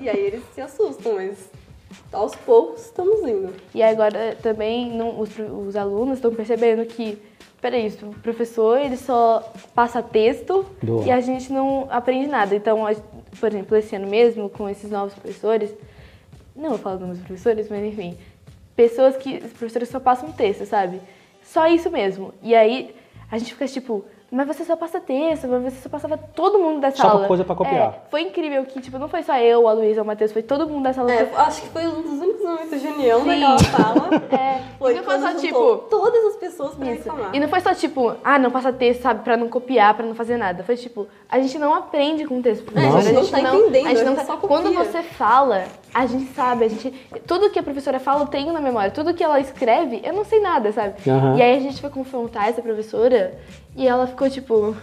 E 0.00 0.08
aí 0.08 0.18
eles 0.18 0.42
se 0.52 0.60
assustam, 0.60 1.14
mas 1.14 1.48
aos 2.12 2.34
poucos 2.34 2.86
estamos 2.86 3.20
indo. 3.20 3.52
E 3.72 3.82
agora 3.84 4.36
também 4.42 4.90
não, 4.90 5.20
os, 5.20 5.30
os 5.38 5.76
alunos 5.76 6.14
estão 6.14 6.34
percebendo 6.34 6.84
que 6.86 7.16
peraí, 7.64 7.88
o 8.02 8.08
professor 8.20 8.78
ele 8.78 8.98
só 8.98 9.42
passa 9.74 10.02
texto 10.02 10.66
Boa. 10.82 11.06
e 11.06 11.10
a 11.10 11.18
gente 11.22 11.50
não 11.50 11.88
aprende 11.88 12.26
nada. 12.26 12.54
Então, 12.54 12.84
por 13.40 13.48
exemplo, 13.48 13.74
esse 13.78 13.96
ano 13.96 14.06
mesmo, 14.06 14.50
com 14.50 14.68
esses 14.68 14.90
novos 14.90 15.14
professores, 15.14 15.72
não 16.54 16.68
vou 16.68 16.78
falar 16.78 16.96
dos 16.96 17.20
professores, 17.20 17.70
mas 17.70 17.82
enfim, 17.82 18.18
pessoas 18.76 19.16
que, 19.16 19.36
os 19.36 19.50
professores 19.52 19.88
só 19.88 19.98
passam 19.98 20.30
texto, 20.30 20.66
sabe? 20.66 21.00
Só 21.42 21.66
isso 21.66 21.90
mesmo. 21.90 22.34
E 22.42 22.54
aí 22.54 22.94
a 23.30 23.38
gente 23.38 23.54
fica 23.54 23.66
tipo, 23.66 24.04
mas 24.30 24.46
você 24.46 24.64
só 24.64 24.74
passa 24.74 25.00
texto, 25.00 25.46
mas 25.46 25.62
você 25.62 25.80
só 25.82 25.88
passava 25.88 26.18
todo 26.18 26.58
mundo 26.58 26.80
da 26.80 26.90
sala. 26.90 27.22
Só 27.22 27.26
coisa 27.28 27.44
pra 27.44 27.54
copiar. 27.54 27.88
É, 27.88 28.10
foi 28.10 28.22
incrível 28.22 28.64
que, 28.64 28.80
tipo, 28.80 28.98
não 28.98 29.08
foi 29.08 29.22
só 29.22 29.36
eu, 29.38 29.68
a 29.68 29.72
Luísa, 29.72 30.02
o 30.02 30.04
Matheus, 30.04 30.32
foi 30.32 30.42
todo 30.42 30.68
mundo 30.68 30.84
da 30.84 30.92
sala. 30.92 31.12
É, 31.12 31.30
acho 31.36 31.62
que 31.62 31.68
foi 31.68 31.86
um 31.86 32.02
dos 32.02 32.20
únicos 32.20 32.42
momentos 32.42 32.80
de 32.80 32.88
união 32.88 33.20
Sim. 33.20 33.28
daquela 33.28 33.58
sala. 33.58 34.04
É. 34.34 34.60
Foi 34.78 34.94
não 34.94 35.04
foi 35.04 35.18
só, 35.18 35.34
tipo... 35.34 35.76
Todas 35.88 36.24
as 36.24 36.36
pessoas 36.36 36.74
pra 36.74 36.92
isso. 36.92 37.04
reclamar. 37.04 37.34
E 37.34 37.40
não 37.40 37.48
foi 37.48 37.60
só, 37.60 37.74
tipo, 37.74 38.14
ah, 38.24 38.38
não 38.38 38.50
passa 38.50 38.72
texto, 38.72 39.02
sabe, 39.02 39.22
pra 39.22 39.36
não 39.36 39.48
copiar, 39.48 39.94
pra 39.94 40.04
não 40.04 40.14
fazer 40.14 40.36
nada. 40.36 40.64
Foi, 40.64 40.76
tipo, 40.76 41.06
a 41.28 41.38
gente 41.38 41.58
não 41.58 41.74
aprende 41.74 42.26
com 42.26 42.42
texto. 42.42 42.72
Não. 42.74 42.96
A 42.96 43.00
gente 43.00 43.14
não 43.14 43.26
tá 43.26 43.40
entendendo, 43.40 43.86
a 43.86 43.94
gente 43.94 44.04
não 44.04 44.16
tá... 44.16 44.24
só 44.24 44.36
Quando 44.36 44.72
você 44.72 45.02
fala, 45.02 45.64
a 45.92 46.06
gente 46.06 46.32
sabe, 46.34 46.64
a 46.64 46.68
gente... 46.68 46.90
Tudo 47.26 47.50
que 47.50 47.58
a 47.58 47.62
professora 47.62 48.00
fala, 48.00 48.22
eu 48.22 48.26
tenho 48.26 48.52
na 48.52 48.60
memória. 48.60 48.90
Tudo 48.90 49.14
que 49.14 49.22
ela 49.22 49.38
escreve, 49.38 50.00
eu 50.04 50.12
não 50.12 50.24
sei 50.24 50.40
nada, 50.40 50.72
sabe? 50.72 50.94
Uhum. 51.08 51.36
E 51.36 51.42
aí 51.42 51.56
a 51.56 51.60
gente 51.60 51.80
foi 51.80 51.90
confrontar 51.90 52.48
essa 52.48 52.60
professora 52.60 53.38
e 53.76 53.86
ela 53.86 54.06
ficou, 54.06 54.28
tipo 54.28 54.76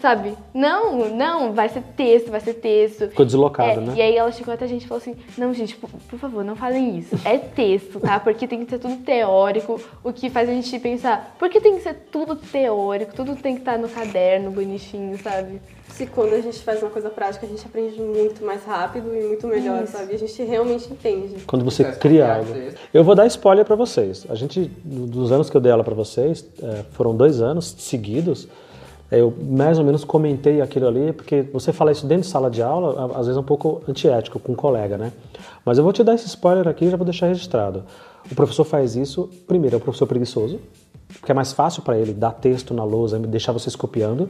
sabe? 0.00 0.34
Não, 0.52 1.08
não, 1.14 1.52
vai 1.52 1.68
ser 1.68 1.82
texto, 1.96 2.30
vai 2.30 2.40
ser 2.40 2.54
texto. 2.54 3.08
Ficou 3.08 3.24
deslocado, 3.24 3.80
é, 3.80 3.84
né? 3.84 3.94
E 3.96 4.02
aí 4.02 4.16
ela 4.16 4.30
chegou 4.32 4.52
até 4.52 4.64
a 4.64 4.68
gente 4.68 4.84
e 4.84 4.88
falou 4.88 5.00
assim: 5.00 5.16
não, 5.36 5.54
gente, 5.54 5.76
por, 5.76 5.88
por, 5.88 6.18
favor, 6.18 6.44
não 6.44 6.56
falem 6.56 6.98
isso. 6.98 7.18
É 7.24 7.38
texto, 7.38 8.00
tá? 8.00 8.18
Porque 8.20 8.46
tem 8.46 8.64
que 8.64 8.70
ser 8.70 8.78
tudo 8.78 8.96
teórico, 9.02 9.80
o 10.02 10.12
que 10.12 10.30
faz 10.30 10.48
a 10.48 10.52
gente 10.52 10.78
pensar, 10.78 11.34
por 11.38 11.48
que 11.48 11.60
tem 11.60 11.76
que 11.76 11.82
ser 11.82 11.94
tudo 12.10 12.36
teórico, 12.36 13.14
tudo 13.14 13.36
tem 13.36 13.54
que 13.54 13.60
estar 13.60 13.78
no 13.78 13.88
caderno, 13.88 14.50
bonitinho, 14.50 15.16
sabe? 15.22 15.60
Se 15.90 16.06
quando 16.06 16.32
a 16.32 16.40
gente 16.40 16.58
faz 16.60 16.82
uma 16.82 16.90
coisa 16.90 17.08
prática, 17.08 17.46
a 17.46 17.48
gente 17.48 17.64
aprende 17.64 18.00
muito 18.00 18.44
mais 18.44 18.64
rápido 18.64 19.14
e 19.14 19.24
muito 19.24 19.46
melhor, 19.46 19.84
isso. 19.84 19.92
sabe? 19.92 20.14
A 20.14 20.18
gente 20.18 20.42
realmente 20.42 20.92
entende. 20.92 21.36
Quando 21.46 21.64
você 21.64 21.84
cria 21.84 22.36
algo. 22.36 22.52
Eu 22.92 23.04
vou 23.04 23.14
dar 23.14 23.26
spoiler 23.26 23.64
para 23.64 23.76
vocês. 23.76 24.26
A 24.28 24.34
gente, 24.34 24.64
dos 24.84 25.30
anos 25.30 25.48
que 25.48 25.56
eu 25.56 25.60
dei 25.60 25.70
aula 25.70 25.84
para 25.84 25.94
vocês, 25.94 26.44
é, 26.60 26.84
foram 26.92 27.14
dois 27.14 27.40
anos 27.40 27.76
seguidos 27.78 28.48
eu 29.10 29.32
mais 29.40 29.78
ou 29.78 29.84
menos 29.84 30.04
comentei 30.04 30.60
aquilo 30.60 30.88
ali, 30.88 31.12
porque 31.12 31.42
você 31.42 31.72
falar 31.72 31.92
isso 31.92 32.06
dentro 32.06 32.22
de 32.22 32.28
sala 32.28 32.50
de 32.50 32.62
aula, 32.62 33.12
às 33.12 33.26
vezes 33.26 33.36
é 33.36 33.40
um 33.40 33.44
pouco 33.44 33.82
antiético 33.88 34.38
com 34.38 34.52
um 34.52 34.56
colega, 34.56 34.96
né? 34.96 35.12
Mas 35.64 35.78
eu 35.78 35.84
vou 35.84 35.92
te 35.92 36.02
dar 36.02 36.14
esse 36.14 36.26
spoiler 36.26 36.66
aqui 36.66 36.86
e 36.86 36.90
já 36.90 36.96
vou 36.96 37.04
deixar 37.04 37.26
registrado. 37.26 37.84
O 38.30 38.34
professor 38.34 38.64
faz 38.64 38.96
isso, 38.96 39.30
primeiro, 39.46 39.76
é 39.76 39.78
o 39.78 39.80
professor 39.80 40.06
preguiçoso, 40.06 40.58
porque 41.20 41.30
é 41.30 41.34
mais 41.34 41.52
fácil 41.52 41.82
para 41.82 41.98
ele 41.98 42.12
dar 42.12 42.32
texto 42.32 42.72
na 42.72 42.82
lousa 42.82 43.18
e 43.18 43.20
deixar 43.20 43.52
vocês 43.52 43.76
copiando, 43.76 44.28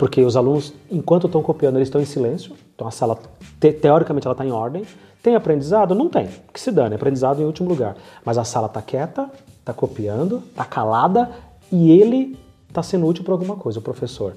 porque 0.00 0.24
os 0.24 0.34
alunos, 0.34 0.72
enquanto 0.90 1.26
estão 1.26 1.42
copiando, 1.42 1.76
eles 1.76 1.88
estão 1.88 2.00
em 2.00 2.06
silêncio, 2.06 2.56
então 2.74 2.88
a 2.88 2.90
sala, 2.90 3.18
te, 3.60 3.70
teoricamente, 3.70 4.26
ela 4.26 4.32
está 4.32 4.46
em 4.46 4.50
ordem. 4.50 4.82
Tem 5.22 5.34
aprendizado? 5.34 5.94
Não 5.94 6.08
tem, 6.08 6.26
que 6.54 6.58
se 6.58 6.72
dane, 6.72 6.94
aprendizado 6.94 7.42
em 7.42 7.44
último 7.44 7.68
lugar. 7.68 7.94
Mas 8.24 8.38
a 8.38 8.44
sala 8.44 8.66
está 8.66 8.80
quieta, 8.80 9.30
está 9.58 9.74
copiando, 9.74 10.42
está 10.52 10.64
calada 10.64 11.30
e 11.70 11.90
ele 11.90 12.38
está 12.66 12.82
sendo 12.82 13.06
útil 13.06 13.22
para 13.24 13.34
alguma 13.34 13.56
coisa, 13.56 13.78
o 13.78 13.82
professor. 13.82 14.32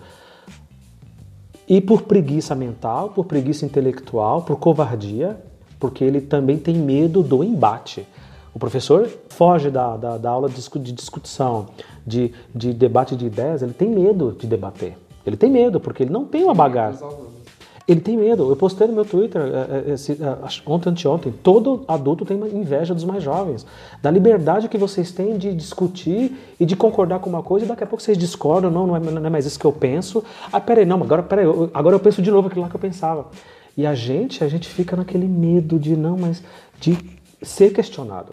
E 1.65 1.79
por 1.79 2.01
preguiça 2.01 2.53
mental, 2.53 3.11
por 3.11 3.23
preguiça 3.23 3.65
intelectual, 3.65 4.41
por 4.41 4.57
covardia, 4.57 5.41
porque 5.79 6.03
ele 6.03 6.19
também 6.19 6.57
tem 6.57 6.75
medo 6.75 7.23
do 7.23 7.41
embate. 7.41 8.05
O 8.53 8.59
professor 8.59 9.09
foge 9.29 9.71
da, 9.71 9.95
da, 9.95 10.17
da 10.17 10.29
aula 10.29 10.49
de 10.49 10.91
discussão, 10.91 11.67
de, 12.05 12.33
de 12.53 12.73
debate 12.73 13.15
de 13.15 13.27
ideias, 13.27 13.61
ele 13.61 13.73
tem 13.73 13.87
medo 13.87 14.35
de 14.37 14.45
debater. 14.45 14.97
Ele 15.25 15.37
tem 15.37 15.49
medo, 15.49 15.79
porque 15.79 16.03
ele 16.03 16.11
não 16.11 16.25
tem 16.25 16.43
uma 16.43 16.53
bagagem. 16.53 17.01
Ele 17.87 17.99
tem 17.99 18.15
medo. 18.15 18.49
Eu 18.49 18.55
postei 18.55 18.87
no 18.87 18.93
meu 18.93 19.03
Twitter 19.03 19.41
é, 19.41 19.89
é, 19.89 19.93
esse, 19.93 20.13
é, 20.13 20.37
ontem, 20.65 20.89
anteontem. 20.89 21.33
Todo 21.43 21.83
adulto 21.87 22.25
tem 22.25 22.37
inveja 22.37 22.93
dos 22.93 23.03
mais 23.03 23.21
jovens. 23.21 23.65
Da 24.01 24.09
liberdade 24.09 24.69
que 24.69 24.77
vocês 24.77 25.11
têm 25.11 25.37
de 25.37 25.53
discutir 25.53 26.55
e 26.59 26.65
de 26.65 26.77
concordar 26.77 27.19
com 27.19 27.29
uma 27.29 27.43
coisa 27.43 27.65
e 27.65 27.67
daqui 27.67 27.83
a 27.83 27.87
pouco 27.87 28.01
vocês 28.01 28.17
discordam. 28.17 28.71
Não, 28.71 28.87
não 28.87 28.95
é, 28.95 28.99
não 28.99 29.25
é 29.25 29.29
mais 29.29 29.45
isso 29.45 29.59
que 29.59 29.65
eu 29.65 29.73
penso. 29.73 30.23
Ah, 30.51 30.61
peraí, 30.61 30.85
não, 30.85 31.01
agora, 31.01 31.23
peraí, 31.23 31.45
agora 31.73 31.95
eu 31.95 31.99
penso 31.99 32.21
de 32.21 32.31
novo 32.31 32.47
aquilo 32.47 32.61
lá 32.61 32.69
que 32.69 32.75
eu 32.75 32.79
pensava. 32.79 33.27
E 33.75 33.85
a 33.85 33.93
gente, 33.93 34.43
a 34.43 34.47
gente 34.47 34.69
fica 34.69 34.95
naquele 34.95 35.27
medo 35.27 35.77
de 35.77 35.95
não, 35.97 36.17
mas 36.17 36.41
de 36.79 36.97
ser 37.41 37.73
questionado. 37.73 38.31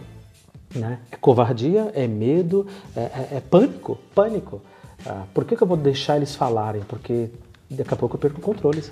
Né? 0.75 1.01
É 1.11 1.17
covardia, 1.17 1.91
é 1.95 2.07
medo, 2.07 2.67
é, 2.95 3.01
é, 3.01 3.29
é 3.33 3.41
pânico, 3.41 3.99
pânico. 4.15 4.61
Ah, 5.07 5.25
por 5.33 5.45
que, 5.45 5.57
que 5.57 5.63
eu 5.63 5.67
vou 5.67 5.77
deixar 5.77 6.17
eles 6.17 6.35
falarem? 6.35 6.83
Porque 6.83 7.31
daqui 7.71 7.95
a 7.95 7.97
pouco 7.97 8.17
eu 8.17 8.21
perco 8.21 8.39
o 8.39 8.43
controle 8.43 8.83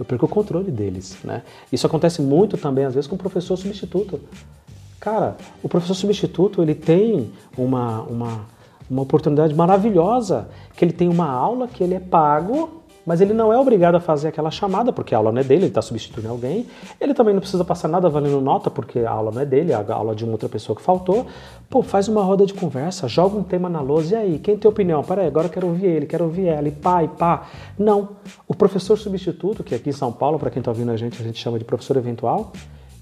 eu 0.00 0.04
perco 0.04 0.24
o 0.24 0.28
controle 0.28 0.70
deles, 0.70 1.18
né? 1.22 1.42
Isso 1.70 1.86
acontece 1.86 2.22
muito 2.22 2.56
também 2.56 2.86
às 2.86 2.94
vezes 2.94 3.06
com 3.06 3.16
o 3.16 3.18
professor 3.18 3.54
substituto. 3.58 4.18
Cara, 4.98 5.36
o 5.62 5.68
professor 5.68 5.94
substituto 5.94 6.62
ele 6.62 6.74
tem 6.74 7.30
uma, 7.56 8.00
uma, 8.02 8.46
uma 8.88 9.02
oportunidade 9.02 9.54
maravilhosa, 9.54 10.48
que 10.74 10.82
ele 10.86 10.92
tem 10.92 11.06
uma 11.06 11.30
aula 11.30 11.68
que 11.68 11.84
ele 11.84 11.94
é 11.94 12.00
pago 12.00 12.79
mas 13.10 13.20
ele 13.20 13.34
não 13.34 13.52
é 13.52 13.58
obrigado 13.58 13.96
a 13.96 14.00
fazer 14.00 14.28
aquela 14.28 14.52
chamada, 14.52 14.92
porque 14.92 15.16
a 15.16 15.18
aula 15.18 15.32
não 15.32 15.40
é 15.40 15.42
dele, 15.42 15.62
ele 15.62 15.66
está 15.66 15.82
substituindo 15.82 16.28
alguém. 16.28 16.68
Ele 17.00 17.12
também 17.12 17.34
não 17.34 17.40
precisa 17.40 17.64
passar 17.64 17.88
nada 17.88 18.08
valendo 18.08 18.40
nota, 18.40 18.70
porque 18.70 19.00
a 19.00 19.10
aula 19.10 19.32
não 19.32 19.40
é 19.42 19.44
dele, 19.44 19.72
é 19.72 19.74
a 19.74 19.92
aula 19.92 20.14
de 20.14 20.22
uma 20.22 20.34
outra 20.34 20.48
pessoa 20.48 20.76
que 20.76 20.80
faltou. 20.80 21.26
Pô, 21.68 21.82
faz 21.82 22.06
uma 22.06 22.22
roda 22.22 22.46
de 22.46 22.54
conversa, 22.54 23.08
joga 23.08 23.36
um 23.36 23.42
tema 23.42 23.68
na 23.68 23.80
lousa, 23.80 24.14
e 24.14 24.16
aí, 24.16 24.38
quem 24.38 24.56
tem 24.56 24.70
opinião? 24.70 25.02
Peraí, 25.02 25.26
agora 25.26 25.48
eu 25.48 25.50
quero 25.50 25.66
ouvir 25.66 25.86
ele, 25.86 26.06
quero 26.06 26.22
ouvir 26.22 26.46
ela, 26.46 26.68
e 26.68 26.70
pá, 26.70 27.02
e 27.02 27.08
pá. 27.08 27.48
Não. 27.76 28.10
O 28.46 28.54
professor 28.54 28.96
substituto, 28.96 29.64
que 29.64 29.74
aqui 29.74 29.90
em 29.90 29.92
São 29.92 30.12
Paulo, 30.12 30.38
para 30.38 30.48
quem 30.48 30.60
está 30.60 30.70
ouvindo 30.70 30.92
a 30.92 30.96
gente, 30.96 31.20
a 31.20 31.24
gente 31.24 31.40
chama 31.40 31.58
de 31.58 31.64
professor 31.64 31.96
eventual, 31.96 32.52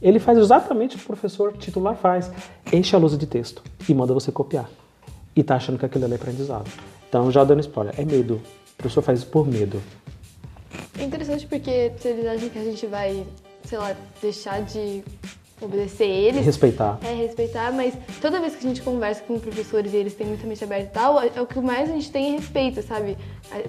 ele 0.00 0.18
faz 0.18 0.38
exatamente 0.38 0.96
o 0.96 0.98
que 0.98 1.04
o 1.04 1.06
professor 1.06 1.52
titular 1.58 1.96
faz. 1.96 2.32
Enche 2.72 2.96
a 2.96 2.98
lousa 2.98 3.18
de 3.18 3.26
texto 3.26 3.62
e 3.86 3.92
manda 3.92 4.14
você 4.14 4.32
copiar. 4.32 4.70
E 5.36 5.42
tá 5.42 5.56
achando 5.56 5.78
que 5.78 5.84
aquilo 5.84 6.06
ali 6.06 6.14
é 6.14 6.16
aprendizado. 6.16 6.64
Então, 7.10 7.30
já 7.30 7.44
dando 7.44 7.60
spoiler, 7.60 7.94
é 7.98 8.06
medo. 8.06 8.40
A 8.78 8.82
pessoa 8.82 9.02
faz 9.02 9.20
isso 9.20 9.28
por 9.28 9.46
medo. 9.46 9.82
É 10.98 11.04
interessante 11.04 11.46
porque 11.46 11.92
se 11.98 12.08
eles 12.08 12.26
acham 12.26 12.48
que 12.48 12.58
a 12.58 12.64
gente 12.64 12.86
vai, 12.86 13.26
sei 13.64 13.78
lá, 13.78 13.94
deixar 14.20 14.62
de 14.62 15.02
obedecer 15.60 16.06
eles. 16.06 16.44
Respeitar. 16.44 16.98
É, 17.02 17.12
respeitar, 17.12 17.72
mas 17.72 17.94
toda 18.20 18.40
vez 18.40 18.54
que 18.54 18.64
a 18.64 18.68
gente 18.68 18.82
conversa 18.82 19.22
com 19.22 19.38
professores 19.38 19.92
e 19.92 19.96
eles 19.96 20.14
têm 20.14 20.26
muita 20.26 20.46
mente 20.46 20.62
aberta 20.62 20.84
e 20.84 20.90
tal, 20.90 21.20
é 21.20 21.40
o 21.40 21.46
que 21.46 21.58
mais 21.60 21.90
a 21.90 21.92
gente 21.92 22.10
tem 22.10 22.34
é 22.34 22.36
respeito, 22.38 22.82
sabe? 22.82 23.16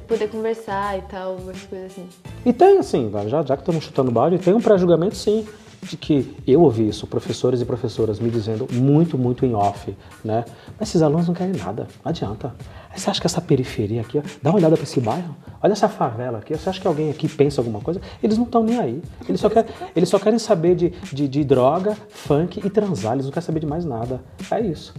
Poder 0.07 0.29
conversar 0.29 0.99
e 0.99 1.01
tal, 1.03 1.37
essas 1.49 1.63
coisas 1.63 1.91
assim. 1.91 2.07
E 2.45 2.53
tem, 2.53 2.77
assim, 2.77 3.11
já, 3.27 3.43
já 3.43 3.55
que 3.55 3.61
estamos 3.61 3.83
chutando 3.83 4.11
balde, 4.11 4.37
tem 4.37 4.53
um 4.53 4.61
pré-julgamento 4.61 5.15
sim 5.15 5.47
de 5.81 5.95
que 5.95 6.35
eu 6.45 6.61
ouvi 6.61 6.87
isso, 6.87 7.07
professores 7.07 7.61
e 7.61 7.65
professoras 7.65 8.19
me 8.19 8.29
dizendo 8.29 8.67
muito, 8.71 9.17
muito 9.17 9.45
em 9.45 9.55
off, 9.55 9.95
né? 10.23 10.45
Mas 10.77 10.89
esses 10.89 11.01
alunos 11.01 11.27
não 11.27 11.33
querem 11.33 11.53
nada, 11.53 11.87
não 12.03 12.09
adianta. 12.09 12.53
Você 12.95 13.09
acha 13.09 13.21
que 13.21 13.27
essa 13.27 13.39
periferia 13.39 14.01
aqui, 14.01 14.17
ó, 14.17 14.21
dá 14.41 14.49
uma 14.49 14.57
olhada 14.57 14.75
para 14.75 14.83
esse 14.83 14.99
bairro, 14.99 15.35
olha 15.61 15.71
essa 15.71 15.87
favela 15.87 16.39
aqui, 16.39 16.55
você 16.55 16.69
acha 16.69 16.81
que 16.81 16.87
alguém 16.87 17.09
aqui 17.09 17.29
pensa 17.29 17.61
alguma 17.61 17.79
coisa? 17.79 18.01
Eles 18.21 18.37
não 18.37 18.45
estão 18.45 18.63
nem 18.63 18.79
aí. 18.79 19.01
Eles 19.27 19.39
só, 19.39 19.49
eles 19.95 20.09
só 20.09 20.19
querem 20.19 20.39
saber 20.39 20.75
de, 20.75 20.89
de, 20.89 21.27
de 21.27 21.43
droga, 21.43 21.95
funk 22.09 22.59
e 22.65 22.69
transar, 22.69 23.13
eles 23.13 23.25
não 23.25 23.31
querem 23.31 23.45
saber 23.45 23.59
de 23.59 23.67
mais 23.67 23.85
nada. 23.85 24.21
É 24.51 24.59
isso. 24.59 24.93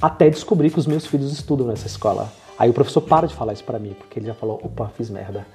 Até 0.00 0.30
descobrir 0.30 0.70
que 0.70 0.78
os 0.78 0.86
meus 0.86 1.06
filhos 1.06 1.32
estudam 1.32 1.66
nessa 1.66 1.86
escola. 1.86 2.30
Aí 2.58 2.70
o 2.70 2.74
professor 2.74 3.00
para 3.00 3.26
de 3.26 3.34
falar 3.34 3.52
isso 3.52 3.64
para 3.64 3.78
mim, 3.78 3.94
porque 3.98 4.18
ele 4.18 4.26
já 4.26 4.34
falou, 4.34 4.60
opa, 4.62 4.90
fiz 4.96 5.10
merda. 5.10 5.46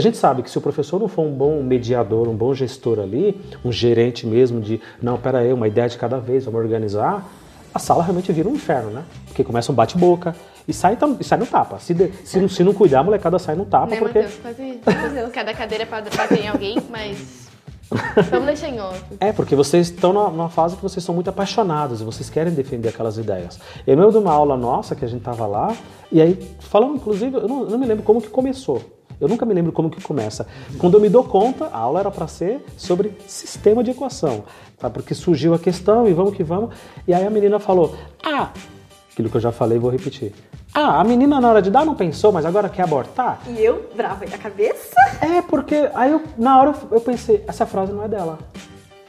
A 0.00 0.02
gente 0.02 0.16
sabe 0.16 0.42
que 0.42 0.50
se 0.50 0.56
o 0.56 0.60
professor 0.60 0.98
não 0.98 1.08
for 1.08 1.22
um 1.22 1.32
bom 1.32 1.62
mediador, 1.62 2.26
um 2.26 2.34
bom 2.34 2.54
gestor 2.54 2.98
ali, 2.98 3.40
um 3.64 3.70
gerente 3.70 4.26
mesmo 4.26 4.60
de, 4.60 4.80
não, 5.00 5.18
pera 5.18 5.40
aí, 5.40 5.52
uma 5.52 5.68
ideia 5.68 5.88
de 5.88 5.98
cada 5.98 6.18
vez, 6.18 6.46
vamos 6.46 6.60
organizar, 6.60 7.30
a 7.72 7.78
sala 7.78 8.02
realmente 8.02 8.32
vira 8.32 8.48
um 8.48 8.54
inferno, 8.54 8.90
né? 8.90 9.04
Porque 9.26 9.44
começa 9.44 9.70
um 9.70 9.74
bate-boca 9.74 10.34
e 10.66 10.72
sai, 10.72 10.96
e 11.20 11.24
sai 11.24 11.38
no 11.38 11.46
tapa. 11.46 11.78
Se, 11.78 11.94
de, 11.94 12.10
se, 12.24 12.40
não, 12.40 12.48
se 12.48 12.64
não 12.64 12.72
cuidar, 12.72 13.00
a 13.00 13.02
molecada 13.02 13.38
sai 13.38 13.54
no 13.54 13.64
tapa. 13.64 13.86
Né, 13.86 13.96
porque... 13.98 14.20
Mateus, 14.20 14.80
quase, 14.82 15.30
cada 15.32 15.54
cadeira 15.54 15.84
é 15.84 15.86
bater 15.86 16.44
em 16.44 16.48
alguém, 16.48 16.78
mas 16.90 17.50
Vamos 18.30 18.46
deixar 18.46 18.68
em 18.68 18.80
off. 18.80 19.04
É, 19.18 19.32
porque 19.32 19.54
vocês 19.54 19.88
estão 19.88 20.12
numa 20.12 20.48
fase 20.48 20.76
que 20.76 20.82
vocês 20.82 21.04
são 21.04 21.14
muito 21.14 21.28
apaixonados 21.28 22.00
e 22.00 22.04
vocês 22.04 22.30
querem 22.30 22.52
defender 22.54 22.88
aquelas 22.88 23.18
ideias. 23.18 23.58
Eu 23.86 23.96
lembro 23.96 24.12
de 24.12 24.18
uma 24.18 24.32
aula 24.32 24.56
nossa 24.56 24.94
que 24.94 25.04
a 25.04 25.08
gente 25.08 25.22
tava 25.22 25.46
lá, 25.46 25.76
e 26.10 26.22
aí, 26.22 26.38
falando 26.60 26.94
inclusive, 26.94 27.36
eu 27.36 27.48
não, 27.48 27.62
eu 27.64 27.70
não 27.70 27.78
me 27.78 27.86
lembro 27.86 28.02
como 28.02 28.22
que 28.22 28.28
começou. 28.28 28.99
Eu 29.20 29.28
nunca 29.28 29.44
me 29.44 29.52
lembro 29.52 29.70
como 29.70 29.90
que 29.90 30.02
começa. 30.02 30.46
Quando 30.78 30.94
eu 30.94 31.00
me 31.00 31.08
dou 31.08 31.22
conta, 31.22 31.66
a 31.66 31.78
aula 31.78 32.00
era 32.00 32.10
para 32.10 32.26
ser 32.26 32.64
sobre 32.76 33.12
sistema 33.26 33.84
de 33.84 33.90
equação, 33.90 34.44
tá? 34.78 34.88
Porque 34.88 35.14
surgiu 35.14 35.52
a 35.52 35.58
questão 35.58 36.08
e 36.08 36.12
vamos 36.14 36.34
que 36.34 36.42
vamos. 36.42 36.74
E 37.06 37.12
aí 37.12 37.26
a 37.26 37.30
menina 37.30 37.58
falou: 37.58 37.94
"Ah, 38.24 38.50
aquilo 39.12 39.28
que 39.28 39.36
eu 39.36 39.40
já 39.40 39.52
falei, 39.52 39.78
vou 39.78 39.90
repetir. 39.90 40.32
Ah, 40.72 41.00
a 41.00 41.04
menina 41.04 41.40
na 41.40 41.48
hora 41.50 41.60
de 41.60 41.70
dar 41.70 41.84
não 41.84 41.94
pensou, 41.94 42.32
mas 42.32 42.46
agora 42.46 42.68
quer 42.68 42.82
abortar?" 42.82 43.40
E 43.46 43.60
eu 43.62 43.90
brava 43.94 44.24
da 44.24 44.38
cabeça? 44.38 44.96
É, 45.20 45.42
porque 45.42 45.90
aí 45.94 46.12
eu, 46.12 46.22
na 46.38 46.58
hora 46.58 46.74
eu 46.90 47.00
pensei, 47.00 47.44
essa 47.46 47.66
frase 47.66 47.92
não 47.92 48.02
é 48.02 48.08
dela. 48.08 48.38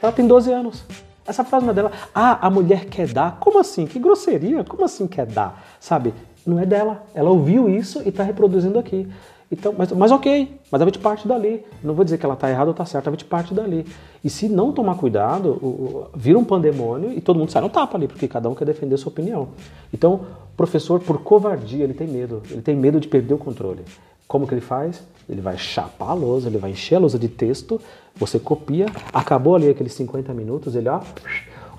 Ela 0.02 0.12
tem 0.12 0.26
12 0.26 0.52
anos. 0.52 0.84
Essa 1.24 1.44
frase 1.44 1.64
não 1.64 1.70
é 1.70 1.74
dela. 1.74 1.92
Ah, 2.14 2.46
a 2.46 2.50
mulher 2.50 2.86
quer 2.86 3.08
dar? 3.08 3.38
Como 3.38 3.58
assim? 3.58 3.86
Que 3.86 3.98
grosseria? 3.98 4.64
Como 4.64 4.84
assim 4.84 5.06
quer 5.06 5.24
dar? 5.24 5.64
Sabe? 5.78 6.12
Não 6.44 6.58
é 6.58 6.66
dela. 6.66 7.04
Ela 7.14 7.30
ouviu 7.30 7.68
isso 7.68 8.02
e 8.04 8.08
está 8.08 8.24
reproduzindo 8.24 8.78
aqui. 8.78 9.08
Então, 9.52 9.74
mas, 9.76 9.92
mas 9.92 10.10
ok, 10.10 10.58
mas 10.70 10.80
a 10.80 10.84
gente 10.86 10.98
parte 10.98 11.28
dali. 11.28 11.62
Não 11.84 11.92
vou 11.92 12.02
dizer 12.02 12.16
que 12.16 12.24
ela 12.24 12.32
está 12.32 12.48
errada 12.48 12.70
ou 12.70 12.70
está 12.70 12.86
certa, 12.86 13.10
a 13.10 13.12
gente 13.12 13.26
parte 13.26 13.52
dali. 13.52 13.84
E 14.24 14.30
se 14.30 14.48
não 14.48 14.72
tomar 14.72 14.94
cuidado, 14.94 15.58
o, 15.62 15.66
o, 15.66 16.06
vira 16.16 16.38
um 16.38 16.44
pandemônio 16.44 17.12
e 17.12 17.20
todo 17.20 17.38
mundo 17.38 17.52
sai 17.52 17.60
no 17.60 17.68
tapa 17.68 17.98
ali, 17.98 18.08
porque 18.08 18.26
cada 18.26 18.48
um 18.48 18.54
quer 18.54 18.64
defender 18.64 18.94
a 18.94 18.98
sua 18.98 19.12
opinião. 19.12 19.48
Então, 19.92 20.22
professor, 20.56 21.00
por 21.00 21.18
covardia, 21.18 21.84
ele 21.84 21.92
tem 21.92 22.08
medo. 22.08 22.42
Ele 22.50 22.62
tem 22.62 22.74
medo 22.74 22.98
de 22.98 23.06
perder 23.06 23.34
o 23.34 23.38
controle. 23.38 23.84
Como 24.26 24.46
que 24.46 24.54
ele 24.54 24.62
faz? 24.62 25.02
Ele 25.28 25.42
vai 25.42 25.58
chapar 25.58 26.08
a 26.08 26.14
lousa, 26.14 26.48
ele 26.48 26.56
vai 26.56 26.70
encher 26.70 26.94
a 26.94 26.98
lousa 26.98 27.18
de 27.18 27.28
texto, 27.28 27.78
você 28.16 28.38
copia, 28.38 28.86
acabou 29.12 29.54
ali 29.54 29.68
aqueles 29.68 29.92
50 29.92 30.32
minutos, 30.32 30.74
ele 30.74 30.88
ó, 30.88 31.00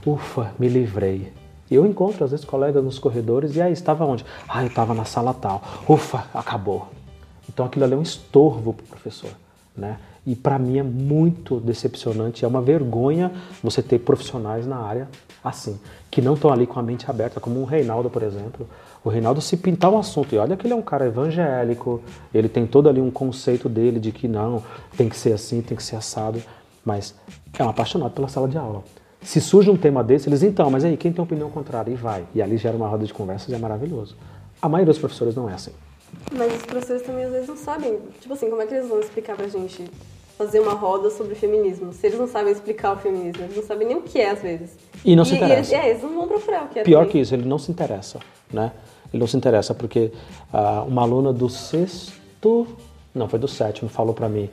ufa, 0.06 0.54
me 0.60 0.68
livrei. 0.68 1.34
E 1.72 1.76
eu 1.76 1.88
encontro 1.88 2.24
às 2.24 2.30
vezes 2.30 2.46
colegas 2.46 2.84
nos 2.84 3.00
corredores 3.00 3.56
e 3.56 3.62
aí 3.62 3.74
estava 3.74 4.06
onde? 4.06 4.24
Ah, 4.48 4.62
eu 4.62 4.68
estava 4.68 4.94
na 4.94 5.06
sala 5.06 5.34
tal. 5.34 5.64
Ufa, 5.90 6.26
acabou. 6.32 6.88
Então 7.48 7.66
aquilo 7.66 7.86
ali 7.86 7.94
é 7.94 7.98
um 7.98 8.02
estorvo 8.02 8.74
para 8.74 8.84
o 8.84 8.88
professor. 8.88 9.32
Né? 9.76 9.98
E 10.26 10.36
para 10.36 10.58
mim 10.58 10.78
é 10.78 10.84
muito 10.84 11.60
decepcionante, 11.60 12.46
é 12.46 12.48
uma 12.48 12.62
vergonha 12.62 13.32
você 13.62 13.82
ter 13.82 14.00
profissionais 14.00 14.66
na 14.66 14.78
área 14.78 15.08
assim, 15.44 15.78
que 16.10 16.22
não 16.22 16.36
estão 16.36 16.52
ali 16.52 16.66
com 16.66 16.80
a 16.80 16.84
mente 16.84 17.10
aberta, 17.10 17.40
como 17.40 17.60
o 17.60 17.66
Reinaldo, 17.66 18.10
por 18.10 18.24
exemplo. 18.24 18.68
O 19.04 19.10
Reinaldo 19.10 19.42
se 19.42 19.58
pintar 19.58 19.92
um 19.92 19.98
assunto, 19.98 20.34
e 20.34 20.38
olha 20.38 20.56
que 20.56 20.66
ele 20.66 20.74
é 20.74 20.76
um 20.76 20.82
cara 20.82 21.06
evangélico, 21.06 22.02
ele 22.34 22.48
tem 22.48 22.66
todo 22.66 22.88
ali 22.88 23.02
um 23.02 23.12
conceito 23.12 23.68
dele 23.68 24.00
de 24.00 24.14
que 24.14 24.28
não, 24.28 24.64
tem 24.96 25.10
que 25.10 25.18
ser 25.18 25.34
assim, 25.34 25.62
tem 25.62 25.76
que 25.76 25.84
ser 25.84 25.98
assado, 25.98 26.42
mas 26.86 27.14
é 27.60 27.64
um 27.64 27.68
apaixonado 27.68 28.12
pela 28.12 28.30
sala 28.30 28.48
de 28.48 28.58
aula. 28.58 28.84
Se 29.22 29.42
surge 29.42 29.70
um 29.70 29.78
tema 29.78 30.04
desse, 30.04 30.30
eles, 30.30 30.44
então, 30.44 30.70
mas 30.70 30.84
aí, 30.84 30.96
quem 30.98 31.12
tem 31.12 31.24
opinião 31.24 31.50
contrária? 31.50 31.92
E 31.92 31.96
vai. 31.96 32.26
E 32.34 32.42
ali 32.42 32.58
gera 32.58 32.76
uma 32.76 32.88
roda 32.88 33.06
de 33.06 33.14
conversas 33.14 33.50
e 33.50 33.54
é 33.54 33.58
maravilhoso. 33.58 34.16
A 34.62 34.68
maioria 34.68 34.92
dos 34.92 35.00
professores 35.00 35.36
não 35.36 35.50
é 35.50 35.54
assim. 35.54 35.72
Mas 36.32 36.54
os 36.54 36.62
professores 36.64 37.02
também 37.04 37.26
às 37.26 37.32
vezes 37.32 37.48
não 37.48 37.58
sabem, 37.58 38.00
tipo 38.20 38.34
assim, 38.34 38.50
como 38.50 38.62
é 38.62 38.66
que 38.66 38.74
eles 38.74 38.88
vão 38.88 39.00
explicar 39.00 39.36
pra 39.36 39.48
gente 39.48 39.84
fazer 40.38 40.60
uma 40.60 40.74
roda 40.74 41.10
sobre 41.10 41.36
feminismo, 41.36 41.94
se 41.94 42.08
eles 42.08 42.18
não 42.18 42.28
sabem 42.28 42.52
explicar 42.52 42.94
o 42.94 42.98
feminismo, 42.98 43.44
eles 43.44 43.56
não 43.56 43.64
sabem 43.64 43.88
nem 43.88 43.98
o 43.98 44.02
que 44.02 44.20
é 44.20 44.32
às 44.32 44.42
vezes. 44.42 44.72
E 45.06 45.16
não 45.16 45.24
e, 45.24 45.26
se 45.28 45.36
interessa. 45.36 45.76
Eles, 45.76 45.86
é, 45.86 45.90
eles 45.90 46.02
não 46.02 46.16
vão 46.16 46.28
procurar 46.28 46.64
o 46.66 46.68
que 46.70 46.80
é. 46.80 46.84
Pior 46.84 47.00
também. 47.00 47.12
que 47.12 47.20
isso, 47.20 47.34
ele 47.34 47.48
não 47.48 47.60
se 47.60 47.72
interessa, 47.72 48.20
né? 48.52 48.72
Ele 49.14 49.20
não 49.20 49.28
se 49.28 49.38
interessa 49.38 49.76
porque 49.76 50.12
uh, 50.52 50.88
uma 50.88 51.04
aluna 51.04 51.32
do 51.32 51.48
sexto 51.48 52.68
Não, 53.14 53.30
foi 53.30 53.38
do 53.38 53.48
sétimo, 53.48 53.90
falou 53.90 54.14
para 54.14 54.28
mim. 54.28 54.50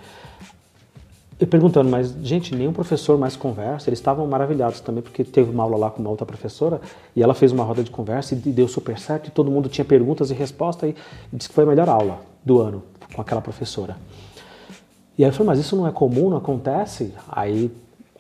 E 1.41 1.47
perguntando, 1.47 1.89
mas 1.89 2.15
gente, 2.23 2.55
nenhum 2.55 2.73
professor 2.73 3.17
mais 3.17 3.35
conversa. 3.35 3.89
Eles 3.89 3.99
estavam 3.99 4.27
maravilhados 4.27 4.81
também, 4.81 5.03
porque 5.03 5.25
teve 5.25 5.51
uma 5.51 5.63
aula 5.63 5.79
lá 5.79 5.91
com 5.91 6.01
uma 6.01 6.11
outra 6.11 6.27
professora 6.27 6.83
e 7.17 7.23
ela 7.23 7.33
fez 7.33 7.51
uma 7.51 7.65
roda 7.65 7.83
de 7.83 7.91
conversa 7.91 8.35
e 8.35 8.37
deu 8.37 8.69
super 8.69 8.99
certo. 8.99 9.29
E 9.29 9.31
todo 9.31 9.51
mundo 9.51 9.67
tinha 9.69 9.85
perguntas 9.85 10.31
e 10.31 10.35
respostas 10.35 10.91
e 10.91 10.95
disse 11.33 11.49
que 11.49 11.55
foi 11.55 11.65
a 11.65 11.67
melhor 11.67 11.89
aula 11.89 12.21
do 12.45 12.61
ano 12.61 12.83
com 13.15 13.23
aquela 13.23 13.41
professora. 13.41 13.97
E 15.17 15.25
aí 15.25 15.31
eu 15.31 15.33
falei, 15.33 15.47
mas 15.47 15.59
isso 15.59 15.75
não 15.75 15.87
é 15.87 15.91
comum, 15.91 16.29
não 16.29 16.37
acontece? 16.37 17.15
Aí 17.27 17.71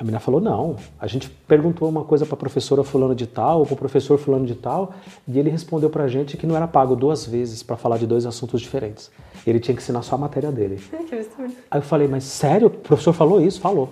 a 0.01 0.03
menina 0.03 0.19
falou, 0.19 0.41
não. 0.41 0.77
A 0.99 1.07
gente 1.07 1.29
perguntou 1.29 1.87
uma 1.87 2.03
coisa 2.03 2.25
para 2.25 2.35
a 2.35 2.39
professora 2.39 2.83
fulano 2.83 3.15
de 3.15 3.27
tal, 3.27 3.59
ou 3.59 3.67
para 3.67 3.75
o 3.75 3.77
professor 3.77 4.17
fulano 4.17 4.47
de 4.47 4.55
tal, 4.55 4.95
e 5.29 5.39
ele 5.39 5.51
respondeu 5.51 5.91
para 5.91 6.05
a 6.05 6.09
gente 6.09 6.39
que 6.39 6.47
não 6.47 6.57
era 6.57 6.67
pago 6.67 6.97
duas 6.97 7.27
vezes 7.27 7.63
para 7.63 7.77
falar 7.77 7.99
de 7.99 8.07
dois 8.07 8.25
assuntos 8.25 8.63
diferentes. 8.63 9.11
Ele 9.47 9.61
tinha 9.61 9.77
que 9.77 9.83
ensinar 9.83 10.01
só 10.01 10.15
a 10.15 10.19
matéria 10.19 10.51
dele. 10.51 10.81
Que 11.07 11.17
absurdo. 11.17 11.53
Aí 11.71 11.79
eu 11.81 11.83
falei, 11.83 12.09
mas 12.09 12.25
sério? 12.25 12.69
O 12.69 12.71
professor 12.71 13.13
falou 13.13 13.43
isso? 13.43 13.61
Falou. 13.61 13.91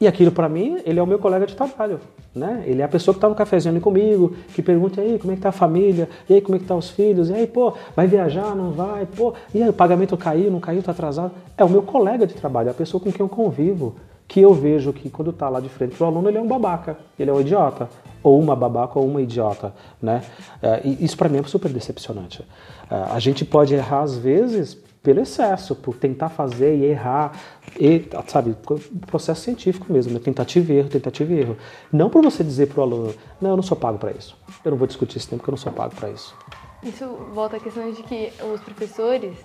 E 0.00 0.08
aquilo 0.08 0.32
para 0.32 0.48
mim, 0.48 0.80
ele 0.84 0.98
é 0.98 1.02
o 1.02 1.06
meu 1.06 1.20
colega 1.20 1.46
de 1.46 1.54
trabalho, 1.54 2.00
né? 2.34 2.64
Ele 2.66 2.82
é 2.82 2.84
a 2.84 2.88
pessoa 2.88 3.14
que 3.14 3.20
tá 3.20 3.28
no 3.28 3.36
cafezinho 3.36 3.72
ali 3.72 3.80
comigo, 3.80 4.34
que 4.52 4.62
pergunta 4.62 5.00
aí 5.00 5.16
como 5.20 5.32
é 5.32 5.36
que 5.36 5.42
tá 5.42 5.50
a 5.50 5.52
família, 5.52 6.08
e 6.28 6.34
aí 6.34 6.40
como 6.40 6.56
é 6.56 6.58
que 6.58 6.64
tá 6.64 6.74
os 6.74 6.90
filhos, 6.90 7.30
e 7.30 7.34
aí, 7.34 7.46
pô, 7.46 7.72
vai 7.94 8.08
viajar, 8.08 8.56
não 8.56 8.72
vai, 8.72 9.06
pô, 9.06 9.32
e 9.54 9.62
aí 9.62 9.68
o 9.68 9.72
pagamento 9.72 10.16
caiu, 10.16 10.50
não 10.50 10.58
caiu, 10.58 10.82
tá 10.82 10.90
atrasado. 10.90 11.30
É 11.56 11.62
o 11.62 11.68
meu 11.68 11.82
colega 11.82 12.26
de 12.26 12.34
trabalho, 12.34 12.68
é 12.68 12.70
a 12.72 12.74
pessoa 12.74 13.00
com 13.00 13.12
quem 13.12 13.20
eu 13.20 13.28
convivo, 13.28 13.94
que 14.26 14.40
eu 14.40 14.54
vejo 14.54 14.92
que 14.92 15.10
quando 15.10 15.32
tá 15.32 15.48
lá 15.48 15.60
de 15.60 15.68
frente 15.68 15.96
pro 15.96 16.06
aluno, 16.06 16.28
ele 16.28 16.38
é 16.38 16.40
um 16.40 16.46
babaca, 16.46 16.96
ele 17.18 17.30
é 17.30 17.32
um 17.32 17.40
idiota, 17.40 17.88
ou 18.22 18.40
uma 18.40 18.56
babaca 18.56 18.98
ou 18.98 19.06
uma 19.06 19.20
idiota, 19.20 19.74
né? 20.00 20.22
É, 20.62 20.80
e 20.84 21.04
isso 21.04 21.16
para 21.16 21.28
mim 21.28 21.38
é 21.38 21.42
super 21.44 21.70
decepcionante. 21.70 22.44
É, 22.90 22.94
a 22.94 23.18
gente 23.18 23.44
pode 23.44 23.74
errar 23.74 24.02
às 24.02 24.16
vezes 24.16 24.82
pelo 25.04 25.20
excesso, 25.20 25.76
por 25.76 25.96
tentar 25.96 26.30
fazer 26.30 26.74
e 26.76 26.86
errar, 26.86 27.32
e, 27.78 28.08
sabe, 28.26 28.56
processo 29.06 29.42
científico 29.42 29.92
mesmo, 29.92 30.14
né? 30.14 30.18
tentativa 30.18 30.72
e 30.72 30.76
erro, 30.78 30.88
tentativa 30.88 31.30
e 31.30 31.40
erro. 31.40 31.58
Não 31.92 32.08
por 32.08 32.22
você 32.22 32.42
dizer 32.42 32.68
para 32.68 32.80
o 32.80 32.82
aluno, 32.82 33.14
não, 33.38 33.50
eu 33.50 33.56
não 33.56 33.62
sou 33.62 33.76
pago 33.76 33.98
para 33.98 34.12
isso. 34.12 34.34
Eu 34.64 34.70
não 34.70 34.78
vou 34.78 34.86
discutir 34.86 35.18
esse 35.18 35.28
tempo 35.28 35.40
porque 35.40 35.50
eu 35.50 35.52
não 35.52 35.58
sou 35.58 35.70
pago 35.70 35.94
para 35.94 36.08
isso. 36.08 36.34
Isso 36.82 37.06
volta 37.34 37.58
à 37.58 37.60
questão 37.60 37.90
de 37.92 38.02
que 38.02 38.32
os 38.50 38.62
professores, 38.62 39.36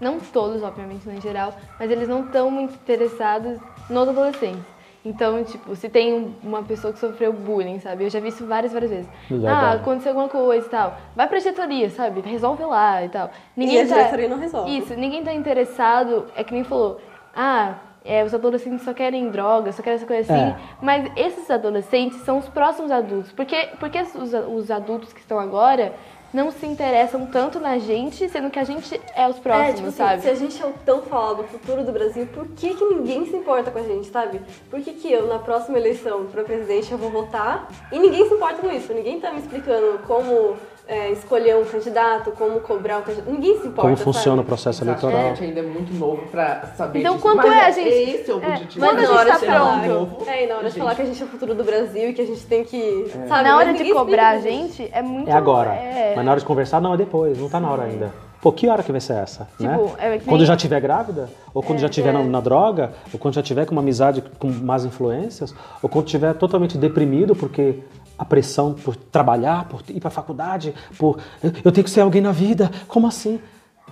não 0.00 0.18
todos, 0.18 0.62
obviamente, 0.62 1.06
no 1.06 1.20
geral, 1.20 1.54
mas 1.78 1.90
eles 1.90 2.08
não 2.08 2.24
estão 2.24 2.50
muito 2.50 2.72
interessados 2.72 3.58
nos 3.88 4.08
adolescentes. 4.08 4.74
Então, 5.04 5.44
tipo, 5.44 5.76
se 5.76 5.88
tem 5.90 6.34
uma 6.42 6.62
pessoa 6.62 6.90
que 6.90 6.98
sofreu 6.98 7.30
bullying, 7.30 7.78
sabe? 7.78 8.04
Eu 8.04 8.10
já 8.10 8.20
vi 8.20 8.28
isso 8.28 8.46
várias, 8.46 8.72
várias 8.72 8.90
vezes. 8.90 9.08
Legal. 9.30 9.54
Ah, 9.54 9.72
aconteceu 9.72 10.12
alguma 10.12 10.28
coisa 10.30 10.66
e 10.66 10.70
tal. 10.70 10.96
Vai 11.14 11.28
pra 11.28 11.38
diretoria, 11.38 11.90
sabe? 11.90 12.22
Resolve 12.22 12.64
lá 12.64 13.04
e 13.04 13.10
tal. 13.10 13.30
E 13.54 13.78
a 13.78 13.84
diretoria 13.84 14.28
não 14.28 14.38
resolve. 14.38 14.78
Isso, 14.78 14.94
ninguém 14.94 15.22
tá 15.22 15.34
interessado, 15.34 16.26
é 16.34 16.42
que 16.42 16.54
nem 16.54 16.64
falou, 16.64 17.02
ah, 17.36 17.74
é, 18.02 18.24
os 18.24 18.32
adolescentes 18.32 18.82
só 18.82 18.94
querem 18.94 19.30
drogas, 19.30 19.74
só 19.74 19.82
querem 19.82 19.96
essa 19.96 20.06
coisa 20.06 20.32
assim. 20.32 20.42
É. 20.42 20.56
Mas 20.80 21.10
esses 21.16 21.50
adolescentes 21.50 22.18
são 22.20 22.38
os 22.38 22.48
próximos 22.48 22.90
adultos. 22.90 23.30
Porque, 23.32 23.68
porque 23.78 24.00
os, 24.00 24.32
os 24.32 24.70
adultos 24.70 25.12
que 25.12 25.20
estão 25.20 25.38
agora 25.38 25.94
não 26.34 26.50
se 26.50 26.66
interessam 26.66 27.26
tanto 27.26 27.60
na 27.60 27.78
gente, 27.78 28.28
sendo 28.28 28.50
que 28.50 28.58
a 28.58 28.64
gente 28.64 29.00
é 29.14 29.28
os 29.28 29.38
próximos, 29.38 29.68
é, 29.68 29.72
tipo 29.74 29.88
assim, 29.88 29.96
sabe? 29.96 30.22
se 30.22 30.28
a 30.28 30.34
gente 30.34 30.60
é 30.60 30.66
o 30.66 30.72
tão 30.84 31.00
falado 31.02 31.44
futuro 31.44 31.84
do 31.84 31.92
Brasil, 31.92 32.26
por 32.26 32.48
que, 32.48 32.74
que 32.74 32.84
ninguém 32.84 33.24
se 33.24 33.36
importa 33.36 33.70
com 33.70 33.78
a 33.78 33.82
gente, 33.82 34.08
sabe? 34.08 34.40
Por 34.68 34.80
que, 34.80 34.94
que 34.94 35.12
eu, 35.12 35.28
na 35.28 35.38
próxima 35.38 35.78
eleição 35.78 36.26
para 36.26 36.42
presidente, 36.42 36.90
eu 36.90 36.98
vou 36.98 37.10
votar 37.10 37.70
e 37.92 37.98
ninguém 38.00 38.28
se 38.28 38.34
importa 38.34 38.60
com 38.60 38.70
isso? 38.70 38.92
Ninguém 38.92 39.20
tá 39.20 39.30
me 39.30 39.38
explicando 39.38 40.00
como 40.08 40.56
é, 40.86 41.10
escolher 41.12 41.56
um 41.56 41.64
candidato, 41.64 42.30
como 42.32 42.60
cobrar 42.60 42.98
um 42.98 43.02
candidato. 43.02 43.30
Ninguém 43.30 43.54
se 43.60 43.66
importa. 43.68 43.82
Como 43.82 43.96
funciona 43.96 44.34
o 44.36 44.38
sabe? 44.38 44.46
processo 44.48 44.84
Exato. 44.84 45.06
eleitoral. 45.06 45.32
A 45.32 45.34
gente 45.34 45.44
ainda 45.44 45.60
é 45.60 45.62
muito 45.62 45.94
novo 45.94 46.22
pra 46.30 46.62
saber 46.76 47.00
Então, 47.00 47.14
disso. 47.14 47.22
quanto 47.22 47.36
Mas 47.48 47.52
é, 47.56 47.72
gente? 47.82 47.88
Esse 47.88 48.30
é 48.30 48.34
o 48.34 48.42
É, 48.42 48.46
objetivo. 48.48 48.80
quando 48.80 48.80
Mas 48.80 48.90
a 48.90 48.94
na 48.94 49.00
gente 49.00 49.18
hora 49.18 49.30
tá 49.32 49.38
de 49.38 49.46
falar, 49.46 49.82
pronto. 49.82 49.94
novo, 50.18 50.30
É, 50.30 50.44
e 50.44 50.46
na 50.46 50.54
hora 50.54 50.62
de 50.64 50.68
gente. 50.70 50.78
falar 50.78 50.94
que 50.94 51.02
a 51.02 51.04
gente 51.06 51.22
é 51.22 51.24
o 51.24 51.28
futuro 51.28 51.54
do 51.54 51.64
Brasil 51.64 52.10
e 52.10 52.12
que 52.12 52.20
a 52.20 52.26
gente 52.26 52.46
tem 52.46 52.64
que. 52.64 53.06
Sabe? 53.12 53.28
na 53.28 53.42
Mas 53.42 53.54
hora 53.68 53.72
de 53.72 53.92
cobrar 53.92 54.28
a 54.30 54.38
gente, 54.38 54.90
é 54.92 55.00
muito. 55.02 55.28
É 55.28 55.32
agora. 55.32 55.70
é- 55.74 56.12
Mas 56.16 56.24
na 56.24 56.30
hora 56.30 56.40
de 56.40 56.46
conversar, 56.46 56.80
não, 56.80 56.92
é 56.94 56.96
depois, 56.96 57.38
não 57.38 57.48
tá 57.48 57.58
na 57.58 57.70
hora 57.70 57.84
ainda. 57.84 58.12
Pô, 58.42 58.52
que 58.52 58.68
hora 58.68 58.82
que 58.82 58.92
vai 58.92 59.00
ser 59.00 59.14
essa? 59.14 59.48
Tipo, 59.56 59.64
né? 59.72 59.90
é 60.00 60.18
que 60.18 60.26
Quando 60.26 60.44
já 60.44 60.52
estiver 60.54 60.78
grávida? 60.78 61.30
Ou 61.54 61.62
quando 61.62 61.78
já 61.78 61.86
estiver 61.86 62.12
na, 62.12 62.22
na 62.22 62.40
droga? 62.42 62.92
Ou 63.10 63.18
quando 63.18 63.32
já 63.32 63.40
estiver 63.40 63.64
com 63.64 63.72
uma 63.72 63.80
amizade 63.80 64.22
com 64.38 64.48
más 64.50 64.84
influências? 64.84 65.54
Ou 65.82 65.88
quando 65.88 66.04
estiver 66.04 66.34
totalmente 66.34 66.76
deprimido 66.76 67.34
porque 67.34 67.78
a 68.18 68.24
pressão 68.24 68.74
por 68.74 68.96
trabalhar, 68.96 69.66
por 69.68 69.82
ir 69.88 70.00
pra 70.00 70.10
faculdade, 70.10 70.74
por 70.98 71.20
eu 71.64 71.72
tenho 71.72 71.84
que 71.84 71.90
ser 71.90 72.00
alguém 72.00 72.22
na 72.22 72.32
vida, 72.32 72.70
como 72.86 73.06
assim? 73.06 73.40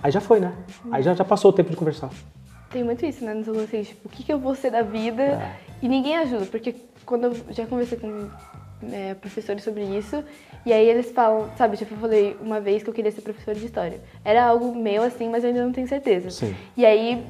Aí 0.01 0.11
já 0.11 0.21
foi, 0.21 0.39
né? 0.39 0.53
Aí 0.91 1.01
já, 1.01 1.13
já 1.13 1.23
passou 1.23 1.51
o 1.51 1.53
tempo 1.53 1.69
de 1.69 1.75
conversar. 1.75 2.09
Tem 2.69 2.83
muito 2.83 3.05
isso, 3.05 3.23
né? 3.23 3.33
Nos 3.33 3.47
adolescentes, 3.47 3.89
tipo, 3.89 4.07
o 4.07 4.11
que, 4.11 4.23
que 4.23 4.33
eu 4.33 4.39
vou 4.39 4.55
ser 4.55 4.71
da 4.71 4.81
vida? 4.81 5.21
É. 5.23 5.55
E 5.81 5.87
ninguém 5.87 6.17
ajuda, 6.17 6.45
porque 6.45 6.75
quando 7.05 7.25
eu 7.25 7.37
já 7.51 7.65
conversei 7.65 7.97
com 7.97 8.29
é, 8.91 9.13
professores 9.13 9.63
sobre 9.63 9.83
isso, 9.83 10.23
e 10.65 10.71
aí 10.71 10.87
eles 10.87 11.11
falam, 11.11 11.49
sabe, 11.57 11.77
tipo, 11.77 11.93
eu 11.93 11.97
falei 11.97 12.37
uma 12.41 12.59
vez 12.59 12.81
que 12.81 12.89
eu 12.89 12.93
queria 12.93 13.11
ser 13.11 13.21
professora 13.21 13.57
de 13.57 13.65
história. 13.65 13.99
Era 14.23 14.45
algo 14.45 14.73
meu 14.75 15.03
assim, 15.03 15.29
mas 15.29 15.43
eu 15.43 15.49
ainda 15.49 15.63
não 15.63 15.71
tenho 15.71 15.87
certeza. 15.87 16.29
Sim. 16.31 16.55
E 16.75 16.85
aí, 16.85 17.23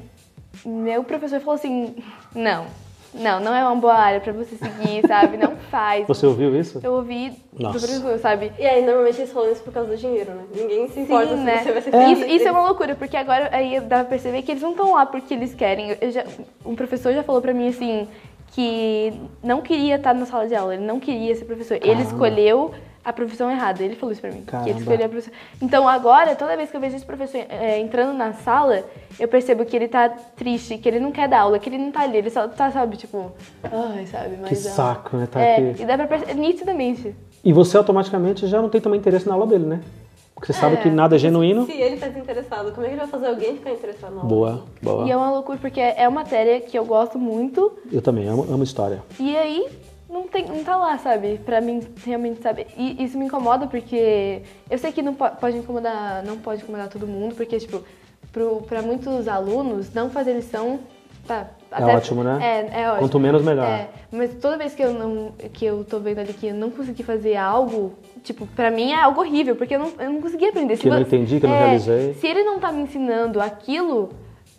meu 0.64 1.02
professor 1.04 1.40
falou 1.40 1.54
assim: 1.54 1.96
não, 2.34 2.66
não, 3.14 3.40
não 3.40 3.54
é 3.54 3.62
uma 3.64 3.76
boa 3.76 3.94
área 3.94 4.20
pra 4.20 4.32
você 4.32 4.56
seguir, 4.56 5.06
sabe? 5.06 5.36
Não 5.36 5.56
faz. 5.70 6.06
Você 6.06 6.26
ouviu 6.26 6.54
isso? 6.58 6.80
Eu 6.82 6.94
ouvi 6.94 7.32
Nossa. 7.58 7.78
do 7.78 7.86
professor, 7.86 8.18
sabe? 8.18 8.52
E 8.58 8.66
aí, 8.66 8.84
normalmente 8.84 9.20
eles 9.20 9.32
falam 9.32 9.50
isso 9.52 9.62
por 9.62 9.72
causa 9.72 9.88
do 9.90 9.96
dinheiro, 9.96 10.32
né? 10.32 10.42
Ninguém 10.54 10.88
se 10.88 11.00
importa 11.00 11.28
Sim, 11.28 11.38
se 11.38 11.42
né? 11.44 11.58
você 11.62 11.72
vai 11.72 11.82
ser 11.82 11.90
Isso, 12.10 12.20
feliz. 12.22 12.36
isso 12.40 12.48
é 12.48 12.52
uma 12.52 12.62
loucura, 12.66 12.94
porque 12.94 13.16
agora 13.16 13.48
aí 13.52 13.80
dá 13.80 13.98
pra 13.98 14.04
perceber 14.06 14.42
que 14.42 14.50
eles 14.52 14.62
não 14.62 14.72
estão 14.72 14.92
lá 14.94 15.06
porque 15.06 15.32
eles 15.34 15.54
querem. 15.54 15.96
Eu 16.00 16.10
já- 16.10 16.24
um 16.64 16.74
professor 16.74 17.12
já 17.14 17.22
falou 17.22 17.40
pra 17.40 17.54
mim 17.54 17.68
assim 17.68 18.08
que 18.52 19.12
não 19.42 19.60
queria 19.60 19.96
estar 19.96 20.14
na 20.14 20.26
sala 20.26 20.46
de 20.46 20.54
aula, 20.54 20.74
ele 20.74 20.84
não 20.84 21.00
queria 21.00 21.34
ser 21.34 21.44
professor. 21.44 21.78
Ele 21.82 22.02
escolheu 22.02 22.70
a 23.04 23.12
profissão 23.12 23.50
errada. 23.50 23.82
Ele 23.82 23.94
falou 23.94 24.12
isso 24.12 24.20
pra 24.20 24.30
mim. 24.30 24.40
Que 24.40 24.46
Caramba. 24.46 24.70
ele 24.70 24.78
escolheu 24.78 25.06
a 25.06 25.08
profissão. 25.08 25.32
Então 25.60 25.88
agora, 25.88 26.34
toda 26.34 26.56
vez 26.56 26.70
que 26.70 26.76
eu 26.76 26.80
vejo 26.80 26.96
esse 26.96 27.04
professor 27.04 27.44
é, 27.48 27.78
entrando 27.78 28.16
na 28.16 28.32
sala, 28.32 28.82
eu 29.18 29.28
percebo 29.28 29.64
que 29.64 29.76
ele 29.76 29.88
tá 29.88 30.08
triste, 30.08 30.78
que 30.78 30.88
ele 30.88 30.98
não 31.00 31.12
quer 31.12 31.28
dar 31.28 31.40
aula, 31.40 31.58
que 31.58 31.68
ele 31.68 31.78
não 31.78 31.92
tá 31.92 32.00
ali, 32.00 32.16
ele 32.18 32.30
só 32.30 32.48
tá, 32.48 32.70
sabe, 32.70 32.96
tipo, 32.96 33.30
ai, 33.62 34.06
sabe, 34.06 34.38
mas. 34.40 34.62
Que 34.62 34.68
ó. 34.68 34.70
saco, 34.70 35.16
né? 35.16 35.26
Tá 35.30 35.40
é, 35.40 35.70
aqui. 35.70 35.82
e 35.82 35.86
dá 35.86 35.96
pra 35.96 36.06
perceber 36.06 36.34
nitidamente. 36.34 37.14
E 37.44 37.52
você 37.52 37.76
automaticamente 37.76 38.46
já 38.46 38.62
não 38.62 38.68
tem 38.70 38.80
também 38.80 38.98
interesse 38.98 39.28
na 39.28 39.34
aula 39.34 39.46
dele, 39.46 39.66
né? 39.66 39.80
Porque 40.34 40.52
você 40.52 40.58
sabe 40.58 40.74
É. 40.74 40.78
que 40.78 40.90
nada 40.90 41.14
é 41.14 41.18
genuíno. 41.18 41.64
Se 41.66 41.72
ele 41.72 41.96
tá 41.96 42.08
desinteressado, 42.08 42.72
como 42.72 42.84
é 42.84 42.88
que 42.88 42.94
ele 42.94 43.00
vai 43.00 43.08
fazer 43.08 43.26
alguém 43.28 43.56
ficar 43.56 43.70
interessado 43.70 44.14
na 44.14 44.22
aula? 44.22 44.28
Boa, 44.28 44.64
boa. 44.82 45.06
E 45.06 45.10
é 45.10 45.16
uma 45.16 45.30
loucura, 45.30 45.58
porque 45.58 45.80
é 45.80 46.08
uma 46.08 46.22
matéria 46.22 46.60
que 46.60 46.76
eu 46.76 46.84
gosto 46.84 47.18
muito, 47.18 47.72
Eu 47.92 48.02
também 48.02 48.26
amo, 48.26 48.44
amo 48.50 48.64
história. 48.64 49.02
E 49.20 49.36
aí, 49.36 49.66
não, 50.08 50.24
tem, 50.28 50.44
não 50.46 50.62
tá 50.64 50.76
lá, 50.76 50.96
sabe? 50.98 51.40
Pra 51.44 51.60
mim 51.60 51.80
realmente 52.04 52.40
saber. 52.42 52.66
E 52.76 53.02
isso 53.02 53.16
me 53.18 53.24
incomoda 53.26 53.66
porque 53.66 54.42
eu 54.70 54.78
sei 54.78 54.92
que 54.92 55.02
não 55.02 55.14
po- 55.14 55.30
pode 55.40 55.56
incomodar, 55.56 56.22
não 56.24 56.36
pode 56.38 56.62
incomodar 56.62 56.88
todo 56.88 57.06
mundo, 57.06 57.34
porque, 57.34 57.58
tipo, 57.58 57.82
pro, 58.32 58.62
pra 58.62 58.82
muitos 58.82 59.26
alunos, 59.28 59.92
não 59.94 60.10
fazer 60.10 60.34
lição. 60.34 60.80
Tá, 61.26 61.46
É 61.72 61.82
ótimo, 61.82 62.22
né? 62.22 62.38
É, 62.70 62.82
é 62.82 62.88
ótimo. 62.88 63.00
Quanto 63.08 63.18
menos, 63.18 63.42
melhor. 63.42 63.66
É, 63.66 63.88
mas 64.12 64.34
toda 64.34 64.58
vez 64.58 64.74
que 64.74 64.82
eu 64.82 64.92
não 64.92 65.32
que 65.54 65.64
eu 65.64 65.82
tô 65.82 65.98
vendo 65.98 66.18
ali 66.18 66.34
que 66.34 66.48
eu 66.48 66.54
não 66.54 66.70
consegui 66.70 67.02
fazer 67.02 67.34
algo, 67.36 67.94
tipo, 68.22 68.46
pra 68.48 68.70
mim 68.70 68.92
é 68.92 69.00
algo 69.00 69.22
horrível, 69.22 69.56
porque 69.56 69.74
eu 69.74 69.78
não, 69.78 69.92
eu 69.98 70.12
não 70.12 70.20
consegui 70.20 70.46
aprender. 70.50 70.76
Que 70.76 70.86
eu 70.86 70.92
não 70.92 71.00
entendi, 71.00 71.40
que 71.40 71.46
eu 71.46 71.48
não 71.50 71.56
é, 71.56 71.60
realizei. 71.64 72.12
Se 72.20 72.26
ele 72.26 72.42
não 72.44 72.60
tá 72.60 72.70
me 72.70 72.82
ensinando 72.82 73.40
aquilo, 73.40 74.10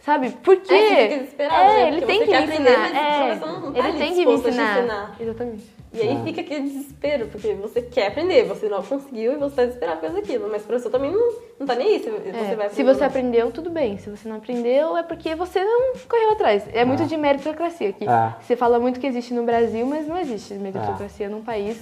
sabe? 0.05 0.29
Por 0.29 0.57
quê? 0.57 0.73
É, 0.73 0.77
você 0.77 0.95
fica 1.07 1.17
desesperado, 1.17 1.63
É, 1.63 1.67
né? 1.73 1.87
ele 1.87 1.97
Porque 2.01 2.05
tem 2.05 2.19
você 2.19 2.25
que 2.25 2.31
quer 2.31 2.37
me 2.47 2.53
aprender, 2.53 2.71
ensinar. 2.71 2.95
é, 2.97 3.35
tá 3.35 3.79
ele 3.89 3.97
tem 3.97 4.13
que 4.13 4.25
me 4.25 4.33
ensinar. 4.33 4.77
ensinar. 4.79 5.15
Exatamente. 5.19 5.75
E 5.93 6.01
aí 6.01 6.09
É. 6.17 6.23
fica 6.25 6.41
aquele 6.41 6.61
desespero, 6.69 7.27
porque 7.27 7.53
você 7.53 7.81
quer 7.81 8.07
aprender, 8.07 8.43
você 8.43 8.67
não 8.67 8.83
conseguiu 8.83 9.31
e 9.31 9.35
você 9.37 9.55
tá 9.55 9.63
desesperado 9.65 9.99
por 9.99 10.07
causa 10.07 10.21
daquilo. 10.21 10.49
Mas 10.51 10.63
o 10.63 10.65
professor 10.65 10.89
também 10.89 11.09
não, 11.11 11.33
não 11.57 11.65
tá 11.65 11.73
nem 11.73 11.87
aí 11.87 11.99
se 12.03 12.09
você 12.09 12.29
É, 12.29 12.55
vai 12.55 12.69
se 12.69 12.83
você 12.83 12.99
não. 12.99 13.07
aprendeu, 13.07 13.49
tudo 13.51 13.69
bem. 13.69 13.97
Se 13.97 14.09
você 14.09 14.27
não 14.27 14.35
aprendeu, 14.35 14.97
é 14.97 15.03
porque 15.03 15.33
você 15.35 15.63
não 15.63 15.93
correu 16.07 16.31
atrás. 16.33 16.63
É 16.73 16.83
muito 16.83 17.05
de 17.05 17.15
meritocracia 17.15 17.89
aqui. 17.89 18.05
Ah. 18.07 18.35
Você 18.41 18.57
fala 18.57 18.77
muito 18.77 18.99
que 18.99 19.07
existe 19.07 19.33
no 19.33 19.43
Brasil, 19.43 19.85
mas 19.85 20.05
não 20.05 20.17
existe 20.17 20.53
meritocracia 20.55 21.29
num 21.29 21.41
país 21.41 21.77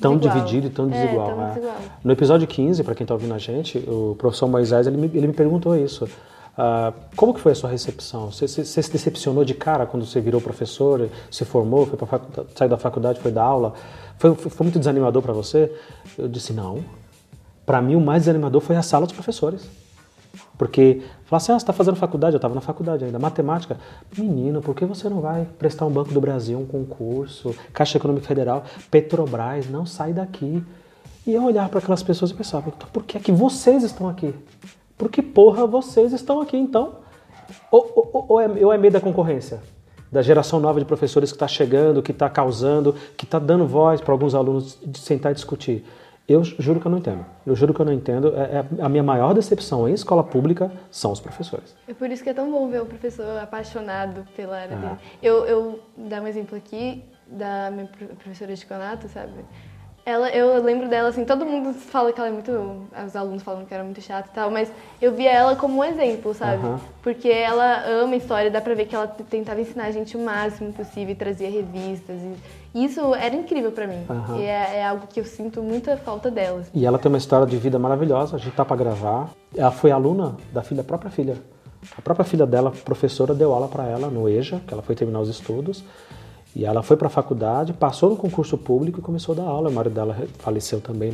Tão 0.00 0.16
desigual. 0.16 0.38
dividido 0.46 0.66
e 0.68 0.70
tão 0.70 0.86
É, 0.86 0.88
desigual. 0.88 1.26
tão 1.28 1.36
né? 1.36 1.48
desigual. 1.48 1.76
No 2.02 2.12
episódio 2.12 2.46
15, 2.48 2.82
para 2.82 2.94
quem 2.94 3.04
está 3.04 3.12
ouvindo 3.12 3.34
a 3.34 3.38
gente, 3.38 3.76
o 3.86 4.16
professor 4.18 4.48
Moisés 4.48 4.86
ele 4.86 4.96
me, 4.96 5.10
ele 5.14 5.26
me 5.26 5.34
perguntou 5.34 5.76
isso. 5.76 6.08
Ah, 6.56 6.92
como 7.16 7.32
que 7.32 7.40
foi 7.40 7.52
a 7.52 7.54
sua 7.54 7.70
recepção? 7.70 8.30
Você, 8.30 8.46
você- 8.46 8.64
você 8.64 8.82
se 8.82 8.90
decepcionou 8.92 9.44
de 9.44 9.54
cara 9.54 9.86
quando 9.86 10.04
você 10.04 10.20
virou 10.20 10.40
professor, 10.40 11.08
se 11.30 11.44
formou, 11.44 11.86
foi 11.86 11.98
saiu 12.56 12.68
da 12.70 12.76
faculdade, 12.76 13.20
foi 13.20 13.30
dar 13.32 13.44
aula? 13.44 13.74
Foi, 14.18 14.34
foi- 14.34 14.50
foi 14.50 14.64
muito 14.64 14.78
desanimador 14.78 15.22
para 15.22 15.32
você? 15.32 15.72
Eu 16.18 16.28
disse 16.28 16.52
não. 16.52 16.84
Para 17.64 17.80
mim 17.80 17.94
o 17.94 18.00
mais 18.00 18.22
desanimador 18.22 18.60
foi 18.60 18.76
a 18.76 18.82
sala 18.82 19.06
dos 19.06 19.14
professores. 19.14 19.62
Porque 20.58 21.02
falar 21.24 21.38
assim, 21.38 21.52
ah, 21.52 21.58
você 21.58 21.62
está 21.62 21.72
fazendo 21.72 21.96
faculdade, 21.96 22.34
eu 22.34 22.38
estava 22.38 22.54
na 22.54 22.60
faculdade 22.60 23.04
ainda, 23.04 23.18
matemática. 23.18 23.78
Menino, 24.16 24.60
por 24.60 24.74
que 24.74 24.84
você 24.84 25.08
não 25.08 25.20
vai 25.20 25.46
prestar 25.58 25.86
um 25.86 25.90
Banco 25.90 26.12
do 26.12 26.20
Brasil, 26.20 26.58
um 26.58 26.66
concurso, 26.66 27.54
Caixa 27.72 27.96
Econômica 27.96 28.26
Federal, 28.26 28.64
Petrobras, 28.90 29.68
não 29.70 29.86
sai 29.86 30.12
daqui. 30.12 30.62
E 31.26 31.32
eu 31.34 31.44
olhar 31.44 31.68
para 31.68 31.78
aquelas 31.78 32.02
pessoas 32.02 32.30
e 32.30 32.34
pensava, 32.34 32.68
então 32.68 32.88
por 32.92 33.04
que 33.04 33.16
é 33.16 33.20
que 33.20 33.32
vocês 33.32 33.82
estão 33.82 34.08
aqui? 34.08 34.34
Por 35.00 35.10
que 35.10 35.22
porra 35.22 35.66
vocês 35.66 36.12
estão 36.12 36.42
aqui 36.42 36.58
então? 36.58 36.96
Ou, 37.70 37.90
ou, 38.12 38.26
ou, 38.28 38.38
é, 38.40 38.46
ou 38.66 38.70
é 38.70 38.76
medo 38.76 38.92
da 38.92 39.00
concorrência? 39.00 39.58
Da 40.12 40.20
geração 40.20 40.60
nova 40.60 40.78
de 40.78 40.84
professores 40.84 41.30
que 41.32 41.36
está 41.36 41.48
chegando, 41.48 42.02
que 42.02 42.12
está 42.12 42.28
causando, 42.28 42.94
que 43.16 43.24
está 43.24 43.38
dando 43.38 43.66
voz 43.66 44.02
para 44.02 44.12
alguns 44.12 44.34
alunos 44.34 44.76
de 44.84 44.98
sentar 44.98 45.32
e 45.32 45.34
discutir. 45.34 45.86
Eu 46.28 46.44
juro 46.44 46.78
que 46.80 46.86
eu 46.86 46.90
não 46.90 46.98
entendo. 46.98 47.24
Eu 47.46 47.56
juro 47.56 47.72
que 47.72 47.80
eu 47.80 47.86
não 47.86 47.94
entendo. 47.94 48.34
É, 48.36 48.40
é, 48.78 48.82
a 48.84 48.90
minha 48.90 49.02
maior 49.02 49.32
decepção 49.32 49.88
em 49.88 49.94
escola 49.94 50.22
pública 50.22 50.70
são 50.90 51.12
os 51.12 51.18
professores. 51.18 51.74
É 51.88 51.94
por 51.94 52.10
isso 52.10 52.22
que 52.22 52.28
é 52.28 52.34
tão 52.34 52.50
bom 52.52 52.68
ver 52.68 52.82
o 52.82 52.86
professor 52.86 53.38
apaixonado 53.38 54.26
pela 54.36 54.58
área 54.58 54.76
Ah. 54.76 54.80
dele. 54.80 54.96
Eu, 55.22 55.46
eu 55.46 55.80
dar 55.96 56.20
um 56.20 56.26
exemplo 56.26 56.58
aqui 56.58 57.02
da 57.26 57.70
minha 57.70 57.86
pro- 57.86 58.06
professora 58.16 58.54
de 58.54 58.66
conato, 58.66 59.08
sabe? 59.08 59.32
Ela, 60.04 60.30
eu 60.30 60.62
lembro 60.62 60.88
dela 60.88 61.10
assim, 61.10 61.24
todo 61.24 61.44
mundo 61.44 61.74
fala 61.74 62.12
que 62.12 62.18
ela 62.18 62.28
é 62.28 62.32
muito, 62.32 62.50
os 63.06 63.14
alunos 63.14 63.42
falam 63.42 63.64
que 63.64 63.74
era 63.74 63.84
muito 63.84 64.00
chata 64.00 64.28
e 64.30 64.34
tal, 64.34 64.50
mas 64.50 64.72
eu 65.00 65.12
via 65.12 65.30
ela 65.30 65.56
como 65.56 65.78
um 65.80 65.84
exemplo, 65.84 66.32
sabe? 66.32 66.64
Aham. 66.66 66.80
Porque 67.02 67.28
ela 67.28 67.84
ama 67.86 68.16
história, 68.16 68.50
dá 68.50 68.60
pra 68.60 68.74
ver 68.74 68.86
que 68.86 68.94
ela 68.94 69.06
tentava 69.06 69.60
ensinar 69.60 69.84
a 69.84 69.90
gente 69.90 70.16
o 70.16 70.20
máximo 70.20 70.72
possível 70.72 71.10
e 71.12 71.14
trazia 71.14 71.50
revistas 71.50 72.16
e 72.74 72.84
isso 72.84 73.14
era 73.14 73.34
incrível 73.34 73.72
pra 73.72 73.86
mim. 73.86 74.04
Aham. 74.08 74.38
E 74.38 74.42
é, 74.42 74.78
é 74.78 74.86
algo 74.86 75.06
que 75.06 75.20
eu 75.20 75.24
sinto 75.24 75.62
muita 75.62 75.96
falta 75.96 76.30
dela. 76.30 76.62
E 76.72 76.86
ela 76.86 76.98
tem 76.98 77.10
uma 77.10 77.18
história 77.18 77.46
de 77.46 77.56
vida 77.56 77.78
maravilhosa, 77.78 78.36
a 78.36 78.38
gente 78.38 78.54
tá 78.54 78.64
para 78.64 78.76
gravar. 78.76 79.30
Ela 79.56 79.70
foi 79.70 79.90
aluna 79.90 80.36
da 80.52 80.62
filha, 80.62 80.82
própria 80.82 81.10
filha. 81.10 81.36
A 81.96 82.02
própria 82.02 82.24
filha 82.24 82.46
dela, 82.46 82.70
professora, 82.84 83.34
deu 83.34 83.52
aula 83.52 83.66
para 83.66 83.86
ela 83.86 84.08
no 84.08 84.28
EJA, 84.28 84.60
que 84.66 84.72
ela 84.72 84.82
foi 84.82 84.94
terminar 84.94 85.20
os 85.20 85.28
estudos. 85.28 85.84
E 86.54 86.64
ela 86.64 86.82
foi 86.82 86.96
para 86.96 87.06
a 87.06 87.10
faculdade, 87.10 87.72
passou 87.72 88.10
no 88.10 88.16
concurso 88.16 88.58
público 88.58 88.98
e 88.98 89.02
começou 89.02 89.34
a 89.34 89.36
dar 89.36 89.44
aula. 89.44 89.68
O 89.68 89.72
marido 89.72 89.94
dela 89.94 90.16
faleceu 90.38 90.80
também 90.80 91.12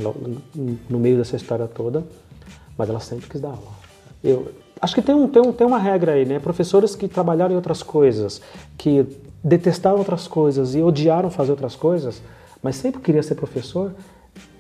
no 0.89 0.99
meio 0.99 1.19
dessa 1.19 1.37
história 1.37 1.67
toda, 1.67 2.05
mas 2.77 2.89
ela 2.89 3.01
sempre 3.01 3.29
quis 3.29 3.41
dar 3.41 3.49
aula. 3.49 3.77
Eu 4.25 4.51
acho 4.81 4.95
que 4.95 5.03
tem, 5.03 5.15
um, 5.15 5.29
tem, 5.29 5.43
um, 5.43 5.53
tem 5.53 5.67
uma 5.67 5.79
regra 5.79 6.13
aí, 6.13 6.25
né? 6.25 6.39
Professores 6.39 6.97
que 6.97 7.07
trabalharam 7.07 7.53
em 7.53 7.57
outras 7.57 7.83
coisas, 7.83 8.41
que 8.79 9.07
detestaram 9.45 9.99
outras 9.99 10.27
coisas 10.27 10.75
e 10.75 10.83
odiaram 10.83 11.31
fazer 11.31 11.51
outras 11.51 11.77
coisas, 11.77 12.23
mas 12.63 12.77
sempre 12.77 13.01
queria 13.01 13.23
ser 13.23 13.35
professor, 13.35 13.95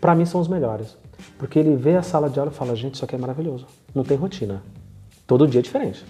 para 0.00 0.14
mim 0.14 0.26
são 0.26 0.40
os 0.40 0.46
melhores. 0.46 0.96
Porque 1.38 1.58
ele 1.58 1.74
vê 1.74 1.96
a 1.96 2.02
sala 2.02 2.28
de 2.28 2.38
aula 2.38 2.52
e 2.52 2.54
fala, 2.54 2.76
gente, 2.76 2.94
isso 2.94 3.04
aqui 3.04 3.14
é 3.14 3.18
maravilhoso. 3.18 3.66
Não 3.94 4.04
tem 4.04 4.16
rotina. 4.16 4.62
Todo 5.26 5.48
dia 5.48 5.60
é 5.60 5.62
diferente. 5.62 6.04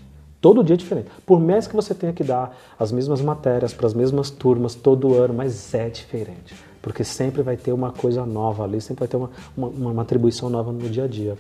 Todo 0.47 0.63
dia 0.63 0.75
é 0.75 0.77
diferente. 0.77 1.09
Por 1.27 1.41
mais 1.41 1.67
que 1.67 1.75
você 1.75 1.93
tenha 1.93 2.13
que 2.13 2.23
dar 2.23 2.57
as 2.79 2.93
mesmas 2.93 3.21
matérias 3.21 3.75
para 3.75 3.85
as 3.85 3.93
mesmas 3.93 4.31
turmas 4.31 4.77
todo 4.77 5.13
ano, 5.15 5.35
mas 5.35 5.75
é 5.75 5.89
diferente. 5.89 6.55
Porque 6.81 7.03
sempre 7.03 7.43
vai 7.43 7.57
ter 7.57 7.73
uma 7.73 7.91
coisa 7.91 8.25
nova 8.25 8.63
ali, 8.63 8.81
sempre 8.81 9.01
vai 9.01 9.09
ter 9.09 9.17
uma, 9.17 9.29
uma, 9.57 9.67
uma 9.67 10.03
atribuição 10.03 10.49
nova 10.49 10.71
no 10.71 10.89
dia 10.89 11.03
a 11.03 11.09
dia. 11.09 11.37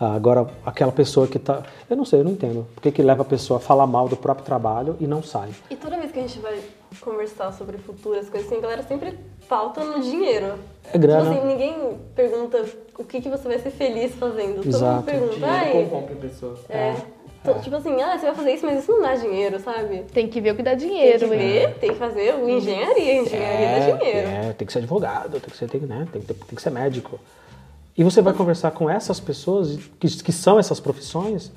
Ah, 0.00 0.14
Agora, 0.14 0.46
aquela 0.64 0.90
pessoa 0.90 1.26
que 1.26 1.38
tá. 1.38 1.62
Eu 1.90 1.94
não 1.94 2.06
sei, 2.06 2.20
eu 2.20 2.24
não 2.24 2.32
entendo. 2.32 2.66
Por 2.74 2.80
que, 2.80 2.90
que 2.90 3.02
leva 3.02 3.20
a 3.20 3.24
pessoa 3.26 3.58
a 3.58 3.60
falar 3.60 3.86
mal 3.86 4.08
do 4.08 4.16
próprio 4.16 4.46
trabalho 4.46 4.96
e 4.98 5.06
não 5.06 5.22
sai? 5.22 5.50
E 5.68 5.76
toda 5.76 5.98
vez 5.98 6.10
que 6.10 6.20
a 6.20 6.22
gente 6.22 6.38
vai 6.38 6.58
conversar 7.02 7.52
sobre 7.52 7.76
futuras 7.76 8.30
coisas 8.30 8.48
assim, 8.48 8.60
a 8.60 8.62
galera 8.62 8.82
sempre 8.82 9.18
pauta 9.46 9.84
no 9.84 10.00
dinheiro. 10.00 10.54
É 10.90 10.96
grana. 10.96 11.34
Tipo 11.34 11.36
assim, 11.36 11.46
ninguém 11.48 11.98
pergunta 12.14 12.64
o 12.98 13.04
que, 13.04 13.20
que 13.20 13.28
você 13.28 13.46
vai 13.46 13.58
ser 13.58 13.70
feliz 13.70 14.14
fazendo. 14.14 14.56
Todo 14.56 14.68
Exato. 14.68 14.94
mundo 14.94 15.04
pergunta, 15.04 15.34
Dinheiro 15.34 15.54
ai, 15.54 15.86
corrompe 15.86 16.12
a 16.14 16.16
pessoa. 16.16 16.58
é. 16.70 17.19
To- 17.44 17.58
Tipo 17.62 17.76
assim, 17.76 18.00
ah, 18.02 18.18
você 18.18 18.26
vai 18.26 18.34
fazer 18.34 18.54
isso, 18.54 18.66
mas 18.66 18.82
isso 18.82 18.92
não 18.92 19.00
dá 19.02 19.14
dinheiro, 19.14 19.58
sabe? 19.60 20.04
Tem 20.12 20.28
que 20.28 20.40
ver 20.40 20.52
o 20.52 20.56
que 20.56 20.62
dá 20.62 20.70
Tem 20.72 20.78
dinheiro, 20.88 21.18
que 21.18 21.24
hein? 21.34 21.38
ver, 21.38 21.74
tem 21.78 21.90
que 21.92 21.98
fazer 21.98 22.34
o 22.34 22.48
engenharia, 22.48 23.22
engenharia 23.22 23.68
dá 23.90 23.96
dinheiro. 23.96 24.28
é, 24.28 24.52
tem 24.52 24.66
que 24.66 24.72
ser 24.72 24.80
advogado, 24.80 25.40
tem 25.40 25.50
que 25.50 25.56
ser, 25.56 25.68
tem, 25.68 25.80
né, 25.80 26.06
tem, 26.12 26.20
que 26.20 26.26
ter- 26.28 26.34
tem 26.34 26.54
que 26.56 26.60
ser 26.62 26.70
médico. 26.70 27.18
E 27.96 28.04
você 28.04 28.20
vai 28.22 28.32
conversar 28.34 28.70
com 28.72 28.88
essas 28.90 29.18
pessoas 29.20 29.76
que, 29.98 30.08
que 30.22 30.32
são 30.32 30.58
essas 30.58 30.80
profissões 30.80 31.50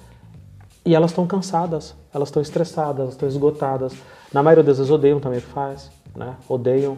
e 0.85 0.95
elas 0.95 1.11
estão 1.11 1.25
cansadas, 1.27 1.93
elas 2.13 2.29
estão 2.29 2.41
estressadas, 2.41 2.99
elas 3.01 3.13
estão 3.13 3.27
esgotadas. 3.27 3.93
Na 4.33 4.41
maioria 4.41 4.63
das 4.63 4.77
vezes 4.77 4.91
odeiam 4.91 5.19
também 5.19 5.39
o 5.39 5.41
que 5.41 5.47
faz, 5.49 5.89
né? 6.15 6.35
Odeiam. 6.49 6.97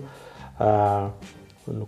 ah, 0.59 1.09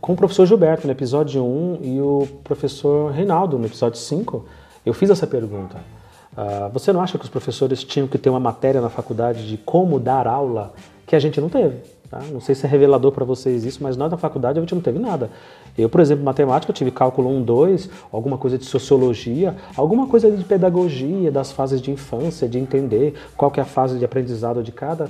com 0.02 0.14
o 0.14 0.16
professor 0.16 0.46
Gilberto 0.48 0.88
no 0.88 0.92
episódio 0.92 1.44
1 1.46 1.80
e 1.84 2.02
o 2.02 2.28
professor 2.44 3.12
Reinaldo 3.12 3.60
no 3.60 3.66
episódio 3.68 4.00
5, 4.00 4.44
eu 4.84 4.92
fiz 4.94 5.10
essa 5.12 5.28
pergunta. 5.28 5.78
Ah, 6.38 6.70
você 6.72 6.94
não 6.94 7.02
acha 7.02 7.18
que 7.18 7.24
os 7.24 7.30
professores 7.30 7.84
tinham 7.84 8.08
que 8.08 8.20
ter 8.20 8.30
uma 8.30 8.40
matéria 8.40 8.80
na 8.80 8.90
faculdade 8.90 9.48
de 9.48 9.58
como 9.58 10.00
dar 10.00 10.28
aula 10.28 10.72
que 11.06 11.16
a 11.16 11.20
gente 11.20 11.42
não 11.42 11.50
teve? 11.50 11.98
tá? 12.10 12.20
Não 12.32 12.40
sei 12.40 12.56
se 12.56 12.66
é 12.66 12.70
revelador 12.70 13.12
para 13.12 13.26
vocês 13.26 13.66
isso, 13.66 13.84
mas 13.84 13.96
nós 13.96 14.10
na 14.10 14.18
faculdade 14.18 14.58
a 14.58 14.62
gente 14.62 14.74
não 14.74 14.82
teve 14.82 15.00
nada. 15.00 15.30
Eu, 15.78 15.90
por 15.90 16.02
exemplo, 16.02 16.24
matemática, 16.24 16.74
tive 16.74 16.92
cálculo 16.92 17.30
1, 17.30 17.44
2, 17.44 17.90
alguma 18.12 18.38
coisa 18.38 18.58
de 18.58 18.66
sociologia, 18.66 19.56
alguma 19.76 20.08
coisa 20.08 20.32
de 20.32 20.44
pedagogia, 20.44 21.32
das 21.32 21.52
fases 21.52 21.82
de 21.82 21.92
infância, 21.92 22.48
de 22.48 22.58
entender 22.58 23.14
qual 23.36 23.52
que 23.52 23.60
é 23.60 23.64
a 23.64 23.66
fase 23.66 24.00
de 24.00 24.06
aprendizado 24.06 24.64
de 24.64 24.72
cada 24.72 25.10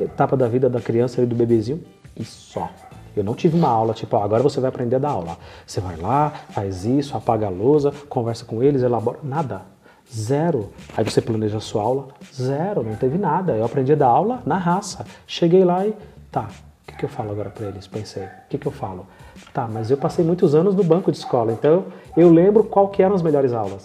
etapa 0.00 0.36
da 0.36 0.48
vida 0.48 0.70
da 0.70 0.80
criança 0.80 1.20
e 1.22 1.26
do 1.26 1.34
bebezinho, 1.34 1.82
e 2.16 2.24
só. 2.24 2.68
Eu 3.16 3.24
não 3.24 3.34
tive 3.34 3.56
uma 3.56 3.68
aula 3.68 3.94
tipo, 3.94 4.16
agora 4.16 4.42
você 4.42 4.60
vai 4.60 4.68
aprender 4.68 4.96
a 4.96 4.98
dar 4.98 5.10
aula. 5.10 5.38
Você 5.66 5.80
vai 5.80 5.96
lá, 5.96 6.30
faz 6.50 6.84
isso, 6.84 7.16
apaga 7.16 7.46
a 7.46 7.50
lousa, 7.50 7.90
conversa 8.08 8.44
com 8.44 8.62
eles, 8.62 8.82
elabora. 8.82 9.18
Nada. 9.22 9.75
Zero. 10.14 10.70
Aí 10.96 11.04
você 11.04 11.20
planeja 11.20 11.58
a 11.58 11.60
sua 11.60 11.82
aula. 11.82 12.08
Zero. 12.34 12.82
Não 12.82 12.96
teve 12.96 13.18
nada. 13.18 13.52
Eu 13.52 13.64
aprendi 13.64 13.92
a 13.92 13.96
dar 13.96 14.08
aula 14.08 14.42
na 14.46 14.56
raça. 14.56 15.04
Cheguei 15.26 15.64
lá 15.64 15.86
e. 15.86 15.94
Tá, 16.30 16.48
o 16.82 16.92
que, 16.92 16.98
que 16.98 17.04
eu 17.04 17.08
falo 17.08 17.30
agora 17.30 17.50
para 17.50 17.66
eles? 17.66 17.86
Pensei. 17.86 18.24
O 18.24 18.30
que, 18.48 18.58
que 18.58 18.66
eu 18.66 18.72
falo? 18.72 19.06
Tá, 19.52 19.66
mas 19.66 19.90
eu 19.90 19.96
passei 19.96 20.24
muitos 20.24 20.54
anos 20.54 20.74
no 20.74 20.84
banco 20.84 21.10
de 21.10 21.18
escola, 21.18 21.52
então 21.52 21.84
eu 22.16 22.30
lembro 22.30 22.64
qual 22.64 22.88
que 22.88 23.02
eram 23.02 23.14
as 23.14 23.22
melhores 23.22 23.52
aulas. 23.52 23.84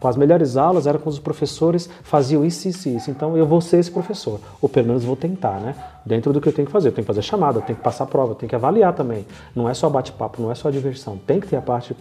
Pô, 0.00 0.08
As 0.08 0.16
melhores 0.16 0.56
aulas 0.56 0.86
eram 0.86 0.98
quando 0.98 1.12
os 1.12 1.20
professores 1.20 1.88
faziam 2.02 2.44
isso, 2.44 2.68
isso, 2.68 2.88
isso. 2.88 3.10
Então 3.10 3.36
eu 3.36 3.46
vou 3.46 3.60
ser 3.60 3.78
esse 3.78 3.90
professor. 3.90 4.40
Ou 4.60 4.68
pelo 4.68 4.88
menos 4.88 5.04
vou 5.04 5.14
tentar, 5.14 5.60
né? 5.60 5.76
Dentro 6.04 6.32
do 6.32 6.40
que 6.40 6.48
eu 6.48 6.52
tenho 6.52 6.66
que 6.66 6.72
fazer. 6.72 6.88
Eu 6.88 6.92
tenho 6.92 7.04
que 7.04 7.06
fazer 7.06 7.22
chamada, 7.22 7.58
eu 7.58 7.62
tenho 7.62 7.76
que 7.76 7.84
passar 7.84 8.06
prova, 8.06 8.32
eu 8.32 8.34
tenho 8.34 8.50
que 8.50 8.56
avaliar 8.56 8.92
também. 8.94 9.24
Não 9.54 9.68
é 9.68 9.74
só 9.74 9.88
bate-papo, 9.88 10.42
não 10.42 10.50
é 10.50 10.56
só 10.56 10.70
diversão. 10.70 11.16
Tem 11.24 11.38
que 11.38 11.46
ter 11.46 11.56
a 11.56 11.62
parte 11.62 11.96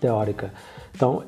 teórica. 0.00 0.52
Então, 0.94 1.22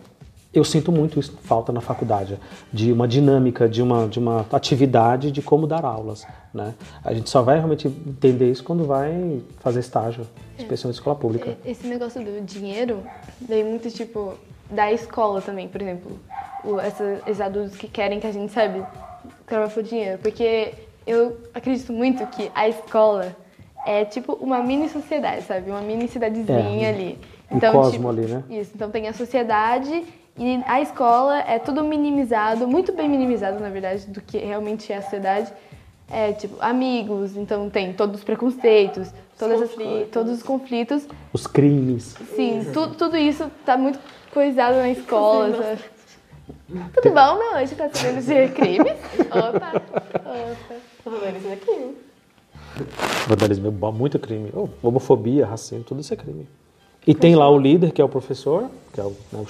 eu 0.52 0.64
sinto 0.64 0.90
muito 0.90 1.18
isso 1.20 1.32
falta 1.42 1.72
na 1.72 1.80
faculdade, 1.80 2.38
de 2.72 2.90
uma 2.92 3.06
dinâmica, 3.06 3.68
de 3.68 3.80
uma, 3.82 4.08
de 4.08 4.18
uma 4.18 4.44
atividade 4.52 5.30
de 5.30 5.40
como 5.40 5.66
dar 5.66 5.84
aulas. 5.84 6.26
Né? 6.52 6.74
A 7.04 7.14
gente 7.14 7.30
só 7.30 7.40
vai 7.42 7.56
realmente 7.56 7.86
entender 7.86 8.50
isso 8.50 8.64
quando 8.64 8.84
vai 8.84 9.40
fazer 9.60 9.80
estágio, 9.80 10.26
especialmente 10.58 10.96
em 10.96 10.98
escola 11.00 11.14
pública. 11.16 11.56
Esse 11.64 11.86
negócio 11.86 12.20
do 12.24 12.40
dinheiro 12.44 13.02
vem 13.40 13.64
muito, 13.64 13.88
tipo, 13.90 14.34
da 14.68 14.92
escola 14.92 15.40
também, 15.40 15.68
por 15.68 15.80
exemplo. 15.80 16.18
O, 16.64 16.78
essa- 16.80 17.20
esses 17.26 17.40
adultos 17.40 17.76
que 17.76 17.86
querem 17.88 18.18
que 18.18 18.26
a 18.26 18.32
gente, 18.32 18.52
sabe, 18.52 18.82
trabalhe 19.46 19.70
por 19.70 19.82
dinheiro. 19.84 20.18
Porque 20.20 20.74
eu 21.06 21.36
acredito 21.54 21.92
muito 21.92 22.26
que 22.26 22.50
a 22.54 22.68
escola 22.68 23.36
é, 23.86 24.04
tipo, 24.04 24.32
uma 24.34 24.62
mini 24.62 24.88
sociedade, 24.88 25.42
sabe? 25.42 25.70
Uma 25.70 25.80
mini 25.80 26.06
cidadezinha 26.08 26.88
É, 26.88 26.92
ali. 26.92 27.18
um 27.50 27.58
cosmo 27.60 28.08
ali, 28.10 28.22
né? 28.26 28.42
Isso, 28.50 28.72
então 28.74 28.90
tem 28.90 29.08
a 29.08 29.12
sociedade 29.14 30.04
e 30.38 30.62
a 30.66 30.80
escola 30.80 31.38
é 31.40 31.58
tudo 31.58 31.82
minimizado, 31.84 32.66
muito 32.66 32.92
bem 32.92 33.08
minimizado, 33.08 33.60
na 33.60 33.68
verdade, 33.68 34.06
do 34.06 34.20
que 34.20 34.38
realmente 34.38 34.92
é 34.92 34.96
a 34.96 35.02
sociedade. 35.02 35.52
É, 36.12 36.32
tipo, 36.32 36.56
amigos, 36.60 37.36
então 37.36 37.70
tem 37.70 37.92
todos 37.92 38.16
os 38.18 38.24
preconceitos, 38.24 39.12
todas 39.38 39.62
as, 39.62 39.70
conflitos. 39.70 40.10
todos 40.10 40.32
os 40.32 40.42
conflitos. 40.42 41.06
Os 41.32 41.46
crimes. 41.46 42.16
Sim, 42.34 42.66
tu- 42.72 42.94
tudo 42.94 43.16
isso 43.16 43.48
tá 43.64 43.76
muito 43.76 43.98
coisado 44.32 44.76
na 44.76 44.90
escola. 44.90 45.56
sabe? 45.56 45.80
Tudo 46.94 47.14
bom, 47.14 47.38
meu? 47.38 47.62
Hoje 47.62 47.76
tá 47.76 47.88
sabendo 47.92 48.22
de 48.24 48.48
crimes? 48.54 48.92
Opa, 49.30 49.72
opa. 50.16 50.74
Vandalismo 51.04 51.52
é 51.52 51.56
crime. 51.56 51.96
Vandalismo 53.28 53.68
é 53.68 53.92
muito 53.92 54.18
crime. 54.18 54.50
Oh, 54.54 54.68
homofobia, 54.82 55.46
racismo, 55.46 55.84
tudo 55.84 56.00
isso 56.00 56.12
é 56.12 56.16
crime. 56.16 56.48
E 57.06 57.14
tem 57.14 57.34
lá 57.34 57.48
o 57.50 57.58
líder, 57.58 57.92
que 57.92 58.00
é 58.00 58.04
o 58.04 58.08
professor, 58.08 58.66
que 58.92 59.00
é 59.00 59.04
o, 59.04 59.10
né, 59.32 59.40
o 59.40 59.46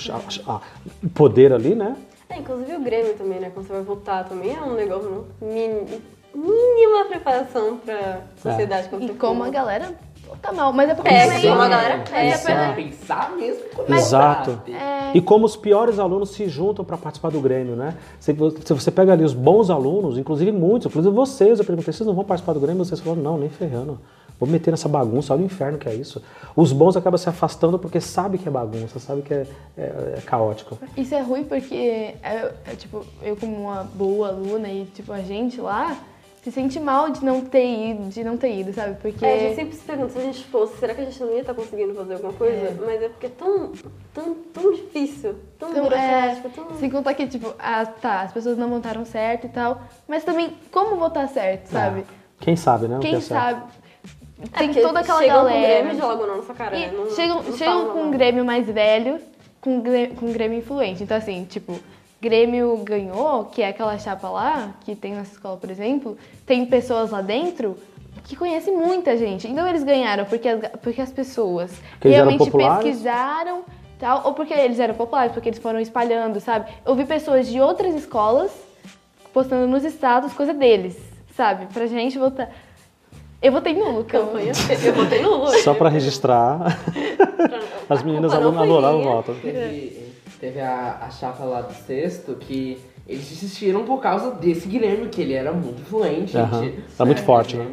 ah, 0.51 0.61
o 1.03 1.09
poder 1.11 1.53
ali, 1.53 1.75
né? 1.75 1.97
É, 2.29 2.39
inclusive 2.39 2.77
o 2.77 2.81
Grêmio 2.81 3.15
também, 3.15 3.41
né? 3.41 3.51
Quando 3.53 3.67
você 3.67 3.73
vai 3.73 3.83
votar 3.83 4.29
também 4.29 4.55
é 4.55 4.61
um 4.63 4.75
negócio 4.75 5.27
mini- 5.43 6.01
mínima 6.35 7.05
preparação 7.09 7.77
pra 7.79 8.21
sociedade. 8.41 8.89
quando 8.89 9.05
E 9.05 9.15
como 9.15 9.43
a 9.43 9.49
galera 9.51 9.93
tá 10.41 10.53
mal, 10.53 10.73
mas 10.73 10.91
é 10.91 10.95
porque 10.95 11.11
Pega, 11.11 11.33
também- 11.35 11.51
como 11.51 11.61
a 11.63 11.69
galera 11.69 12.05
pega. 12.09 12.19
é 12.19 12.69
porque- 12.69 12.83
pensar 12.91 13.33
mesmo 13.37 13.63
quando 13.75 13.93
Exato. 13.95 14.51
votar. 14.53 14.71
É, 14.75 15.11
E 15.13 15.21
como 15.21 15.45
os 15.45 15.57
piores 15.57 15.99
alunos 15.99 16.31
se 16.31 16.49
juntam 16.49 16.85
para 16.85 16.97
participar 16.97 17.31
do 17.33 17.41
Grêmio, 17.41 17.75
né? 17.75 17.97
Se 18.21 18.33
você 18.33 18.93
pega 18.93 19.13
ali 19.13 19.25
os 19.25 19.35
bons 19.35 19.71
alunos, 19.71 20.17
inclusive 20.17 20.53
muitos, 20.53 20.87
inclusive 20.87 21.13
vocês, 21.13 21.59
eu 21.59 21.65
perguntei, 21.65 21.93
vocês 21.93 22.07
não 22.07 22.15
vão 22.15 22.25
participar 22.25 22.53
do 22.53 22.61
Grêmio? 22.61 22.85
Vocês 22.85 23.01
falaram, 23.01 23.21
não, 23.23 23.37
nem 23.37 23.49
ferrando. 23.49 23.99
Vou 24.41 24.47
me 24.47 24.55
meter 24.55 24.71
nessa 24.71 24.89
bagunça, 24.89 25.35
olha 25.35 25.43
o 25.43 25.45
inferno 25.45 25.77
que 25.77 25.87
é 25.87 25.95
isso. 25.95 26.23
Os 26.57 26.73
bons 26.73 26.97
acabam 26.97 27.19
se 27.19 27.29
afastando 27.29 27.79
porque 27.79 28.01
sabe 28.01 28.39
que 28.39 28.49
é 28.49 28.51
bagunça, 28.51 28.99
sabe 28.99 29.21
que 29.21 29.35
é, 29.35 29.47
é- 29.77 30.15
é 30.17 30.21
caótico. 30.25 30.79
Isso 30.97 31.15
é 31.15 31.21
ruim 31.21 31.45
porque, 31.45 32.15
é, 32.23 32.51
é, 32.65 32.75
tipo, 32.75 33.05
eu 33.23 33.37
como 33.37 33.55
uma 33.55 33.85
boa 33.85 34.29
aluna 34.29 34.67
e, 34.71 34.87
tipo, 34.87 35.13
a 35.13 35.21
gente 35.21 35.61
lá, 35.61 35.95
se 36.43 36.51
sente 36.51 36.81
mal 36.81 37.11
de 37.11 37.23
não 37.23 37.43
ter 37.43 37.91
ido, 37.91 38.09
de 38.09 38.25
não 38.25 38.39
ter 38.39 38.59
ido, 38.61 38.73
sabe? 38.73 38.97
Porque 39.03 39.23
É, 39.27 39.35
a 39.35 39.39
gente 39.41 39.55
sempre 39.57 39.77
se 39.77 39.83
pergunta, 39.85 40.09
se 40.15 40.19
a 40.19 40.23
gente 40.23 40.45
fosse, 40.47 40.79
será 40.79 40.95
que 40.95 41.03
a 41.03 41.05
gente 41.05 41.21
não 41.21 41.33
ia 41.35 41.41
estar 41.43 41.53
conseguindo 41.53 41.95
fazer 41.95 42.15
alguma 42.15 42.33
coisa? 42.33 42.57
É. 42.57 42.77
Mas 42.87 43.03
é 43.03 43.09
porque 43.11 43.27
é 43.27 43.29
tão, 43.29 43.73
tão, 44.15 44.35
tão 44.55 44.73
difícil, 44.73 45.35
tão 45.59 45.69
Então, 45.69 45.83
burocrático, 45.83 46.49
é, 46.49 46.51
tão... 46.51 46.79
sem 46.79 46.89
contar 46.89 47.13
que, 47.13 47.27
tipo, 47.27 47.53
ah, 47.59 47.85
tá, 47.85 48.23
as 48.23 48.33
pessoas 48.33 48.57
não 48.57 48.71
votaram 48.71 49.05
certo 49.05 49.49
e 49.49 49.51
tal, 49.51 49.83
mas 50.09 50.25
também 50.25 50.55
como 50.73 50.97
votar 50.97 51.29
certo, 51.29 51.67
sabe? 51.67 52.07
Quem 52.39 52.57
sabe, 52.57 52.89
né? 52.89 52.97
que 53.01 53.07
Quem 53.07 53.17
é 53.17 53.21
sabe? 53.21 53.63
É 54.53 54.59
Tem 54.59 54.73
toda 54.73 55.01
aquela 55.01 55.21
chegam 55.21 55.37
galera. 55.45 55.53
com 55.53 55.59
o 55.59 55.69
Grêmio 55.69 55.93
e 55.93 55.97
jogam 56.01 56.27
na 56.27 56.37
nossa 56.37 56.55
cara, 56.55 56.77
E 56.77 56.81
né? 56.87 56.93
Não- 56.97 57.11
chegam 57.11 57.43
não 57.43 57.57
chegam 57.57 57.89
com 57.91 58.03
um. 58.05 58.11
Grêmio 58.11 58.45
mais 58.45 58.67
velho, 58.67 59.21
com 59.61 59.77
um 59.77 59.81
Grê- 59.81 60.09
com 60.09 60.33
Grêmio 60.33 60.59
influente. 60.59 61.03
Então, 61.03 61.17
assim, 61.17 61.45
tipo, 61.45 61.79
Grêmio 62.21 62.77
ganhou, 62.79 63.45
que 63.47 63.63
é 63.63 63.69
aquela 63.69 63.97
chapa 63.99 64.29
lá, 64.29 64.75
que 64.85 64.95
tem 64.95 65.15
nessa 65.15 65.33
escola, 65.33 65.57
por 65.57 65.71
exemplo, 65.71 66.17
tem 66.47 66.65
pessoas 66.67 67.11
lá 67.11 67.21
dentro 67.23 67.77
que 68.25 68.37
conhecem 68.37 68.77
muita 68.77 69.17
gente. 69.17 69.49
Então, 69.49 69.67
eles 69.67 69.83
ganharam 69.83 70.25
porque 70.25 70.49
as, 70.49 70.61
porque 70.83 71.01
as 71.01 71.11
pessoas 71.13 71.71
Porque 71.93 72.09
realmente 72.09 72.51
pesquisaram, 72.51 73.63
tal, 73.99 74.23
ou 74.27 74.33
porque 74.35 74.55
eles 74.55 74.79
eram 74.79 74.95
populares, 74.95 75.33
porque 75.33 75.49
eles 75.49 75.59
foram 75.59 75.81
espalhando, 75.81 76.41
sabe? 76.41 76.71
Eu 76.85 76.95
vi 76.95 77.05
pessoas 77.05 77.47
de 77.47 77.61
outras 77.61 77.95
escolas 77.95 78.51
postando 79.33 79.67
nos 79.67 79.85
status 79.85 80.33
coisa 80.33 80.53
deles, 80.53 80.97
sabe? 81.37 81.67
Pra 81.73 81.87
gente 81.87 82.19
votar. 82.19 82.51
Eu 83.43 83.53
votei 83.53 83.73
nulo, 83.73 84.01
então. 84.01 84.27
Campanha. 84.27 84.53
Eu 84.85 84.93
botei 84.95 85.23
no 85.23 85.31
Lula. 85.31 85.59
Só 85.59 85.73
pra 85.75 85.89
registrar, 85.89 86.79
as 87.89 88.03
meninas 88.03 88.33
anularam 88.35 89.01
o 89.01 89.03
voto. 89.03 89.35
Teve, 89.41 90.13
teve 90.39 90.61
a, 90.61 90.99
a 91.03 91.11
chapa 91.11 91.45
lá 91.45 91.63
do 91.63 91.73
sexto 91.73 92.35
que 92.35 92.79
eles 93.09 93.29
desistiram 93.29 93.85
por 93.85 94.01
causa 94.01 94.33
desse 94.33 94.69
Guilherme, 94.69 95.09
que 95.09 95.23
ele 95.23 95.33
era 95.33 95.53
muito 95.53 95.81
influente. 95.81 96.33
Tá 96.97 97.05
muito 97.05 97.23
forte, 97.23 97.57
né? 97.57 97.67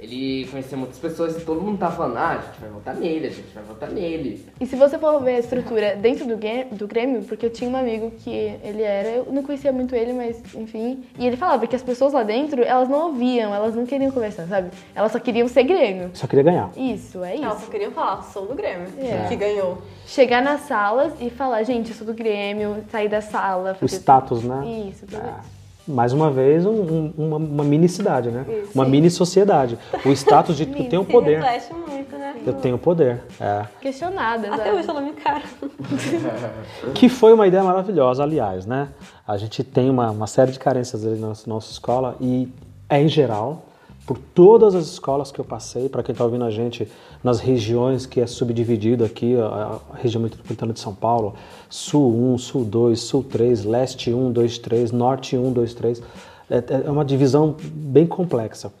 Ele 0.00 0.48
conhecia 0.50 0.78
muitas 0.78 0.98
pessoas 0.98 1.36
e 1.36 1.40
todo 1.44 1.60
mundo 1.60 1.76
tava 1.78 1.94
falando, 1.94 2.16
ah, 2.16 2.28
a 2.30 2.34
gente 2.36 2.58
vai 2.58 2.70
votar 2.70 2.94
nele, 2.94 3.26
a 3.26 3.30
gente 3.30 3.48
vai 3.54 3.62
votar 3.62 3.90
nele. 3.90 4.46
E 4.58 4.64
se 4.66 4.74
você 4.74 4.98
for 4.98 5.20
ver 5.22 5.36
a 5.36 5.38
estrutura 5.40 5.94
dentro 5.94 6.24
do, 6.26 6.36
do 6.76 6.88
Grêmio, 6.88 7.22
porque 7.24 7.44
eu 7.44 7.50
tinha 7.50 7.68
um 7.68 7.76
amigo 7.76 8.10
que 8.12 8.30
ele 8.30 8.82
era, 8.82 9.08
eu 9.08 9.26
não 9.30 9.42
conhecia 9.42 9.70
muito 9.70 9.94
ele, 9.94 10.14
mas 10.14 10.42
enfim. 10.54 11.04
E 11.18 11.26
ele 11.26 11.36
falava 11.36 11.66
que 11.66 11.76
as 11.76 11.82
pessoas 11.82 12.14
lá 12.14 12.22
dentro, 12.22 12.62
elas 12.62 12.88
não 12.88 13.08
ouviam, 13.08 13.54
elas 13.54 13.74
não 13.74 13.84
queriam 13.84 14.10
conversar, 14.10 14.46
sabe? 14.46 14.70
Elas 14.94 15.12
só 15.12 15.18
queriam 15.18 15.46
ser 15.48 15.64
Grêmio. 15.64 16.10
Só 16.14 16.26
queria 16.26 16.44
ganhar. 16.44 16.70
Isso, 16.76 17.22
é 17.22 17.36
Elas 17.36 17.56
isso. 17.58 17.66
só 17.66 17.70
queriam 17.70 17.90
falar, 17.92 18.22
sou 18.22 18.46
do 18.46 18.54
Grêmio, 18.54 18.88
É. 18.98 19.28
que 19.28 19.36
ganhou. 19.36 19.82
Chegar 20.06 20.40
nas 20.42 20.62
salas 20.62 21.12
e 21.20 21.28
falar, 21.28 21.62
gente, 21.64 21.90
eu 21.90 21.96
sou 21.96 22.06
do 22.06 22.14
Grêmio, 22.14 22.82
sair 22.90 23.08
da 23.10 23.20
sala. 23.20 23.72
O 23.72 23.74
fazer 23.74 23.96
status, 23.96 24.44
né? 24.44 24.64
Isso, 24.90 25.04
tudo 25.06 25.20
Ah, 25.22 25.40
isso. 25.40 25.59
Mais 25.90 26.12
uma 26.12 26.30
vez, 26.30 26.64
um- 26.64 26.70
um- 26.70 27.12
uma, 27.18 27.36
uma 27.36 27.64
mini 27.64 27.88
cidade, 27.88 28.30
né? 28.30 28.44
Isso. 28.48 28.70
Uma 28.74 28.84
mini 28.84 29.10
sociedade. 29.10 29.78
O 30.04 30.10
status 30.12 30.56
de 30.56 30.62
eu 30.78 30.88
tenho 30.88 31.04
poder. 31.04 31.40
reflete 31.40 31.74
muito, 31.74 32.16
né? 32.16 32.34
Eu 32.46 32.52
tenho 32.54 32.78
poder. 32.78 33.22
É. 33.40 33.64
Questionada, 33.80 34.48
Até 34.54 34.64
sabe? 34.64 34.76
hoje 34.78 34.88
ela 34.90 35.00
me 35.00 35.10
encara. 35.10 35.42
Que 36.94 37.08
foi 37.08 37.32
uma 37.32 37.46
ideia 37.46 37.62
maravilhosa, 37.62 38.22
aliás, 38.22 38.66
né? 38.66 38.88
A 39.26 39.36
gente 39.36 39.62
tem 39.62 39.90
uma, 39.90 40.10
uma 40.10 40.26
série 40.26 40.52
de 40.52 40.58
carências 40.58 41.04
ali 41.06 41.18
na 41.18 41.28
nossa, 41.28 41.48
nossa 41.48 41.70
escola 41.72 42.16
e 42.20 42.48
é 42.88 43.00
em 43.00 43.08
geral, 43.08 43.64
por 44.10 44.18
todas 44.18 44.74
as 44.74 44.88
escolas 44.88 45.30
que 45.30 45.40
eu 45.40 45.44
passei, 45.44 45.88
para 45.88 46.02
quem 46.02 46.12
está 46.12 46.24
ouvindo 46.24 46.44
a 46.44 46.50
gente 46.50 46.90
nas 47.22 47.38
regiões 47.38 48.06
que 48.06 48.20
é 48.20 48.26
subdividido 48.26 49.04
aqui, 49.04 49.36
a, 49.36 49.78
região 49.94 50.20
metropolitana 50.20 50.72
de 50.72 50.80
São 50.80 50.92
Paulo, 50.92 51.36
Sul 51.68 52.32
1, 52.32 52.38
Sul 52.38 52.64
2, 52.64 52.98
Sul 52.98 53.22
3, 53.22 53.64
Leste 53.64 54.12
1, 54.12 54.32
2, 54.32 54.58
3, 54.58 54.90
Norte 54.90 55.36
1, 55.36 55.52
2, 55.52 55.74
3. 55.74 56.02
É, 56.50 56.64
é 56.88 56.90
uma 56.90 57.04
divisão 57.04 57.54
bem 57.62 58.04
complexa. 58.04 58.72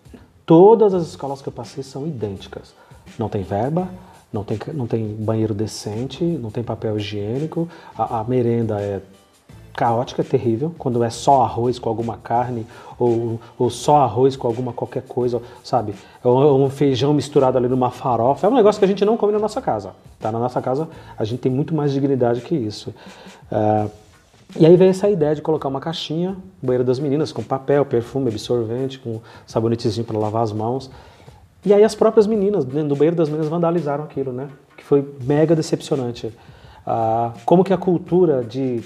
Todas 0.44 0.94
as 0.94 1.06
escolas 1.06 1.40
que 1.40 1.48
eu 1.48 1.52
passei 1.52 1.84
são 1.84 2.08
idênticas. 2.08 2.74
Não 3.16 3.28
tem 3.28 3.44
verba, 3.44 3.88
não 4.32 4.42
tem, 4.42 4.58
não 4.74 4.88
tem 4.88 5.14
banheiro 5.14 5.54
decente, 5.54 6.24
não 6.24 6.50
tem 6.50 6.64
papel 6.64 6.96
higiênico, 6.96 7.68
a, 7.96 8.18
a 8.18 8.24
merenda 8.24 8.80
é 8.80 9.00
caótica, 9.74 10.22
terrível, 10.22 10.74
quando 10.78 11.02
é 11.02 11.10
só 11.10 11.42
arroz 11.42 11.78
com 11.78 11.88
alguma 11.88 12.16
carne, 12.16 12.66
ou, 12.98 13.40
ou 13.58 13.70
só 13.70 13.98
arroz 13.98 14.36
com 14.36 14.46
alguma 14.46 14.72
qualquer 14.72 15.02
coisa, 15.02 15.40
sabe? 15.64 15.94
Ou 16.22 16.62
um 16.62 16.68
feijão 16.68 17.14
misturado 17.14 17.56
ali 17.56 17.68
numa 17.68 17.90
farofa. 17.90 18.46
É 18.46 18.50
um 18.50 18.54
negócio 18.54 18.78
que 18.78 18.84
a 18.84 18.88
gente 18.88 19.04
não 19.04 19.16
come 19.16 19.32
na 19.32 19.38
nossa 19.38 19.60
casa. 19.62 19.92
Tá? 20.18 20.30
Na 20.30 20.38
nossa 20.38 20.60
casa 20.60 20.88
a 21.18 21.24
gente 21.24 21.40
tem 21.40 21.50
muito 21.50 21.74
mais 21.74 21.92
dignidade 21.92 22.42
que 22.42 22.54
isso. 22.54 22.94
Ah, 23.50 23.86
e 24.58 24.66
aí 24.66 24.76
veio 24.76 24.90
essa 24.90 25.08
ideia 25.08 25.34
de 25.34 25.42
colocar 25.42 25.68
uma 25.68 25.80
caixinha, 25.80 26.36
banheiro 26.60 26.84
das 26.84 26.98
meninas, 26.98 27.30
com 27.30 27.42
papel, 27.42 27.84
perfume, 27.84 28.28
absorvente, 28.28 28.98
com 28.98 29.20
sabonetezinho 29.46 30.04
para 30.04 30.18
lavar 30.18 30.42
as 30.42 30.52
mãos. 30.52 30.90
E 31.64 31.72
aí 31.72 31.84
as 31.84 31.94
próprias 31.94 32.26
meninas, 32.26 32.64
dentro 32.64 32.88
do 32.88 32.96
banheiro 32.96 33.16
das 33.16 33.28
meninas, 33.28 33.48
vandalizaram 33.48 34.04
aquilo, 34.04 34.32
né? 34.32 34.48
Que 34.76 34.84
foi 34.84 35.08
mega 35.22 35.54
decepcionante. 35.54 36.32
Ah, 36.86 37.32
como 37.44 37.62
que 37.62 37.72
a 37.72 37.78
cultura 37.78 38.42
de 38.42 38.82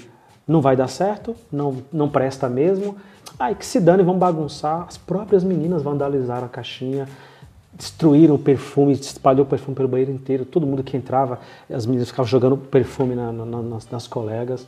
não 0.47 0.61
vai 0.61 0.75
dar 0.75 0.87
certo, 0.87 1.35
não, 1.51 1.77
não 1.91 2.07
presta 2.09 2.47
mesmo, 2.49 2.95
ai 3.39 3.55
que 3.55 3.65
se 3.65 3.79
dane, 3.79 4.03
vamos 4.03 4.19
bagunçar. 4.19 4.85
As 4.87 4.97
próprias 4.97 5.43
meninas 5.43 5.81
vandalizaram 5.81 6.45
a 6.45 6.49
caixinha, 6.49 7.07
destruíram 7.73 8.35
o 8.35 8.39
perfume, 8.39 8.93
espalhou 8.93 9.43
o 9.45 9.47
perfume 9.49 9.75
pelo 9.75 9.87
banheiro 9.87 10.11
inteiro. 10.11 10.45
Todo 10.45 10.65
mundo 10.65 10.83
que 10.83 10.95
entrava, 10.95 11.39
as 11.69 11.85
meninas 11.85 12.09
ficavam 12.09 12.29
jogando 12.29 12.55
perfume 12.57 13.15
na- 13.15 13.31
na- 13.31 13.45
nas, 13.45 13.89
nas 13.89 14.07
colegas. 14.07 14.67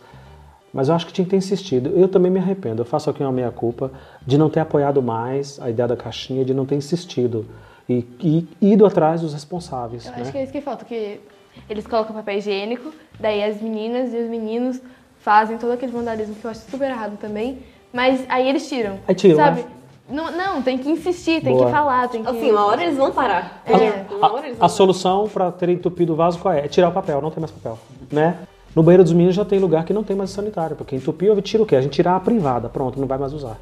Mas 0.73 0.89
eu 0.89 0.95
acho 0.95 1.05
que 1.07 1.13
tinha 1.13 1.23
que 1.23 1.32
ter 1.32 1.38
insistido. 1.38 1.89
Eu 1.95 2.07
também 2.09 2.30
me 2.30 2.39
arrependo. 2.39 2.82
Eu 2.82 2.86
faço 2.86 3.09
aqui 3.09 3.23
uma 3.23 3.32
meia-culpa 3.32 3.89
de 4.25 4.38
não 4.38 4.49
ter 4.49 4.59
apoiado 4.59 5.01
mais 5.01 5.59
a 5.61 5.69
ideia 5.69 5.88
da 5.88 5.95
caixinha, 5.95 6.43
de 6.43 6.53
não 6.53 6.65
ter 6.65 6.75
insistido 6.75 7.45
e, 7.88 8.05
e 8.21 8.47
ido 8.61 8.86
atrás 8.86 9.21
dos 9.21 9.34
responsáveis. 9.34 10.05
Eu 10.05 10.11
né? 10.11 10.17
acho 10.21 10.32
que 10.32 10.38
é 10.38 10.43
isso 10.43 10.51
que 10.51 10.59
falta, 10.61 10.84
que 10.84 11.21
eles 11.69 11.88
colocam 11.88 12.13
papel 12.13 12.38
higiênico, 12.38 12.91
daí 13.19 13.41
as 13.43 13.61
meninas 13.61 14.13
e 14.13 14.17
os 14.17 14.30
meninos 14.30 14.82
fazem 15.28 15.57
todo 15.57 15.73
aquele 15.73 15.91
vandalismo 15.91 16.36
que 16.36 16.45
eu 16.45 16.51
acho 16.51 16.61
super 16.71 16.89
errado 16.89 17.17
também, 17.17 17.59
mas 17.91 18.23
aí 18.30 18.47
eles 18.47 18.69
tiram. 18.69 18.97
Aí 19.05 19.13
tiram, 19.13 19.36
sabe? 19.36 19.59
né? 19.59 19.67
Não, 20.09 20.32
não, 20.32 20.61
tem 20.61 20.78
que 20.78 20.89
insistir, 20.89 21.43
tem 21.43 21.51
Boa. 21.51 21.65
que 21.65 21.71
falar, 21.73 22.07
tem 22.07 22.23
que. 22.23 22.30
Assim, 22.30 22.49
uma 22.49 22.65
hora 22.65 22.82
eles 22.82 22.95
vão 22.95 23.11
parar. 23.11 23.61
É. 23.65 24.05
Uma 24.15 24.34
hora 24.34 24.47
eles 24.47 24.55
A, 24.55 24.59
vão 24.59 24.65
a 24.65 24.69
solução 24.69 25.28
para 25.28 25.51
ter 25.51 25.67
entupido 25.67 26.13
o 26.13 26.15
vaso 26.15 26.39
qual 26.39 26.53
é? 26.53 26.59
É 26.59 26.67
tirar 26.69 26.88
o 26.88 26.91
papel, 26.93 27.21
não 27.21 27.30
tem 27.30 27.41
mais 27.41 27.51
papel, 27.51 27.78
né? 28.09 28.38
No 28.73 28.82
banheiro 28.82 29.03
dos 29.03 29.11
meninos 29.11 29.36
já 29.36 29.43
tem 29.43 29.59
lugar 29.59 29.84
que 29.84 29.91
não 29.91 30.01
tem 30.01 30.15
mais 30.15 30.30
sanitário, 30.30 30.78
porque 30.78 30.95
entupiu, 30.95 31.41
tira 31.41 31.61
o 31.61 31.65
quê? 31.65 31.75
A 31.75 31.82
gente 31.82 31.91
tira 31.91 32.15
a 32.15 32.19
privada, 32.21 32.69
pronto, 32.69 32.97
não 32.97 33.05
vai 33.05 33.17
mais 33.17 33.34
usar. 33.34 33.57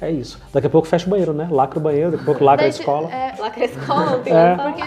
É 0.00 0.10
isso. 0.10 0.40
Daqui 0.54 0.68
a 0.68 0.70
pouco 0.70 0.88
fecha 0.88 1.06
o 1.06 1.10
banheiro, 1.10 1.34
né? 1.34 1.48
Lacra 1.50 1.78
o 1.78 1.82
banheiro, 1.82 2.12
daqui 2.12 2.22
a 2.22 2.24
pouco 2.24 2.42
lacra 2.42 2.64
a 2.64 2.68
escola. 2.70 3.12
é, 3.12 3.32
que 3.50 3.60
a 3.60 3.64
escola 3.66 4.06
não 4.06 4.22
tem 4.22 4.32
É. 4.32 4.56
Porque, 4.56 4.82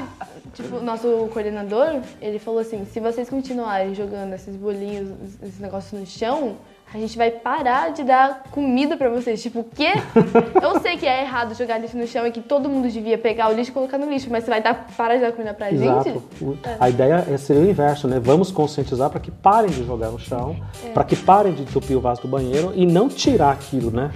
tipo, 0.54 0.78
o 0.78 0.82
nosso 0.84 1.08
coordenador, 1.34 2.00
ele 2.22 2.40
falou 2.40 2.60
assim, 2.60 2.86
se 2.86 3.00
vocês 3.00 3.30
continuarem 3.30 3.94
jogando 3.96 4.34
esses 4.34 4.56
bolinhos, 4.56 5.10
esses 5.42 5.60
negócios 5.60 6.00
no 6.00 6.06
chão, 6.06 6.56
a 6.94 6.98
gente 7.00 7.18
vai 7.18 7.32
parar 7.32 7.92
de 7.92 8.04
dar 8.04 8.44
comida 8.52 8.96
pra 8.96 9.10
vocês. 9.10 9.42
Tipo, 9.42 9.62
o 9.62 9.64
quê? 9.64 9.94
Eu 10.62 10.80
sei 10.80 10.96
que 10.96 11.08
é 11.08 11.22
errado 11.24 11.56
jogar 11.56 11.80
lixo 11.80 11.98
no 11.98 12.06
chão 12.06 12.28
e 12.28 12.32
que 12.32 12.40
todo 12.42 12.70
mundo 12.70 12.88
devia 12.88 13.18
pegar 13.18 13.50
o 13.50 13.54
lixo 13.54 13.72
e 13.72 13.74
colocar 13.74 13.98
no 13.98 14.08
lixo, 14.08 14.28
mas 14.30 14.44
você 14.44 14.52
vai 14.52 14.62
dar, 14.62 14.88
parar 14.96 15.16
de 15.16 15.22
dar 15.22 15.32
comida 15.32 15.56
pra 15.56 15.72
Exato. 15.72 16.04
gente? 16.10 16.44
O- 16.44 16.56
A 16.80 16.90
ideia 16.90 17.26
é 17.28 17.36
ser 17.38 17.54
o 17.58 17.68
inverso, 17.68 18.08
né? 18.08 18.20
Vamos 18.20 18.52
conscientizar 18.52 19.10
para 19.10 19.20
que 19.20 19.32
parem 19.32 19.72
de 19.72 19.84
jogar 19.84 20.10
no 20.12 20.20
chão, 20.20 20.56
para 20.94 21.04
que 21.04 21.16
parem 21.16 21.54
de 21.54 21.64
entupir 21.64 21.98
o 21.98 22.02
vaso 22.02 22.22
do 22.22 22.28
banheiro 22.28 22.72
e 22.76 22.86
não 22.86 23.10
tirar 23.10 23.52
aquilo, 23.54 23.90
né? 23.90 24.12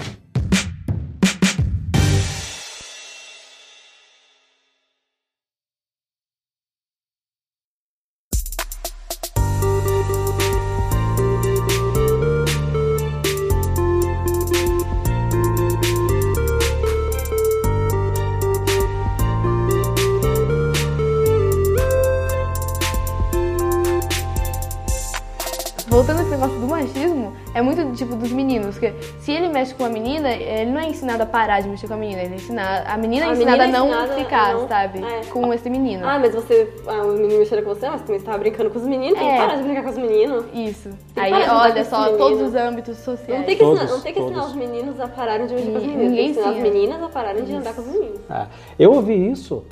Ensinado 31.17 31.23
a 31.23 31.25
parar 31.25 31.61
de 31.61 31.67
mexer 31.69 31.87
com 31.87 31.93
a 31.93 31.97
menina, 31.97 32.21
ele 32.21 32.33
é 32.33 32.35
ensinado, 32.35 32.87
a 32.87 32.97
menina 32.97 33.25
é 33.25 33.29
A 33.29 33.31
ensinada 33.33 33.57
menina 33.63 33.77
é 33.77 33.79
a 33.79 33.83
não 33.83 33.87
ensinada 33.89 34.13
ficar, 34.23 34.53
não- 34.53 34.67
sabe, 34.67 35.03
é. 35.03 35.21
com 35.31 35.53
esse 35.53 35.69
menino. 35.69 36.07
Ah, 36.07 36.19
mas 36.19 36.33
você. 36.33 36.73
Ah, 36.87 37.03
o 37.03 37.13
menino 37.13 37.39
mexendo 37.39 37.63
com 37.63 37.73
você, 37.73 37.89
mas 37.89 38.01
também 38.01 38.17
estava 38.17 38.37
brincando 38.37 38.69
com 38.69 38.77
os 38.79 38.85
meninos. 38.85 39.17
Tem 39.19 39.27
É. 39.29 39.33
que 39.33 39.37
parar 39.39 39.55
de 39.57 39.63
brincar 39.63 39.83
com 39.83 39.89
os 39.89 39.97
meninos. 39.97 40.45
Isso. 40.53 40.89
Aí, 41.15 41.33
olha 41.33 41.85
só, 41.85 42.09
todos 42.17 42.41
os 42.41 42.55
âmbitos 42.55 42.97
sociais. 42.99 43.39
Não 43.39 43.45
tem 43.45 43.55
que, 43.57 43.63
Todos, 43.63 43.79
ensinar, 43.81 43.95
não 43.95 44.01
tem 44.01 44.13
que 44.13 44.19
ensinar 44.19 44.45
os 44.45 44.55
meninos 44.55 44.99
a 44.99 45.07
pararem 45.07 45.47
de 45.47 45.53
mexer 45.55 45.71
com 45.71 45.77
as 45.77 45.83
meninas. 45.83 46.09
Ninguém 46.09 46.25
Tem 46.25 46.33
que 46.33 46.39
ensinar 46.39 46.55
as 46.55 46.61
meninas 46.61 47.03
a 47.03 47.09
pararem 47.09 47.43
de 47.43 47.53
andar 47.55 47.73
com 47.73 47.81
os 47.81 47.87
meninos. 47.87 48.19
É. 48.29 48.47
Eu 48.79 48.93
ouvi 48.93 49.31
isso, 49.31 49.63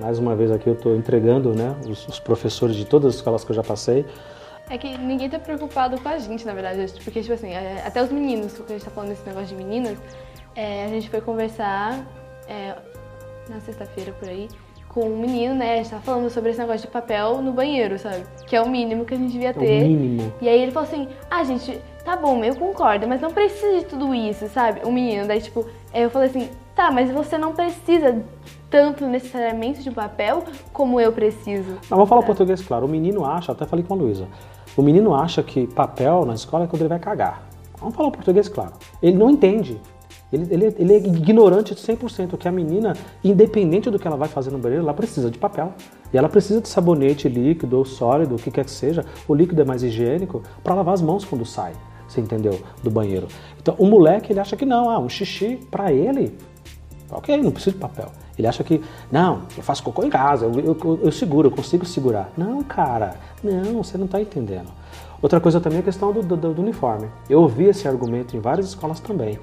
mais 0.00 0.18
uma 0.18 0.34
vez 0.34 0.50
aqui 0.50 0.68
eu 0.68 0.74
estou 0.74 0.96
entregando 0.96 1.54
né, 1.54 1.74
os, 1.88 2.06
os 2.08 2.18
professores 2.18 2.76
de 2.76 2.84
todas 2.84 3.08
as 3.10 3.14
escolas 3.16 3.44
que 3.44 3.50
eu 3.50 3.56
já 3.56 3.62
passei. 3.62 4.04
É 4.68 4.76
que 4.76 4.98
ninguém 4.98 5.30
tá 5.30 5.38
preocupado 5.38 5.96
com 6.00 6.08
a 6.08 6.18
gente, 6.18 6.44
na 6.44 6.52
verdade. 6.52 6.92
Porque, 7.04 7.20
tipo 7.20 7.32
assim, 7.34 7.52
é, 7.52 7.84
até 7.86 8.02
os 8.02 8.10
meninos, 8.10 8.52
porque 8.52 8.72
a 8.72 8.76
gente 8.76 8.84
tá 8.84 8.90
falando 8.90 9.10
desse 9.10 9.24
negócio 9.24 9.46
de 9.48 9.54
meninas, 9.54 9.96
é, 10.56 10.84
a 10.84 10.88
gente 10.88 11.10
foi 11.10 11.20
conversar 11.20 12.04
é, 12.48 12.74
na 13.48 13.60
sexta-feira 13.60 14.12
por 14.12 14.28
aí 14.28 14.48
com 14.88 15.10
um 15.10 15.18
menino, 15.18 15.54
né? 15.54 15.74
A 15.74 15.76
gente 15.76 15.90
tava 15.90 16.02
falando 16.02 16.30
sobre 16.30 16.50
esse 16.50 16.58
negócio 16.58 16.80
de 16.80 16.88
papel 16.88 17.42
no 17.42 17.52
banheiro, 17.52 17.98
sabe? 17.98 18.24
Que 18.46 18.56
é 18.56 18.62
o 18.62 18.68
mínimo 18.68 19.04
que 19.04 19.12
a 19.12 19.16
gente 19.18 19.30
devia 19.30 19.48
É 19.48 19.50
o 19.50 19.54
ter. 19.54 19.82
mínimo. 19.86 20.32
E 20.40 20.48
aí 20.48 20.62
ele 20.62 20.72
falou 20.72 20.88
assim: 20.88 21.06
ah, 21.30 21.44
gente, 21.44 21.78
tá 22.02 22.16
bom, 22.16 22.42
eu 22.42 22.56
concordo, 22.56 23.06
mas 23.06 23.20
não 23.20 23.30
precisa 23.30 23.80
de 23.80 23.84
tudo 23.84 24.14
isso, 24.14 24.48
sabe? 24.48 24.80
O 24.84 24.90
menino, 24.90 25.26
daí 25.28 25.42
tipo, 25.42 25.66
eu 25.92 26.08
falei 26.08 26.30
assim: 26.30 26.48
tá, 26.74 26.90
mas 26.90 27.10
você 27.10 27.36
não 27.36 27.52
precisa 27.52 28.24
tanto 28.70 29.06
necessariamente 29.06 29.82
de 29.82 29.90
papel 29.90 30.44
como 30.72 30.98
eu 30.98 31.12
preciso. 31.12 31.72
Não, 31.90 31.98
vamos 31.98 32.08
falar 32.08 32.22
o 32.22 32.24
português 32.24 32.62
claro. 32.62 32.86
O 32.86 32.88
menino 32.88 33.22
acha, 33.22 33.52
até 33.52 33.66
falei 33.66 33.84
com 33.84 33.92
a 33.92 33.96
Luísa, 33.98 34.26
o 34.74 34.80
menino 34.80 35.14
acha 35.14 35.42
que 35.42 35.66
papel 35.66 36.24
na 36.24 36.32
escola 36.32 36.64
é 36.64 36.66
quando 36.66 36.80
ele 36.80 36.88
vai 36.88 36.98
cagar. 36.98 37.42
Vamos 37.78 37.94
falar 37.94 38.08
o 38.08 38.12
português 38.12 38.48
claro. 38.48 38.72
Ele 39.02 39.16
não 39.18 39.28
entende. 39.28 39.78
Ele, 40.36 40.46
ele, 40.50 40.74
ele 40.78 40.92
é 40.92 40.96
ignorante 40.98 41.74
de 41.74 41.80
100%, 41.80 42.36
que 42.36 42.46
a 42.46 42.52
menina, 42.52 42.94
independente 43.24 43.90
do 43.90 43.98
que 43.98 44.06
ela 44.06 44.16
vai 44.16 44.28
fazer 44.28 44.50
no 44.50 44.58
banheiro, 44.58 44.82
ela 44.82 44.92
precisa 44.92 45.30
de 45.30 45.38
papel. 45.38 45.72
E 46.12 46.18
ela 46.18 46.28
precisa 46.28 46.60
de 46.60 46.68
sabonete 46.68 47.28
líquido 47.28 47.78
ou 47.78 47.84
sólido, 47.84 48.34
o 48.34 48.38
que 48.38 48.50
quer 48.50 48.64
que 48.64 48.70
seja. 48.70 49.04
O 49.26 49.34
líquido 49.34 49.62
é 49.62 49.64
mais 49.64 49.82
higiênico 49.82 50.42
para 50.62 50.74
lavar 50.74 50.94
as 50.94 51.00
mãos 51.00 51.24
quando 51.24 51.46
sai, 51.46 51.72
você 52.06 52.20
entendeu? 52.20 52.60
Do 52.82 52.90
banheiro. 52.90 53.28
Então, 53.60 53.74
o 53.78 53.86
moleque, 53.86 54.32
ele 54.32 54.40
acha 54.40 54.56
que 54.56 54.66
não, 54.66 54.90
ah, 54.90 54.98
um 54.98 55.08
xixi, 55.08 55.58
para 55.70 55.92
ele, 55.92 56.36
ok, 57.10 57.36
não 57.42 57.50
precisa 57.50 57.74
de 57.74 57.80
papel. 57.80 58.10
Ele 58.38 58.46
acha 58.46 58.62
que, 58.62 58.82
não, 59.10 59.42
eu 59.56 59.62
faço 59.62 59.82
cocô 59.82 60.04
em 60.04 60.10
casa, 60.10 60.44
eu, 60.44 60.60
eu, 60.60 61.00
eu 61.04 61.12
seguro, 61.12 61.48
eu 61.48 61.50
consigo 61.50 61.86
segurar. 61.86 62.30
Não, 62.36 62.62
cara, 62.62 63.16
não, 63.42 63.82
você 63.82 63.96
não 63.96 64.04
está 64.04 64.20
entendendo. 64.20 64.68
Outra 65.22 65.40
coisa 65.40 65.60
também 65.60 65.78
é 65.78 65.80
a 65.80 65.84
questão 65.84 66.12
do, 66.12 66.22
do, 66.22 66.36
do 66.36 66.62
uniforme. 66.62 67.08
Eu 67.28 67.40
ouvi 67.40 67.64
esse 67.64 67.88
argumento 67.88 68.36
em 68.36 68.40
várias 68.40 68.66
escolas 68.66 69.00
também. 69.00 69.38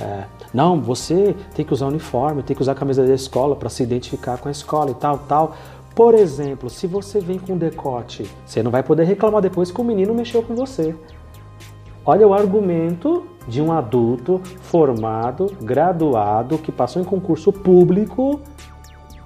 É, 0.00 0.24
não, 0.54 0.80
você 0.80 1.34
tem 1.54 1.64
que 1.64 1.72
usar 1.72 1.86
uniforme, 1.86 2.42
tem 2.42 2.54
que 2.54 2.62
usar 2.62 2.72
a 2.72 2.74
camisa 2.74 3.04
da 3.04 3.14
escola 3.14 3.56
para 3.56 3.68
se 3.68 3.82
identificar 3.82 4.38
com 4.38 4.48
a 4.48 4.52
escola 4.52 4.90
e 4.90 4.94
tal, 4.94 5.18
tal. 5.18 5.56
Por 5.94 6.14
exemplo, 6.14 6.70
se 6.70 6.86
você 6.86 7.20
vem 7.20 7.38
com 7.38 7.56
decote, 7.56 8.30
você 8.46 8.62
não 8.62 8.70
vai 8.70 8.82
poder 8.82 9.04
reclamar 9.04 9.42
depois 9.42 9.70
que 9.70 9.80
o 9.80 9.84
menino 9.84 10.14
mexeu 10.14 10.42
com 10.42 10.54
você. 10.54 10.94
Olha 12.06 12.26
o 12.26 12.32
argumento 12.32 13.26
de 13.48 13.60
um 13.60 13.72
adulto 13.72 14.40
formado, 14.62 15.46
graduado, 15.60 16.58
que 16.58 16.70
passou 16.70 17.02
em 17.02 17.04
concurso 17.04 17.52
público 17.52 18.40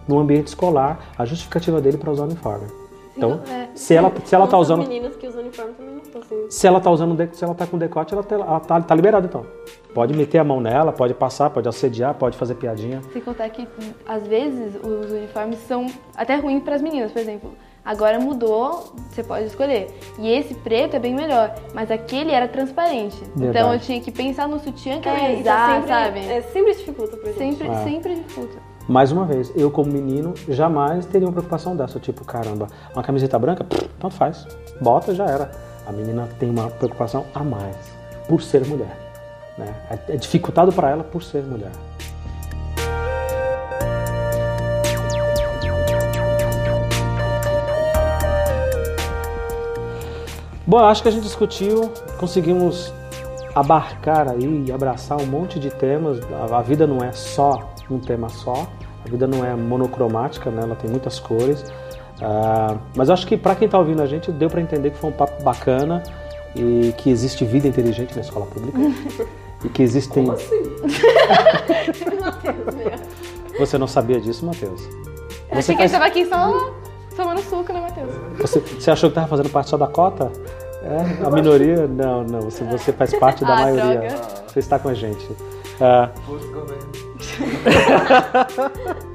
no 0.09 0.19
ambiente 0.19 0.49
escolar, 0.49 1.13
a 1.17 1.25
justificativa 1.25 1.81
dele 1.81 1.99
para 1.99 2.11
usar 2.11 2.25
uniforme. 2.25 2.82
Então, 3.27 3.41
é. 3.55 3.69
se 3.75 3.95
ela 3.95 4.13
se 4.25 4.35
ela 4.35 4.47
tá 4.47 4.59
usando 4.59 4.81
meninas 4.81 5.17
que 5.17 5.27
usam 5.27 5.41
uniforme 5.43 5.73
também 5.75 5.95
não 5.95 6.21
assim. 6.21 6.47
se 6.51 6.67
ela 6.67 6.81
tá 6.81 6.91
usando 6.91 7.29
se 7.35 7.45
ela 7.45 7.55
tá 7.55 7.67
com 7.67 7.79
decote, 7.79 8.13
ela 8.15 8.23
tá, 8.23 8.35
ela 8.35 8.61
tá, 8.61 8.81
tá 8.81 8.95
liberada 8.95 9.27
então. 9.27 9.47
Pode 9.95 10.15
meter 10.17 10.39
a 10.39 10.45
mão 10.45 10.61
nela, 10.61 10.93
pode 10.93 11.15
passar, 11.15 11.51
pode 11.51 11.69
assediar, 11.69 12.15
pode 12.15 12.37
fazer 12.37 12.55
piadinha. 12.55 13.03
Sem 13.13 13.21
contar 13.21 13.49
que, 13.51 13.69
às 14.07 14.27
vezes, 14.27 14.75
os 14.77 15.11
uniformes 15.11 15.59
são 15.69 15.87
até 16.17 16.37
ruins 16.37 16.63
para 16.63 16.75
as 16.77 16.83
meninas, 16.83 17.13
por 17.13 17.21
exemplo. 17.21 17.53
Agora 17.85 18.19
mudou, 18.21 18.93
você 19.11 19.25
pode 19.25 19.47
escolher. 19.47 19.89
E 20.19 20.31
esse 20.31 20.55
preto 20.55 20.95
é 20.95 21.01
bem 21.01 21.15
melhor, 21.15 21.53
mas 21.75 21.91
aquele 21.91 22.31
era 22.31 22.47
transparente. 22.47 23.17
Então 23.35 23.53
Verdade. 23.53 23.75
eu 23.75 23.81
tinha 23.81 24.01
que 24.01 24.13
pensar 24.13 24.47
no 24.47 24.61
sutiã 24.61 25.01
que 25.01 25.09
eu 25.09 25.13
É, 25.13 25.21
ia 25.21 25.33
isso 25.33 25.41
usar, 25.43 25.75
sempre, 25.75 25.89
sabe? 25.89 26.19
É, 26.21 26.43
sempre 26.43 26.75
dificulta 26.75 27.17
pra 27.17 27.33
gente. 27.33 27.39
Sempre, 27.39 27.69
É. 27.69 27.75
sempre 27.85 28.15
dificulta. 28.15 28.72
Mais 28.93 29.11
uma 29.11 29.25
vez, 29.25 29.51
eu 29.57 29.71
como 29.71 29.91
menino 29.91 30.35
jamais 30.47 31.07
teria 31.07 31.27
uma 31.27 31.33
preocupação 31.33 31.75
dessa, 31.75 31.99
tipo, 31.99 32.27
caramba, 32.27 32.67
uma 32.93 33.03
camiseta 33.03 33.39
branca, 33.39 33.65
tanto 33.99 34.15
faz, 34.15 34.47
bota 34.83 35.15
já 35.15 35.25
era. 35.25 35.51
A 35.87 35.93
menina 35.93 36.29
tem 36.39 36.51
uma 36.51 36.69
preocupação 36.69 37.25
a 37.35 37.43
mais 37.43 37.75
por 38.29 38.43
ser 38.43 38.67
mulher, 38.67 38.95
né? 39.57 39.75
É, 39.89 40.13
é 40.13 40.17
dificultado 40.19 40.71
para 40.75 40.91
ela 40.91 41.03
por 41.03 41.23
ser 41.23 41.43
mulher. 41.43 41.73
Bom, 50.67 50.81
acho 50.81 51.03
que 51.03 51.09
a 51.09 51.13
gente 51.13 51.23
discutiu, 51.23 51.91
conseguimos 52.19 52.93
abarcar 53.55 54.29
aí 54.29 54.65
e 54.67 54.71
abraçar 54.71 55.19
um 55.19 55.27
monte 55.27 55.59
de 55.59 55.71
temas. 55.71 56.19
A 56.51 56.61
vida 56.61 56.87
não 56.87 56.99
é 56.99 57.13
só 57.13 57.72
um 57.91 57.99
tema 57.99 58.29
só, 58.29 58.67
a 59.05 59.09
vida 59.09 59.27
não 59.27 59.45
é 59.45 59.55
monocromática, 59.55 60.51
né? 60.51 60.63
ela 60.63 60.77
tem 60.77 60.91
muitas 60.91 61.19
cores. 61.19 61.65
Ah, 62.21 62.77
mas 62.95 63.09
eu 63.09 63.15
acho 63.15 63.27
que 63.27 63.37
para 63.37 63.55
quem 63.55 63.67
está 63.67 63.79
ouvindo 63.79 64.03
a 64.03 64.07
gente, 64.07 64.31
deu 64.31 64.49
para 64.49 64.61
entender 64.61 64.91
que 64.91 64.99
foi 64.99 65.11
um 65.11 65.13
papo 65.13 65.43
bacana 65.43 66.03
e 66.55 66.95
que 66.99 67.11
existe 67.11 67.45
vida 67.45 67.67
inteligente 67.67 68.15
na 68.15 68.21
escola 68.21 68.47
pública. 68.47 68.79
e 69.65 69.69
que 69.69 69.83
existem. 69.83 70.25
Como 70.25 70.37
assim? 70.37 70.53
Você 73.59 73.79
não 73.79 73.87
sabia 73.87 74.21
disso, 74.21 74.45
Matheus? 74.47 74.83
Eu 75.51 75.59
achei 75.59 75.75
que 75.75 75.83
ele 75.83 75.87
estava 75.87 76.07
aqui 76.07 76.27
só 76.27 76.73
tomando 77.17 77.41
suco, 77.43 77.73
né, 77.73 77.81
Matheus? 77.81 78.11
Você, 78.39 78.61
você 78.61 78.91
achou 78.91 79.11
que 79.11 79.13
estava 79.13 79.29
fazendo 79.29 79.51
parte 79.51 79.71
só 79.71 79.77
da 79.77 79.87
cota? 79.87 80.33
É, 80.83 81.25
a 81.27 81.31
minoria? 81.31 81.87
Não, 81.87 82.25
não. 82.25 82.41
Você, 82.43 82.65
você 82.65 82.93
faz 82.93 83.15
parte 83.19 83.45
da 83.45 83.55
Ah, 83.55 83.61
maioria. 83.63 84.01
droga. 84.01 84.17
Você 84.49 84.59
está 84.59 84.79
com 84.79 84.89
a 84.89 84.95
gente. 84.95 85.29
Governo. 85.79 87.12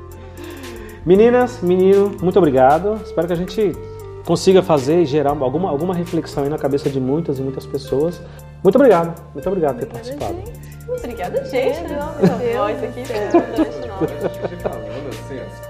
Meninas, 1.06 1.62
menino, 1.62 2.12
muito 2.22 2.38
obrigado. 2.38 3.00
Espero 3.04 3.28
que 3.28 3.34
a 3.34 3.38
gente 3.38 3.72
consiga 4.26 4.62
fazer 4.62 5.02
e 5.04 5.06
gerar 5.06 5.30
alguma, 5.30 5.70
alguma 5.70 5.94
reflexão 5.94 6.44
aí 6.44 6.50
na 6.50 6.58
cabeça 6.58 6.90
de 6.90 7.00
muitas 7.00 7.40
e 7.40 7.42
muitas 7.42 7.66
pessoas. 7.66 8.22
Muito 8.62 8.76
obrigado. 8.76 9.18
Muito 9.34 9.48
obrigado 9.48 9.76
por 9.76 9.86
ter 9.86 9.94
participado. 9.94 10.36
Obrigada, 10.90 11.46
gente. 11.46 11.82
né? 11.82 11.98
Meu 12.20 12.38
Deus 12.38 12.56
voz 12.56 12.80
do 12.80 12.86
aqui 14.26 14.56
falando 14.58 15.10
assim. 15.10 15.67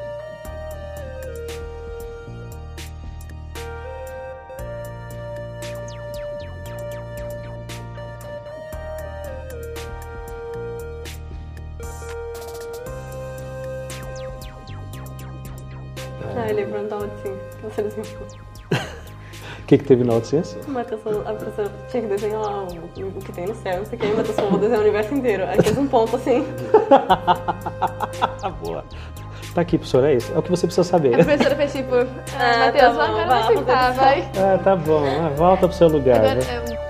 Que, 19.67 19.77
que 19.77 19.83
teve 19.83 20.03
na 20.03 20.13
autociência? 20.13 20.59
O 20.65 20.71
Matheus 20.71 21.01
falou, 21.01 21.21
a 21.27 21.33
professora 21.33 21.69
tinha 21.91 22.01
que 22.03 22.07
desenhar 22.09 22.41
lá 22.41 22.63
o, 22.63 22.67
o 22.67 23.21
que 23.21 23.33
tem 23.33 23.45
no 23.45 23.55
céu, 23.55 23.79
não 23.79 23.85
sei 23.85 23.97
o 23.97 24.01
que, 24.01 24.07
e 24.07 24.13
o 24.13 24.17
Matheus 24.17 24.35
falou, 24.35 24.51
vou 24.51 24.59
desenhar 24.59 24.79
o 24.79 24.83
universo 24.83 25.13
inteiro. 25.13 25.43
Aí 25.45 25.61
fez 25.61 25.77
um 25.77 25.87
ponto 25.87 26.15
assim. 26.15 26.45
Boa. 28.63 28.85
Tá 29.53 29.61
aqui, 29.61 29.77
professora, 29.77 30.11
é 30.11 30.15
isso. 30.15 30.31
É 30.33 30.37
o 30.37 30.41
que 30.41 30.49
você 30.49 30.67
precisa 30.67 30.87
saber. 30.87 31.15
A 31.19 31.23
professora 31.23 31.55
fez 31.55 31.73
tipo, 31.73 31.95
ah, 31.95 32.07
Ah, 32.39 32.65
Matheus, 32.65 32.95
tá 32.95 33.03
agora 33.03 33.07
bom, 33.07 33.27
vai 33.27 33.55
vai 33.55 33.65
fazer 33.65 33.99
vai. 33.99 34.31
Ah, 34.37 34.57
tá 34.63 34.75
bom. 34.75 35.03
Ah, 35.05 35.29
volta 35.35 35.67
pro 35.67 35.77
seu 35.77 35.87
lugar. 35.89 36.17
Agora, 36.17 36.35
né? 36.35 36.63
é, 36.71 36.86